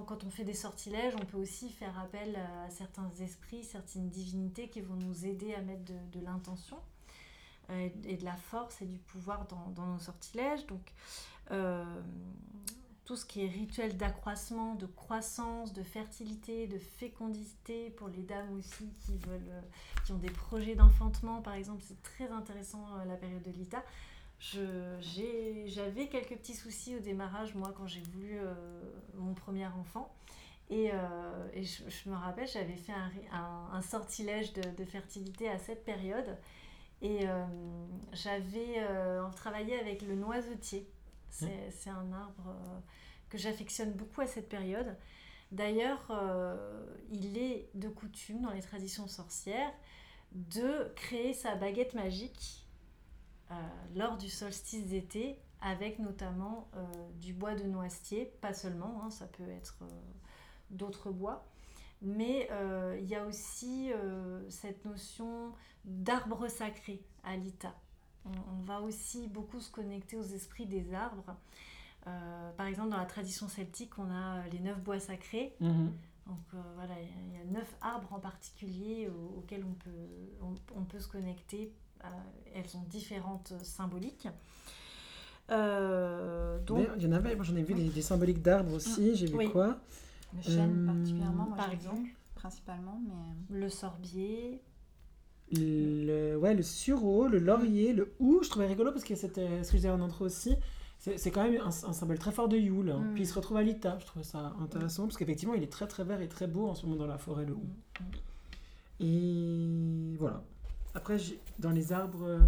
quand 0.06 0.24
on 0.24 0.30
fait 0.30 0.44
des 0.44 0.54
sortilèges, 0.54 1.14
on 1.20 1.24
peut 1.24 1.38
aussi 1.38 1.70
faire 1.70 1.98
appel 1.98 2.36
à 2.36 2.70
certains 2.70 3.10
esprits, 3.20 3.64
certaines 3.64 4.08
divinités 4.08 4.68
qui 4.68 4.80
vont 4.80 4.96
nous 4.96 5.26
aider 5.26 5.54
à 5.54 5.62
mettre 5.62 5.84
de, 5.84 6.20
l'intention 6.20 6.78
et, 7.70 8.16
de 8.16 8.24
la 8.24 8.36
force 8.36 8.80
et 8.82 8.86
du 8.86 8.98
pouvoir 8.98 9.46
dans, 9.46 9.86
nos 9.86 9.98
sortilèges. 9.98 10.66
Donc, 10.66 10.92
euh, 11.50 11.84
tout 13.04 13.16
ce 13.16 13.26
qui 13.26 13.44
est 13.44 13.48
rituel 13.48 13.96
d'accroissement, 13.96 14.74
de 14.74 14.86
croissance, 14.86 15.74
de 15.74 15.82
fertilité, 15.82 16.66
de 16.66 16.78
fécondité 16.78 17.90
pour 17.90 18.08
les 18.08 18.22
dames 18.22 18.56
aussi 18.58 18.88
qui 19.04 19.18
veulent, 19.18 19.62
qui 20.06 20.12
ont 20.12 20.18
des 20.18 20.30
projets 20.30 20.74
d'enfantement, 20.74 21.42
par 21.42 21.54
exemple, 21.54 21.82
c'est 21.86 22.02
très 22.02 22.30
intéressant 22.30 22.86
la 23.06 23.16
période 23.16 23.42
de 23.42 23.50
l'ITA 23.50 23.82
j'avais 24.40 26.08
quelques 26.08 26.36
petits 26.36 26.54
soucis 26.54 26.96
au 26.96 27.00
démarrage, 27.00 27.54
moi, 27.54 27.72
quand 27.76 27.86
j'ai 27.86 28.02
voulu 28.12 28.38
euh, 28.38 28.52
mon 29.14 29.34
premier 29.34 29.66
enfant. 29.66 30.12
Et, 30.70 30.90
euh, 30.92 31.62
je, 31.62 32.08
me 32.08 32.14
rappelle, 32.14 32.48
j'avais 32.48 32.76
fait 32.76 32.92
un, 33.32 33.80
sortilège 33.82 34.52
de, 34.52 34.84
fertilité 34.84 35.48
à 35.48 35.58
cette 35.58 35.84
période. 35.84 36.36
Et 37.05 37.28
euh, 37.28 37.44
j'avais 38.12 38.84
travaillé 39.36 39.78
avec 39.78 40.02
le 40.02 40.16
noisetier. 40.16 40.90
C'est 41.30 41.46
mmh. 41.46 41.88
un 41.90 42.12
arbre 42.12 42.57
que 43.28 43.38
j'affectionne 43.38 43.92
beaucoup 43.92 44.20
à 44.22 44.26
cette 44.26 44.48
période. 44.48 44.96
D'ailleurs, 45.52 46.11
il 47.12 47.38
est 47.38 47.68
de 47.74 47.88
coutume 47.88 48.40
dans 48.40 48.50
les 48.50 48.62
traditions 48.62 49.07
sorcières 49.07 49.72
de 50.34 50.92
créer 50.96 51.32
sa 51.32 51.55
baguette 51.55 51.94
magique 51.94 52.66
euh, 53.50 53.55
lors 53.94 54.16
du 54.16 54.28
solstice 54.28 54.86
d'été, 54.86 55.38
avec 55.61 55.98
notamment 55.98 56.68
euh, 56.74 56.84
du 57.20 57.32
bois 57.32 57.55
de 57.55 57.64
noisetier, 57.64 58.26
pas 58.40 58.52
seulement, 58.52 59.02
hein, 59.02 59.11
ça 59.11 59.26
peut 59.26 59.48
être 59.48 59.78
euh, 59.82 59.86
d'autres 60.70 61.11
bois. 61.11 61.46
Mais 62.05 62.48
il 62.98 63.07
y 63.07 63.14
a 63.14 63.24
aussi 63.26 63.90
cette 64.48 64.84
notion 64.84 65.52
d'arbre 65.84 66.48
sacré 66.48 67.02
à 67.24 67.36
l'ITA. 67.36 67.74
On, 68.26 68.62
va 68.64 68.80
aussi 68.80 69.28
beaucoup 69.28 69.61
se 69.61 69.70
connecter 69.70 70.16
aux 70.16 70.22
esprits 70.22 70.66
des 70.66 70.94
arbres. 70.94 71.36
par 72.05 72.66
exemple, 72.66 72.90
dans 72.90 72.98
la 72.98 73.07
tradition 73.07 73.48
celtique, 73.48 73.98
on 73.98 74.11
a 74.11 74.46
les 74.48 74.61
neuf 74.61 74.78
bois 74.80 75.00
sacrés. 75.00 75.57
Mhm. 75.61 75.92
Donc 76.26 76.62
voilà, 76.74 76.94
il 77.00 77.34
y, 77.34 77.40
a 77.40 77.44
neuf 77.44 77.74
arbres 77.80 78.12
en 78.12 78.20
particulier 78.20 79.11
auxquels 79.36 79.64
on 79.64 79.74
peut, 79.74 80.55
on 80.74 80.84
peut 80.84 81.00
se 81.00 81.09
connecter 81.09 81.72
euh, 82.05 82.09
elles 82.55 82.76
ont 82.76 82.84
différentes 82.88 83.52
symboliques. 83.62 84.28
Euh, 85.50 86.59
donc... 86.61 86.86
Il 86.96 87.02
y 87.02 87.07
en 87.07 87.12
avait, 87.12 87.34
moi 87.34 87.44
j'en 87.44 87.57
ai 87.57 87.62
vu 87.62 87.74
des, 87.74 88.02
symboliques 88.02 88.42
d'arbres 88.42 88.74
aussi, 88.74 89.14
j'ai 89.16 89.26
vu 89.26 89.48
quoi 89.50 89.78
Le 90.35 90.43
chêne 90.43 90.82
euh, 90.82 90.93
particulièrement, 90.93 91.47
moi, 91.47 91.57
par 91.57 91.70
exemple. 91.70 92.11
principalement, 92.35 93.01
mais... 93.07 93.59
Le 93.59 93.68
sorbier. 93.68 94.61
Le, 95.53 96.37
ouais, 96.37 96.55
le 96.55 96.62
sureau, 96.62 97.28
le 97.28 97.39
laurier, 97.39 97.93
le 97.93 98.14
hou, 98.18 98.41
je 98.43 98.49
trouvais 98.49 98.66
rigolo 98.66 98.91
parce 98.93 99.05
que 99.05 99.14
c'était 99.14 99.62
ce 99.62 99.68
que 99.68 99.72
je 99.72 99.82
disais 99.82 99.91
en 99.91 100.01
intro 100.01 100.24
aussi. 100.24 100.57
C'est 100.99 101.30
quand 101.30 101.45
même 101.45 101.61
un, 101.61 101.70
symbole 101.70 102.18
très 102.18 102.32
fort 102.32 102.49
de 102.49 102.57
Yule. 102.57 102.91
Hein. 102.91 103.01
Mm. 103.01 103.14
Puis 103.14 103.22
il 103.24 103.26
se 103.26 103.35
retrouve 103.35 103.59
à 103.59 103.62
l'Ita, 103.62 103.99
je 104.01 104.07
trouvais 104.07 104.24
ça 104.24 104.55
intéressant 104.59 105.03
parce 105.05 105.18
qu'effectivement 105.18 105.55
il 105.55 105.62
est 105.62 105.70
très 105.70 105.87
très 105.87 106.03
vert 106.03 106.22
et 106.22 106.28
très 106.28 106.47
beau 106.47 106.66
en 106.66 106.74
ce 106.74 106.87
moment 106.87 106.99
dans 106.99 107.07
la 107.07 107.18
forêt, 107.18 107.45
le 107.45 107.53
hou. 107.53 107.66
Mm. 108.01 108.05
Et 109.01 110.16
voilà. 110.18 110.43
Après, 110.95 111.18
dans 111.59 111.70
les 111.70 111.93
arbres 111.93 112.24
euh, 112.24 112.39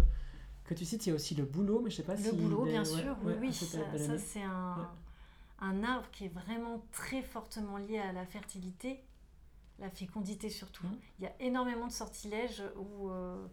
que 0.63 0.73
tu 0.73 0.85
cites, 0.85 1.05
il 1.05 1.09
y 1.09 1.11
a 1.11 1.15
aussi 1.15 1.35
le 1.35 1.43
bouleau, 1.43 1.81
mais 1.83 1.91
je 1.91 1.97
sais 1.97 2.03
pas 2.03 2.15
le 2.15 2.23
si... 2.23 2.31
Le 2.31 2.41
bouleau, 2.41 2.65
bien 2.65 2.83
sûr, 2.83 3.15
oui, 3.23 3.33
oui 3.39 3.53
ça, 3.53 3.77
c'est 4.17 4.41
un, 4.41 4.89
un, 5.59 5.83
arbre 5.83 6.07
qui 6.11 6.25
est 6.25 6.33
vraiment 6.33 6.83
très 6.91 7.21
fortement 7.21 7.77
lié 7.77 7.99
à 7.99 8.11
la 8.11 8.25
fertilité, 8.25 9.03
la 9.79 9.89
fécondité 9.89 10.49
surtout. 10.49 10.85
Mmh. 10.85 10.97
Il 11.19 11.23
y 11.25 11.27
a 11.27 11.33
énormément 11.39 11.87
de 11.87 11.91
sortilèges 11.91 12.63
où 12.75 13.09
euh, 13.09 13.45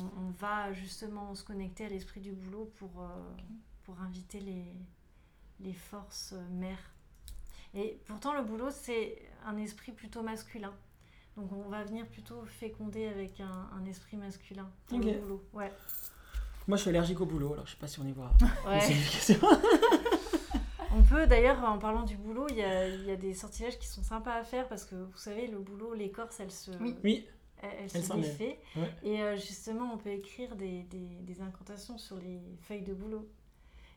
on, 0.00 0.30
va 0.38 0.72
justement 0.72 1.34
se 1.34 1.44
connecter 1.44 1.86
à 1.86 1.88
l'esprit 1.88 2.20
du 2.20 2.32
bouleau 2.32 2.70
pour, 2.78 3.00
euh, 3.00 3.08
pour 3.84 4.00
inviter 4.00 4.40
les, 4.40 4.74
les 5.60 5.72
forces 5.72 6.34
mères. 6.50 6.92
Et 7.74 8.00
pourtant, 8.06 8.32
le 8.34 8.42
bouleau, 8.42 8.70
c'est 8.70 9.20
un 9.44 9.56
esprit 9.58 9.92
plutôt 9.92 10.22
masculin. 10.22 10.72
Donc 11.36 11.52
on 11.52 11.68
va 11.68 11.84
venir 11.84 12.06
plutôt 12.06 12.42
féconder 12.46 13.06
avec 13.06 13.40
un, 13.40 13.68
un 13.76 13.84
esprit 13.84 14.16
masculin 14.16 14.70
pour 14.86 14.98
le 14.98 15.18
boulot. 15.18 15.44
Ouais. 15.52 15.70
Moi 16.66 16.76
je 16.76 16.82
suis 16.82 16.90
allergique 16.90 17.20
au 17.20 17.26
boulot, 17.26 17.52
alors 17.52 17.66
je 17.66 17.72
sais 17.72 17.76
pas 17.76 17.86
si 17.86 18.00
on 18.00 18.06
y 18.06 18.12
voit. 18.12 18.32
Ouais. 18.66 18.80
on 20.96 21.02
peut 21.02 21.26
d'ailleurs, 21.26 21.62
en 21.64 21.78
parlant 21.78 22.02
du 22.02 22.16
boulot, 22.16 22.46
il 22.50 22.56
y 22.56 22.62
a, 22.62 22.88
y 22.88 23.10
a, 23.10 23.16
des 23.16 23.34
sortilèges 23.34 23.78
qui 23.78 23.86
sont 23.86 24.02
sympas 24.02 24.34
à 24.34 24.44
faire 24.44 24.68
parce 24.68 24.84
que 24.84 24.94
vous 24.94 25.18
savez, 25.18 25.46
le 25.46 25.58
boulot, 25.58 25.94
l'écorce, 25.94 26.40
elle 26.40 26.50
se. 26.50 26.70
Oui. 27.02 27.26
Elle, 27.62 27.90
se 27.90 28.12
défait. 28.14 28.60
Et 29.02 29.22
euh, 29.22 29.34
justement, 29.36 29.92
on 29.94 29.96
peut 29.96 30.10
écrire 30.10 30.54
des, 30.56 30.82
des, 30.84 31.08
des, 31.22 31.40
incantations 31.40 31.96
sur 31.96 32.16
les 32.18 32.38
feuilles 32.60 32.82
de 32.82 32.92
boulot. 32.92 33.26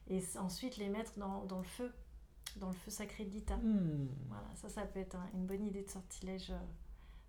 Et 0.10 0.24
ensuite 0.40 0.78
les 0.78 0.88
mettre 0.88 1.20
dans, 1.20 1.44
dans 1.44 1.58
le 1.58 1.66
feu, 1.66 1.92
dans 2.56 2.70
le 2.70 2.74
feu 2.74 2.90
sacré 2.90 3.26
de 3.26 3.32
l'Ita. 3.32 3.58
Hmm. 3.58 4.08
Voilà, 4.30 4.48
ça, 4.56 4.70
ça 4.70 4.84
peut 4.84 5.00
être 5.00 5.18
une 5.34 5.46
bonne 5.46 5.66
idée 5.66 5.84
de 5.84 5.90
sortilège. 5.90 6.52
Euh, 6.52 6.58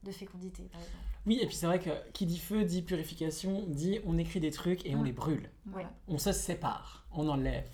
de 0.02 0.12
fécondité, 0.12 0.62
par 0.72 0.80
exemple. 0.80 1.04
Oui, 1.26 1.38
et 1.42 1.46
puis 1.46 1.54
c'est 1.54 1.66
vrai 1.66 1.78
que 1.78 1.90
qui 2.12 2.24
dit 2.26 2.38
feu 2.38 2.64
dit 2.64 2.82
purification, 2.82 3.66
dit 3.68 4.00
on 4.06 4.16
écrit 4.16 4.40
des 4.40 4.50
trucs 4.50 4.86
et 4.86 4.94
on 4.94 5.02
mm. 5.02 5.04
les 5.04 5.12
brûle. 5.12 5.50
On 6.08 6.18
se 6.18 6.32
sépare, 6.32 7.06
on 7.12 7.28
enlève. 7.28 7.68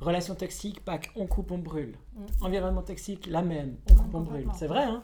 Relation 0.00 0.34
toxique, 0.34 0.82
pack, 0.84 1.12
on 1.14 1.26
coupe, 1.26 1.50
on 1.50 1.58
brûle. 1.58 1.96
Mm. 2.14 2.24
Environnement 2.40 2.82
toxique, 2.82 3.26
la 3.26 3.42
même, 3.42 3.76
on 3.90 3.94
coupe, 3.94 4.14
on 4.14 4.20
brûle. 4.20 4.48
C'est 4.54 4.66
vrai, 4.66 4.84
hein 4.84 5.02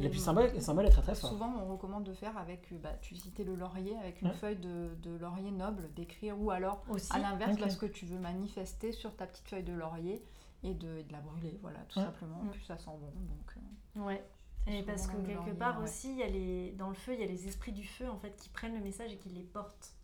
Et, 0.00 0.08
puis 0.08 0.20
symbole, 0.20 0.52
le 0.54 0.60
symbole 0.60 0.86
est 0.86 0.90
très 0.90 1.02
très 1.02 1.14
fort. 1.16 1.30
Souvent, 1.30 1.52
on 1.60 1.72
recommande 1.72 2.04
de 2.04 2.12
faire 2.12 2.38
avec, 2.38 2.72
bah, 2.80 2.92
tu 3.02 3.16
citais 3.16 3.42
le 3.42 3.56
laurier, 3.56 3.96
avec 3.98 4.22
une 4.22 4.32
feuille 4.32 4.56
de, 4.56 4.94
de, 5.02 5.16
laurier 5.16 5.50
noble, 5.50 5.92
d'écrire, 5.94 6.40
ou 6.40 6.50
alors 6.50 6.84
Aussi. 6.88 7.12
à 7.12 7.18
l'inverse, 7.18 7.58
parce 7.58 7.76
que 7.76 7.86
tu 7.86 8.06
veux 8.06 8.18
manifester 8.18 8.92
sur 8.92 9.14
ta 9.16 9.26
petite 9.26 9.48
feuille 9.48 9.64
de 9.64 9.72
laurier 9.72 10.22
et 10.62 10.74
de, 10.74 11.02
de 11.02 11.12
la 11.12 11.20
brûler, 11.20 11.58
voilà, 11.62 11.80
tout 11.88 12.00
simplement. 12.00 12.42
Mm. 12.44 12.50
Puis 12.50 12.64
ça 12.64 12.78
sent 12.78 12.90
bon, 13.00 13.06
donc... 13.06 13.56
Euh, 13.56 14.06
ouais. 14.06 14.24
Et 14.68 14.82
parce 14.82 15.06
que 15.06 15.16
quelque 15.18 15.56
part 15.56 15.80
aussi, 15.82 16.10
il 16.10 16.18
y 16.18 16.22
a 16.22 16.28
les, 16.28 16.72
dans 16.72 16.88
le 16.88 16.94
feu, 16.94 17.14
il 17.14 17.20
y 17.20 17.22
a 17.22 17.26
les 17.26 17.46
esprits 17.46 17.72
du 17.72 17.84
feu 17.84 18.08
en 18.08 18.18
fait 18.18 18.36
qui 18.36 18.48
prennent 18.48 18.74
le 18.74 18.80
message 18.80 19.12
et 19.12 19.16
qui 19.16 19.28
les 19.28 19.44
portent. 19.44 19.94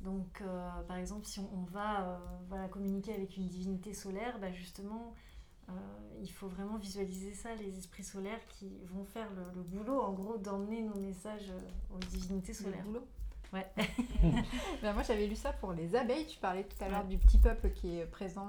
Donc, 0.00 0.40
euh, 0.40 0.70
par 0.88 0.96
exemple, 0.96 1.26
si 1.26 1.40
on, 1.40 1.64
va 1.70 2.02
euh, 2.02 2.18
voilà, 2.48 2.68
communiquer 2.68 3.14
avec 3.14 3.36
une 3.36 3.46
divinité 3.46 3.92
solaire, 3.92 4.38
bah 4.40 4.50
justement, 4.50 5.14
euh, 5.68 5.72
il 6.22 6.32
faut 6.32 6.48
vraiment 6.48 6.78
visualiser 6.78 7.34
ça, 7.34 7.54
les 7.54 7.76
esprits 7.78 8.04
solaires 8.04 8.40
qui 8.48 8.70
vont 8.86 9.04
faire 9.04 9.28
le, 9.54 9.62
boulot, 9.62 10.00
en 10.00 10.12
gros, 10.12 10.38
d'emmener 10.38 10.82
nos 10.82 10.98
messages 10.98 11.52
aux 11.94 11.98
divinités 11.98 12.54
solaires. 12.54 12.80
Le 12.84 12.92
boulot 12.92 13.06
Ouais. 13.52 13.66
ben 14.80 14.92
moi 14.92 15.02
j'avais 15.02 15.26
lu 15.26 15.34
ça 15.34 15.52
pour 15.52 15.72
les 15.72 15.96
abeilles. 15.96 16.24
Tu 16.24 16.38
parlais 16.38 16.62
tout 16.62 16.84
à 16.84 16.88
l'heure 16.88 17.04
du 17.04 17.18
petit 17.18 17.36
peuple 17.36 17.70
qui 17.70 17.98
est 17.98 18.06
présent 18.06 18.46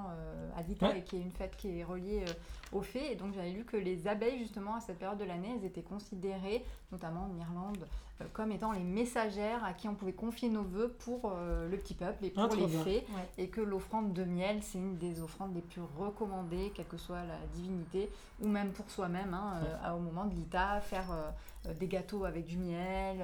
à 0.55 0.61
l'Ita 0.61 0.95
et 0.95 1.03
qui 1.03 1.15
est 1.15 1.21
une 1.21 1.31
fête 1.31 1.57
qui 1.57 1.79
est 1.79 1.83
reliée 1.83 2.23
au 2.71 2.83
fait. 2.83 3.13
Et 3.13 3.15
donc 3.15 3.33
j'avais 3.33 3.49
lu 3.49 3.65
que 3.65 3.77
les 3.77 4.07
abeilles, 4.07 4.37
justement, 4.37 4.75
à 4.75 4.79
cette 4.79 4.99
période 4.99 5.17
de 5.17 5.23
l'année, 5.23 5.55
elles 5.57 5.65
étaient 5.65 5.81
considérées, 5.81 6.63
notamment 6.91 7.23
en 7.31 7.35
Irlande, 7.35 7.83
euh, 7.83 7.85
comme 8.33 8.51
étant 8.51 8.71
les 8.71 8.83
messagères 8.83 9.63
à 9.63 9.73
qui 9.73 9.87
on 9.87 9.95
pouvait 9.95 10.13
confier 10.13 10.49
nos 10.49 10.63
voeux 10.63 10.95
pour 10.99 11.21
euh, 11.25 11.69
le 11.69 11.77
petit 11.77 11.93
peuple 11.93 12.25
et 12.25 12.29
pour 12.29 12.49
ah, 12.51 12.55
les 12.55 12.67
fées. 12.67 13.05
Et 13.37 13.49
que 13.49 13.61
l'offrande 13.61 14.13
de 14.13 14.23
miel, 14.23 14.61
c'est 14.61 14.77
une 14.77 14.97
des 14.97 15.21
offrandes 15.21 15.53
les 15.55 15.61
plus 15.61 15.81
recommandées, 15.97 16.71
quelle 16.75 16.87
que 16.87 16.97
soit 16.97 17.23
la 17.23 17.37
divinité, 17.53 18.09
ou 18.41 18.47
même 18.47 18.71
pour 18.71 18.89
soi-même, 18.89 19.33
hein, 19.33 19.61
euh, 19.85 19.93
au 19.95 19.99
moment 19.99 20.25
de 20.25 20.33
l'ITA, 20.33 20.81
faire 20.81 21.33
des 21.79 21.87
gâteaux 21.87 22.25
avec 22.25 22.45
du 22.45 22.57
miel, 22.57 23.23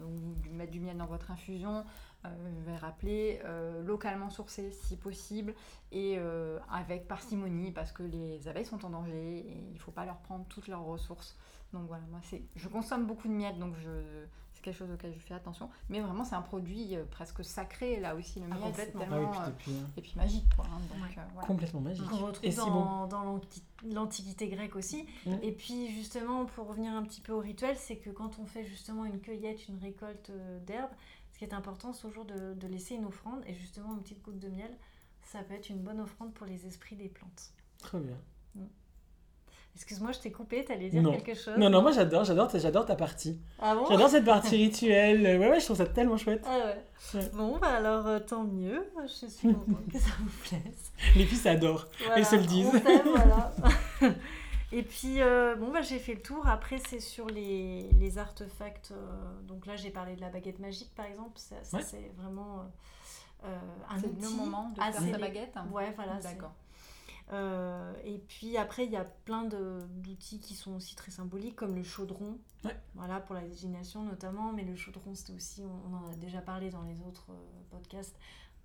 ou 0.00 0.52
mettre 0.52 0.72
du 0.72 0.80
miel 0.80 0.96
dans 0.96 1.06
votre 1.06 1.30
infusion. 1.30 1.84
je 2.24 2.70
vais 2.70 2.76
rappeler, 2.76 3.40
localement 3.84 4.30
sourcé 4.30 4.72
si 4.72 4.96
possible, 4.96 5.54
et 5.92 6.18
avec 6.72 7.06
parcimonie, 7.06 7.70
parce 7.70 7.92
que 7.92 8.02
les 8.02 8.48
abeilles 8.48 8.64
sont 8.64 8.84
en 8.84 8.90
danger 8.90 9.38
et 9.38 9.66
il 9.68 9.74
ne 9.74 9.78
faut 9.78 9.92
pas 9.92 10.04
leur 10.04 10.18
prendre 10.18 10.44
toutes 10.48 10.68
leurs 10.68 10.84
ressources. 10.84 11.36
Donc 11.72 11.86
voilà, 11.88 12.04
moi 12.10 12.20
c'est, 12.22 12.42
je 12.54 12.68
consomme 12.68 13.06
beaucoup 13.06 13.28
de 13.28 13.32
miel, 13.32 13.58
donc 13.58 13.74
je, 13.82 13.90
c'est 14.54 14.62
quelque 14.62 14.76
chose 14.76 14.90
auquel 14.90 15.12
je 15.12 15.18
fais 15.18 15.34
attention. 15.34 15.68
Mais 15.88 16.00
vraiment, 16.00 16.24
c'est 16.24 16.34
un 16.34 16.42
produit 16.42 16.96
euh, 16.96 17.04
presque 17.10 17.44
sacré 17.44 18.00
là 18.00 18.14
aussi 18.14 18.40
le 18.40 18.46
ah, 18.50 18.54
miel, 18.54 18.72
c'est 18.74 18.98
tellement 18.98 19.32
ah 19.34 19.48
euh, 19.48 19.82
et, 19.96 20.00
puis, 20.00 20.14
magique 20.16 20.46
quoi. 20.54 20.64
Hein, 20.66 20.80
euh, 21.18 21.40
Complètement 21.42 21.80
magique. 21.80 22.06
On 22.12 22.26
retrouve 22.26 22.54
dans, 22.54 23.06
dans 23.06 23.40
l'antiquité 23.84 24.48
grecque 24.48 24.76
aussi. 24.76 25.06
Mm. 25.26 25.34
Et 25.42 25.52
puis 25.52 25.94
justement, 25.94 26.46
pour 26.46 26.68
revenir 26.68 26.92
un 26.92 27.02
petit 27.02 27.20
peu 27.20 27.32
au 27.32 27.40
rituel, 27.40 27.76
c'est 27.76 27.96
que 27.96 28.10
quand 28.10 28.38
on 28.38 28.46
fait 28.46 28.64
justement 28.64 29.04
une 29.04 29.20
cueillette, 29.20 29.68
une 29.68 29.78
récolte 29.78 30.30
d'herbes, 30.66 30.92
ce 31.32 31.38
qui 31.38 31.44
est 31.44 31.54
important, 31.54 31.92
c'est 31.92 32.02
toujours 32.02 32.24
de, 32.24 32.54
de 32.54 32.66
laisser 32.66 32.94
une 32.94 33.04
offrande 33.04 33.42
et 33.46 33.54
justement 33.54 33.94
une 33.94 34.02
petite 34.02 34.22
goutte 34.22 34.38
de 34.38 34.48
miel. 34.48 34.74
Ça 35.22 35.42
peut 35.42 35.54
être 35.54 35.68
une 35.68 35.82
bonne 35.82 36.00
offrande 36.00 36.32
pour 36.32 36.46
les 36.46 36.66
esprits 36.66 36.96
des 36.96 37.08
plantes. 37.08 37.52
Très 37.78 37.98
bien. 37.98 38.16
Excuse-moi, 39.76 40.10
je 40.12 40.20
t'ai 40.20 40.32
coupé, 40.32 40.64
t'allais 40.64 40.88
dire 40.88 41.02
quelque 41.22 41.34
chose 41.34 41.54
Non, 41.58 41.68
non, 41.68 41.82
moi 41.82 41.92
j'adore, 41.92 42.24
j'adore, 42.24 42.48
j'adore 42.54 42.86
ta 42.86 42.96
partie. 42.96 43.38
Ah 43.60 43.74
bon? 43.74 43.84
J'adore 43.90 44.08
cette 44.08 44.24
partie 44.24 44.56
rituelle. 44.56 45.20
Ouais, 45.38 45.50
ouais, 45.50 45.60
je 45.60 45.66
trouve 45.66 45.76
ça 45.76 45.84
tellement 45.84 46.16
chouette. 46.16 46.42
Ah 46.46 46.72
ouais. 47.14 47.28
Bon, 47.34 47.58
bah 47.58 47.74
alors 47.76 48.06
euh, 48.06 48.18
tant 48.18 48.44
mieux. 48.44 48.90
Je 49.02 49.26
suis 49.26 49.48
contente 49.52 49.86
que 49.92 49.98
ça 49.98 50.08
vous 50.18 50.30
plaise. 50.48 50.92
Les 51.14 51.26
filles 51.26 51.36
s'adorent. 51.36 51.88
Elles 52.14 52.24
se 52.24 52.36
le 52.36 52.46
disent. 52.46 52.72
voilà. 53.04 53.52
Et 54.72 54.82
puis, 54.82 55.20
euh, 55.20 55.56
bon, 55.56 55.70
bah, 55.70 55.82
j'ai 55.82 55.98
fait 55.98 56.14
le 56.14 56.22
tour. 56.22 56.48
Après, 56.48 56.78
c'est 56.88 57.00
sur 57.00 57.26
les, 57.26 57.90
les 58.00 58.16
artefacts. 58.16 58.92
Euh, 58.92 59.42
donc 59.46 59.66
là, 59.66 59.76
j'ai 59.76 59.90
parlé 59.90 60.16
de 60.16 60.22
la 60.22 60.30
baguette 60.30 60.58
magique, 60.58 60.94
par 60.94 61.04
exemple. 61.04 61.32
Ça, 61.36 61.56
c'est 61.82 62.12
vraiment 62.16 62.64
un 63.90 63.98
outil. 63.98 64.22
le 64.22 64.30
moment 64.30 64.70
de 64.70 64.80
faire 64.80 64.94
sa 65.12 65.18
baguette 65.18 65.54
Ouais, 65.70 65.92
voilà. 65.94 66.14
D'accord. 66.22 66.54
Euh, 67.32 67.92
et 68.04 68.18
puis 68.18 68.56
après, 68.56 68.84
il 68.84 68.92
y 68.92 68.96
a 68.96 69.04
plein 69.04 69.44
d'outils 69.44 70.38
qui 70.40 70.54
sont 70.54 70.74
aussi 70.74 70.94
très 70.94 71.10
symboliques, 71.10 71.56
comme 71.56 71.74
le 71.74 71.82
chaudron, 71.82 72.38
voilà, 72.94 73.20
pour 73.20 73.34
la 73.34 73.42
désignation 73.42 74.02
notamment. 74.02 74.52
Mais 74.52 74.64
le 74.64 74.76
chaudron, 74.76 75.14
c'était 75.14 75.32
aussi, 75.32 75.62
on, 75.62 75.94
en 75.94 76.10
a 76.10 76.16
déjà 76.16 76.40
parlé 76.40 76.70
dans 76.70 76.82
les 76.82 77.00
autres 77.02 77.30
euh, 77.30 77.62
podcasts, 77.70 78.16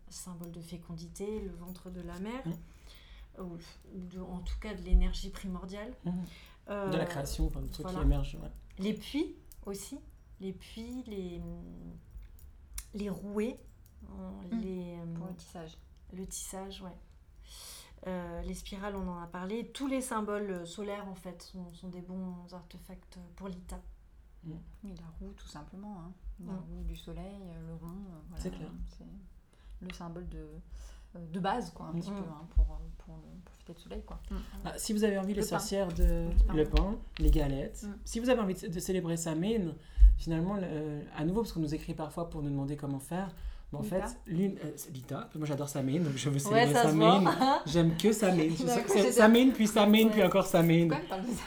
symbole 0.09 0.51
de 0.51 0.62
fécondité, 0.62 1.39
le 1.39 1.53
ventre 1.55 1.89
de 1.89 2.01
la 2.01 2.20
mer, 2.20 2.43
ou, 3.39 3.57
en 4.22 4.39
tout 4.39 4.59
cas 4.59 4.74
de 4.74 4.82
l'énergie 4.82 5.30
primordiale. 5.30 5.93
Euh, 6.70 6.89
de 6.89 6.97
la 6.97 7.05
création, 7.05 7.47
enfin, 7.47 7.62
de 7.62 7.68
tout 7.68 7.84
qui 7.84 7.95
émerge. 7.95 8.38
Les 8.78 8.93
puits 8.93 9.36
aussi, 9.66 9.99
les 10.39 10.53
puits, 10.53 11.03
les, 11.07 11.41
les 12.93 13.09
rouets, 13.09 13.59
mmh. 14.03 14.59
les, 14.59 14.97
pour 15.16 15.28
le 15.28 15.36
tissage. 15.36 15.78
Le 16.14 16.28
tissage, 16.28 16.82
ouais. 16.82 16.91
Euh, 18.07 18.41
les 18.41 18.53
spirales, 18.53 18.95
on 18.95 19.07
en 19.07 19.21
a 19.21 19.27
parlé. 19.27 19.67
Tous 19.67 19.87
les 19.87 20.01
symboles 20.01 20.65
solaires, 20.65 21.07
en 21.07 21.15
fait, 21.15 21.41
sont, 21.41 21.89
des 21.89 22.01
bons 22.01 22.35
artefacts 22.51 23.19
pour 23.35 23.47
l'ITA. 23.47 23.79
Mm. 24.43 24.53
la 24.83 25.05
roue, 25.19 25.33
tout 25.33 25.47
simplement. 25.47 25.97
Hein. 25.99 26.11
La 26.45 26.53
mm. 26.53 26.57
roue 26.57 26.83
du 26.83 26.95
soleil, 26.95 27.39
le 27.67 27.73
rond. 27.75 27.87
Euh, 27.87 28.19
voilà, 28.29 28.43
c'est 28.43 28.49
clair. 28.49 28.69
C'est 28.97 29.05
le 29.85 29.93
symbole 29.93 30.27
de, 30.29 30.47
euh, 31.15 31.27
de 31.31 31.39
base, 31.39 31.71
quoi, 31.71 31.87
un 31.87 31.93
petit 31.93 32.11
mm. 32.11 32.15
peu, 32.15 32.29
hein, 32.29 32.47
pour, 32.55 32.65
pour, 32.97 33.19
profiter 33.45 33.73
du 33.73 33.81
soleil. 33.81 34.03
Quoi. 34.03 34.19
Ah, 34.65 34.73
si 34.77 34.93
vous 34.93 35.03
avez 35.03 35.19
envie, 35.19 35.35
les 35.35 35.43
sorcières, 35.43 35.93
de 35.93 36.29
le 36.55 36.63
pain, 36.65 36.97
les 37.19 37.29
galettes, 37.29 37.85
si 38.03 38.19
vous 38.19 38.29
avez 38.29 38.41
envie 38.41 38.55
de, 38.55 38.79
célébrer 38.79 39.17
sa 39.17 39.35
mine, 39.35 39.75
finalement, 40.17 40.57
à 41.15 41.23
nouveau, 41.23 41.41
parce 41.41 41.53
qu'on 41.53 41.59
nous 41.59 41.75
écrit 41.75 41.93
parfois 41.93 42.31
pour 42.31 42.41
nous 42.41 42.49
demander 42.49 42.77
comment 42.77 42.99
faire, 42.99 43.35
en 43.74 43.84
fait, 43.84 44.03
l'une, 44.28 44.55
euh, 44.65 44.72
c'est 44.76 44.93
Lita. 44.93 45.30
Moi, 45.36 45.47
j'adore 45.47 45.69
Samhain, 45.69 45.99
donc 45.99 46.13
je 46.15 46.30
veux 46.30 46.39
célébrer 46.39 46.74
ouais. 46.74 47.32
J'aime 47.65 47.95
que 47.95 48.11
Samhain. 48.11 48.49
Samhain, 49.11 49.51
puis 49.51 49.67
Samhain, 49.67 50.09
puis 50.09 50.24
encore 50.24 50.45
Samhain. 50.45 50.89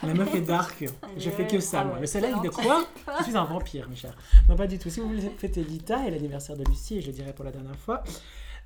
La 0.01 0.13
meuf 0.13 0.33
est 0.33 0.41
dark. 0.41 0.85
Je 1.17 1.29
fais 1.29 1.45
que 1.45 1.59
ça, 1.59 1.83
moi. 1.83 1.99
Le 1.99 2.07
soleil 2.07 2.33
de 2.43 2.49
quoi? 2.49 2.85
Je 3.19 3.25
suis 3.25 3.37
un 3.37 3.45
vampire, 3.45 3.87
mes 3.89 3.95
chers. 3.95 4.15
Non, 4.49 4.55
pas 4.55 4.67
du 4.67 4.79
tout. 4.79 4.89
Si 4.89 4.99
vous 4.99 5.07
voulez 5.09 5.29
fêter 5.37 5.63
Lita 5.63 6.07
et 6.07 6.11
l'anniversaire 6.11 6.57
de 6.57 6.63
Lucie, 6.63 6.97
et 6.97 7.01
je 7.01 7.07
le 7.07 7.13
dirai 7.13 7.33
pour 7.33 7.45
la 7.45 7.51
dernière 7.51 7.77
fois, 7.77 8.03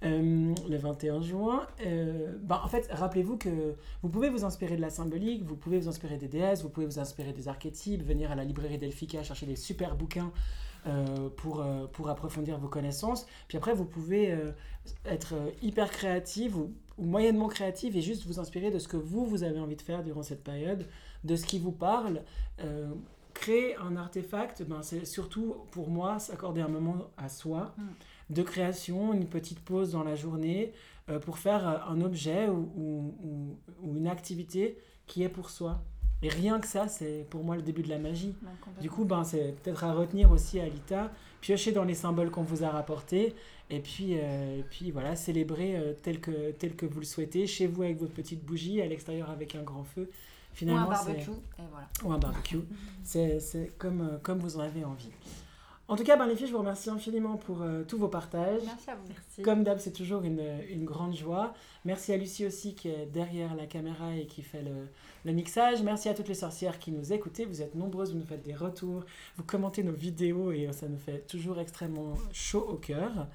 euh, 0.05 0.55
le 0.69 0.77
21 0.77 1.21
juin. 1.21 1.67
Euh, 1.85 2.37
bah, 2.41 2.61
en 2.63 2.69
fait, 2.69 2.87
rappelez-vous 2.91 3.35
que 3.35 3.75
vous 4.01 4.09
pouvez 4.09 4.29
vous 4.29 4.45
inspirer 4.45 4.77
de 4.77 4.81
la 4.81 4.89
symbolique, 4.89 5.43
vous 5.43 5.57
pouvez 5.57 5.77
vous 5.77 5.89
inspirer 5.89 6.17
des 6.17 6.29
déesses, 6.29 6.61
vous 6.61 6.69
pouvez 6.69 6.85
vous 6.85 6.99
inspirer 6.99 7.33
des 7.33 7.49
archétypes, 7.49 8.05
venir 8.05 8.31
à 8.31 8.35
la 8.35 8.45
librairie 8.45 8.77
Delphica 8.77 9.23
chercher 9.23 9.45
des 9.45 9.57
super 9.57 9.95
bouquins 9.95 10.31
euh, 10.87 11.29
pour, 11.35 11.61
euh, 11.61 11.87
pour 11.87 12.09
approfondir 12.09 12.57
vos 12.57 12.69
connaissances. 12.69 13.27
Puis 13.49 13.57
après, 13.57 13.73
vous 13.73 13.83
pouvez 13.83 14.31
euh, 14.31 14.51
être 15.05 15.33
hyper 15.61 15.91
créative 15.91 16.55
ou, 16.57 16.71
moyennement 16.97 17.47
créative 17.49 17.97
et 17.97 18.01
juste 18.01 18.25
vous 18.25 18.39
inspirer 18.39 18.71
de 18.71 18.79
ce 18.79 18.87
que 18.87 18.95
vous, 18.95 19.25
vous 19.25 19.43
avez 19.43 19.59
envie 19.59 19.75
de 19.75 19.81
faire 19.81 20.03
durant 20.03 20.23
cette 20.23 20.43
période, 20.43 20.85
de 21.25 21.35
ce 21.35 21.45
qui 21.45 21.59
vous 21.59 21.71
parle. 21.71 22.23
créer 23.33 23.75
un 23.77 23.95
artefact, 23.95 24.63
ben, 24.63 24.81
c'est 24.81 25.05
surtout 25.05 25.55
pour 25.71 25.89
moi 25.89 26.19
s'accorder 26.19 26.59
un 26.61 26.67
moment 26.67 27.09
à 27.17 27.29
soi. 27.29 27.73
Mm. 27.77 28.33
de 28.33 28.43
création, 28.43 29.13
une 29.13 29.27
petite 29.27 29.59
pause 29.59 29.91
dans 29.91 30.03
la 30.03 30.15
journée 30.15 30.73
pour 31.21 31.39
faire 31.39 31.89
un 31.89 32.01
objet 32.01 32.49
ou, 32.49 32.69
ou, 32.75 33.57
ou, 33.81 33.97
une 33.97 34.07
activité 34.07 34.77
qui 35.07 35.23
est 35.23 35.29
pour 35.29 35.49
soi. 35.49 35.81
Et 36.21 36.29
rien 36.29 36.59
que 36.59 36.67
ça, 36.67 36.87
c'est 36.87 37.25
pour 37.29 37.43
moi 37.43 37.55
le 37.55 37.61
début 37.61 37.81
de 37.81 37.89
la 37.89 37.97
magie. 37.97 38.35
du 38.81 38.89
coup, 38.89 39.05
ben, 39.05 39.23
c'est 39.23 39.55
peut-être 39.61 39.83
à 39.83 39.93
retenir 39.93 40.31
aussi 40.31 40.59
à 40.59 40.63
Alita, 40.63 41.11
piocher 41.41 41.71
dans 41.71 41.85
les 41.85 41.95
symboles 41.95 42.29
qu'on 42.29 42.43
vous 42.43 42.63
a 42.63 42.69
rapportés, 42.69 43.35
et 43.69 43.79
puis, 43.79 44.17
euh, 44.19 44.61
puis 44.69 44.91
voilà, 44.91 45.15
célébrer 45.15 45.77
euh, 45.77 45.93
tel, 46.01 46.19
que, 46.19 46.51
tel 46.51 46.75
que 46.75 46.85
vous 46.85 46.99
le 46.99 47.05
souhaitez, 47.05 47.47
chez 47.47 47.67
vous 47.67 47.83
avec 47.83 47.99
votre 47.99 48.13
petite 48.13 48.43
bougie, 48.43 48.81
à 48.81 48.87
l'extérieur 48.87 49.29
avec 49.29 49.55
un 49.55 49.63
grand 49.63 49.83
feu. 49.83 50.09
Finalement, 50.51 50.87
ou 50.87 50.91
un 50.91 50.95
barbecue, 50.95 51.31
et 51.31 51.63
voilà. 51.71 51.89
Ou 52.03 52.11
un 52.11 52.17
barbecue. 52.17 52.59
c'est 53.03 53.71
comme, 53.77 54.01
euh, 54.01 54.17
comme 54.21 54.39
vous 54.39 54.57
en 54.57 54.61
avez 54.61 54.83
envie. 54.83 55.11
En 55.89 55.95
tout 55.95 56.03
cas, 56.03 56.15
ben, 56.15 56.27
les 56.27 56.35
filles, 56.35 56.47
je 56.47 56.51
vous 56.51 56.59
remercie 56.59 56.89
infiniment 56.89 57.35
pour 57.35 57.63
tous 57.87 57.97
vos 57.97 58.07
partages. 58.07 58.61
Merci 58.63 58.89
à 58.89 58.95
vous. 58.95 59.07
Merci. 59.09 59.41
Comme 59.41 59.63
d'hab, 59.63 59.79
c'est 59.79 59.91
toujours 59.91 60.23
une, 60.23 60.43
une, 60.69 60.85
grande 60.85 61.15
joie. 61.15 61.53
Merci 61.83 62.13
à 62.13 62.17
Lucie 62.17 62.45
aussi 62.45 62.75
qui 62.75 62.89
est 62.89 63.07
derrière 63.07 63.55
la 63.55 63.65
caméra 63.65 64.15
et 64.15 64.27
qui 64.27 64.43
fait 64.43 64.61
le, 64.61 64.87
le 65.25 65.31
mixage. 65.33 65.81
Merci 65.81 66.09
à 66.09 66.13
toutes 66.13 66.27
les 66.27 66.35
sorcières 66.35 66.79
qui 66.79 66.91
nous 66.91 67.11
écoutez. 67.11 67.45
Vous 67.45 67.61
êtes 67.61 67.75
nombreuses, 67.75 68.13
vous 68.13 68.19
nous 68.19 68.25
faites 68.25 68.43
des 68.43 68.55
retours, 68.55 69.03
vous 69.35 69.43
commentez 69.43 69.83
nos 69.83 69.93
vidéos 69.93 70.51
et 70.51 70.69
ça 70.71 70.87
nous 70.87 70.97
fait 70.97 71.25
toujours 71.27 71.59
extrêmement 71.59 72.13
chaud 72.31 72.65
au 72.69 72.75
cœur. 72.75 73.27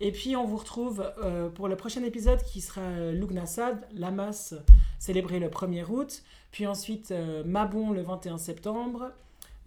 Et 0.00 0.12
puis 0.12 0.36
on 0.36 0.44
vous 0.44 0.56
retrouve 0.56 1.12
euh, 1.18 1.48
pour 1.48 1.68
le 1.68 1.76
prochain 1.76 2.02
épisode 2.04 2.42
qui 2.42 2.60
sera 2.60 3.12
Lugnassad, 3.12 3.86
Lamas 3.92 4.54
célébré 4.98 5.38
le 5.38 5.48
1er 5.48 5.84
août, 5.88 6.22
puis 6.50 6.66
ensuite 6.66 7.10
euh, 7.10 7.42
Mabon 7.44 7.92
le 7.92 8.02
21 8.02 8.38
septembre. 8.38 9.12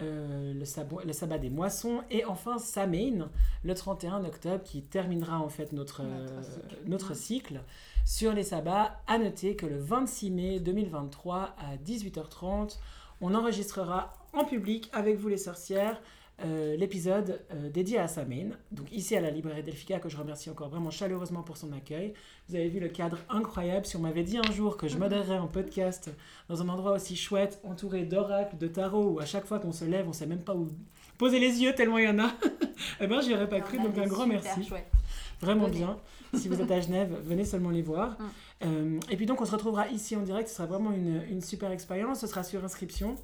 Euh, 0.01 0.53
le, 0.53 1.05
le, 1.05 1.13
sabbat 1.13 1.37
des 1.37 1.49
moissons. 1.49 2.01
Et 2.09 2.25
enfin 2.25 2.57
Samhain 2.57 3.29
le 3.63 3.73
31 3.73 4.25
octobre 4.25 4.63
qui 4.63 4.81
terminera 4.81 5.39
en 5.39 5.49
fait 5.49 5.71
notre, 5.73 6.03
notre 6.85 7.15
cycle. 7.15 7.61
Sur 8.05 8.33
les 8.33 8.43
sabbats, 8.43 8.99
à 9.07 9.17
noter 9.17 9.55
que 9.55 9.65
le 9.65 9.77
26 9.77 10.31
mai 10.31 10.59
2023 10.59 11.55
à 11.57 11.77
18h30, 11.85 12.77
on 13.21 13.35
enregistrera 13.35 14.13
en 14.33 14.45
public 14.45 14.89
avec 14.93 15.17
vous 15.17 15.27
les 15.27 15.37
sorcières 15.37 16.01
euh, 16.45 16.75
l'épisode 16.75 17.41
euh, 17.53 17.69
dédié 17.69 17.97
à 17.97 18.07
Samhain, 18.07 18.49
donc 18.71 18.91
ici 18.91 19.15
à 19.15 19.21
la 19.21 19.29
librairie 19.29 19.63
Delphica, 19.63 19.99
que 19.99 20.09
je 20.09 20.17
remercie 20.17 20.49
encore 20.49 20.69
vraiment 20.69 20.89
chaleureusement 20.89 21.43
pour 21.43 21.57
son 21.57 21.71
accueil. 21.73 22.13
Vous 22.49 22.55
avez 22.55 22.69
vu 22.69 22.79
le 22.79 22.89
cadre 22.89 23.17
incroyable. 23.29 23.85
Si 23.85 23.95
on 23.97 23.99
m'avait 24.01 24.23
dit 24.23 24.37
un 24.37 24.51
jour 24.51 24.77
que 24.77 24.87
je 24.87 24.97
modérerais 24.97 25.37
un 25.37 25.47
podcast 25.47 26.09
dans 26.49 26.61
un 26.61 26.69
endroit 26.69 26.93
aussi 26.93 27.15
chouette, 27.15 27.59
entouré 27.63 28.03
d'oracles, 28.03 28.57
de 28.57 28.67
tarots, 28.67 29.11
où 29.11 29.19
à 29.19 29.25
chaque 29.25 29.45
fois 29.45 29.59
qu'on 29.59 29.71
se 29.71 29.85
lève, 29.85 30.07
on 30.07 30.13
sait 30.13 30.27
même 30.27 30.43
pas 30.43 30.55
où 30.55 30.67
poser 31.17 31.39
les 31.39 31.61
yeux 31.61 31.73
tellement 31.73 31.97
il 31.99 32.05
y 32.05 32.09
en 32.09 32.19
a, 32.19 32.31
eh 32.99 33.07
ben 33.07 33.21
j'y 33.21 33.33
aurais 33.33 33.49
pas 33.49 33.61
cru, 33.61 33.77
donc 33.77 33.97
un 33.97 34.07
grand 34.07 34.27
merci. 34.27 34.69
Vraiment 35.39 35.69
bien 35.69 35.97
si 36.33 36.47
vous 36.47 36.61
êtes 36.61 36.71
à 36.71 36.79
Genève, 36.79 37.15
venez 37.23 37.45
seulement 37.45 37.69
les 37.69 37.81
voir. 37.81 38.11
Mm. 38.11 38.15
Euh, 38.63 38.99
et 39.09 39.17
puis 39.17 39.25
donc, 39.25 39.41
on 39.41 39.45
se 39.45 39.51
retrouvera 39.51 39.87
ici 39.89 40.15
en 40.15 40.21
direct. 40.21 40.47
Ce 40.49 40.55
sera 40.55 40.67
vraiment 40.67 40.91
une, 40.91 41.23
une 41.29 41.41
super 41.41 41.71
expérience. 41.71 42.19
Ce 42.19 42.27
sera 42.27 42.43
sur 42.43 42.63
inscription. 42.63 43.15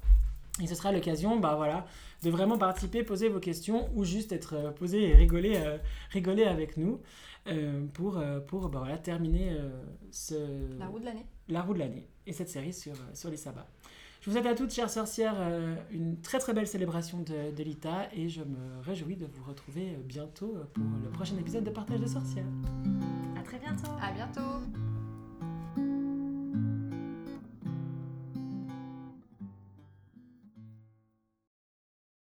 Et 0.60 0.66
ce 0.66 0.74
sera 0.74 0.92
l'occasion 0.92 1.38
bah, 1.38 1.54
voilà, 1.56 1.86
de 2.22 2.30
vraiment 2.30 2.58
participer, 2.58 3.02
poser 3.02 3.28
vos 3.28 3.40
questions 3.40 3.88
ou 3.94 4.04
juste 4.04 4.32
être 4.32 4.54
euh, 4.54 4.70
posé 4.70 5.08
et 5.08 5.14
rigoler, 5.14 5.56
euh, 5.56 5.78
rigoler 6.10 6.44
avec 6.44 6.76
nous 6.76 7.00
pour, 7.94 8.22
pour 8.46 8.68
bah, 8.68 8.80
voilà, 8.80 8.98
terminer 8.98 9.56
ce... 10.10 10.34
la 10.78 10.86
roue 10.86 10.98
de 10.98 11.06
l'année. 11.06 11.24
La 11.48 11.62
roue 11.62 11.72
de 11.72 11.78
l'année 11.78 12.06
et 12.26 12.34
cette 12.34 12.50
série 12.50 12.74
sur, 12.74 12.92
sur 13.14 13.30
les 13.30 13.38
sabbats. 13.38 13.66
Je 14.20 14.30
vous 14.30 14.36
souhaite 14.36 14.46
à 14.46 14.54
toutes, 14.54 14.72
chères 14.72 14.90
sorcières, 14.90 15.36
euh, 15.38 15.76
une 15.90 16.20
très 16.20 16.38
très 16.38 16.52
belle 16.52 16.66
célébration 16.66 17.18
de, 17.20 17.54
de 17.54 17.62
l'ITA 17.62 18.08
et 18.12 18.28
je 18.28 18.42
me 18.42 18.82
réjouis 18.82 19.16
de 19.16 19.26
vous 19.26 19.44
retrouver 19.44 19.96
bientôt 20.04 20.56
pour 20.74 20.84
le 21.02 21.08
prochain 21.10 21.36
épisode 21.38 21.64
de 21.64 21.70
Partage 21.70 22.00
de 22.00 22.06
sorcières. 22.06 22.44
À 23.38 23.42
très 23.42 23.58
bientôt. 23.58 23.90
À 24.02 24.12
bientôt. 24.12 24.66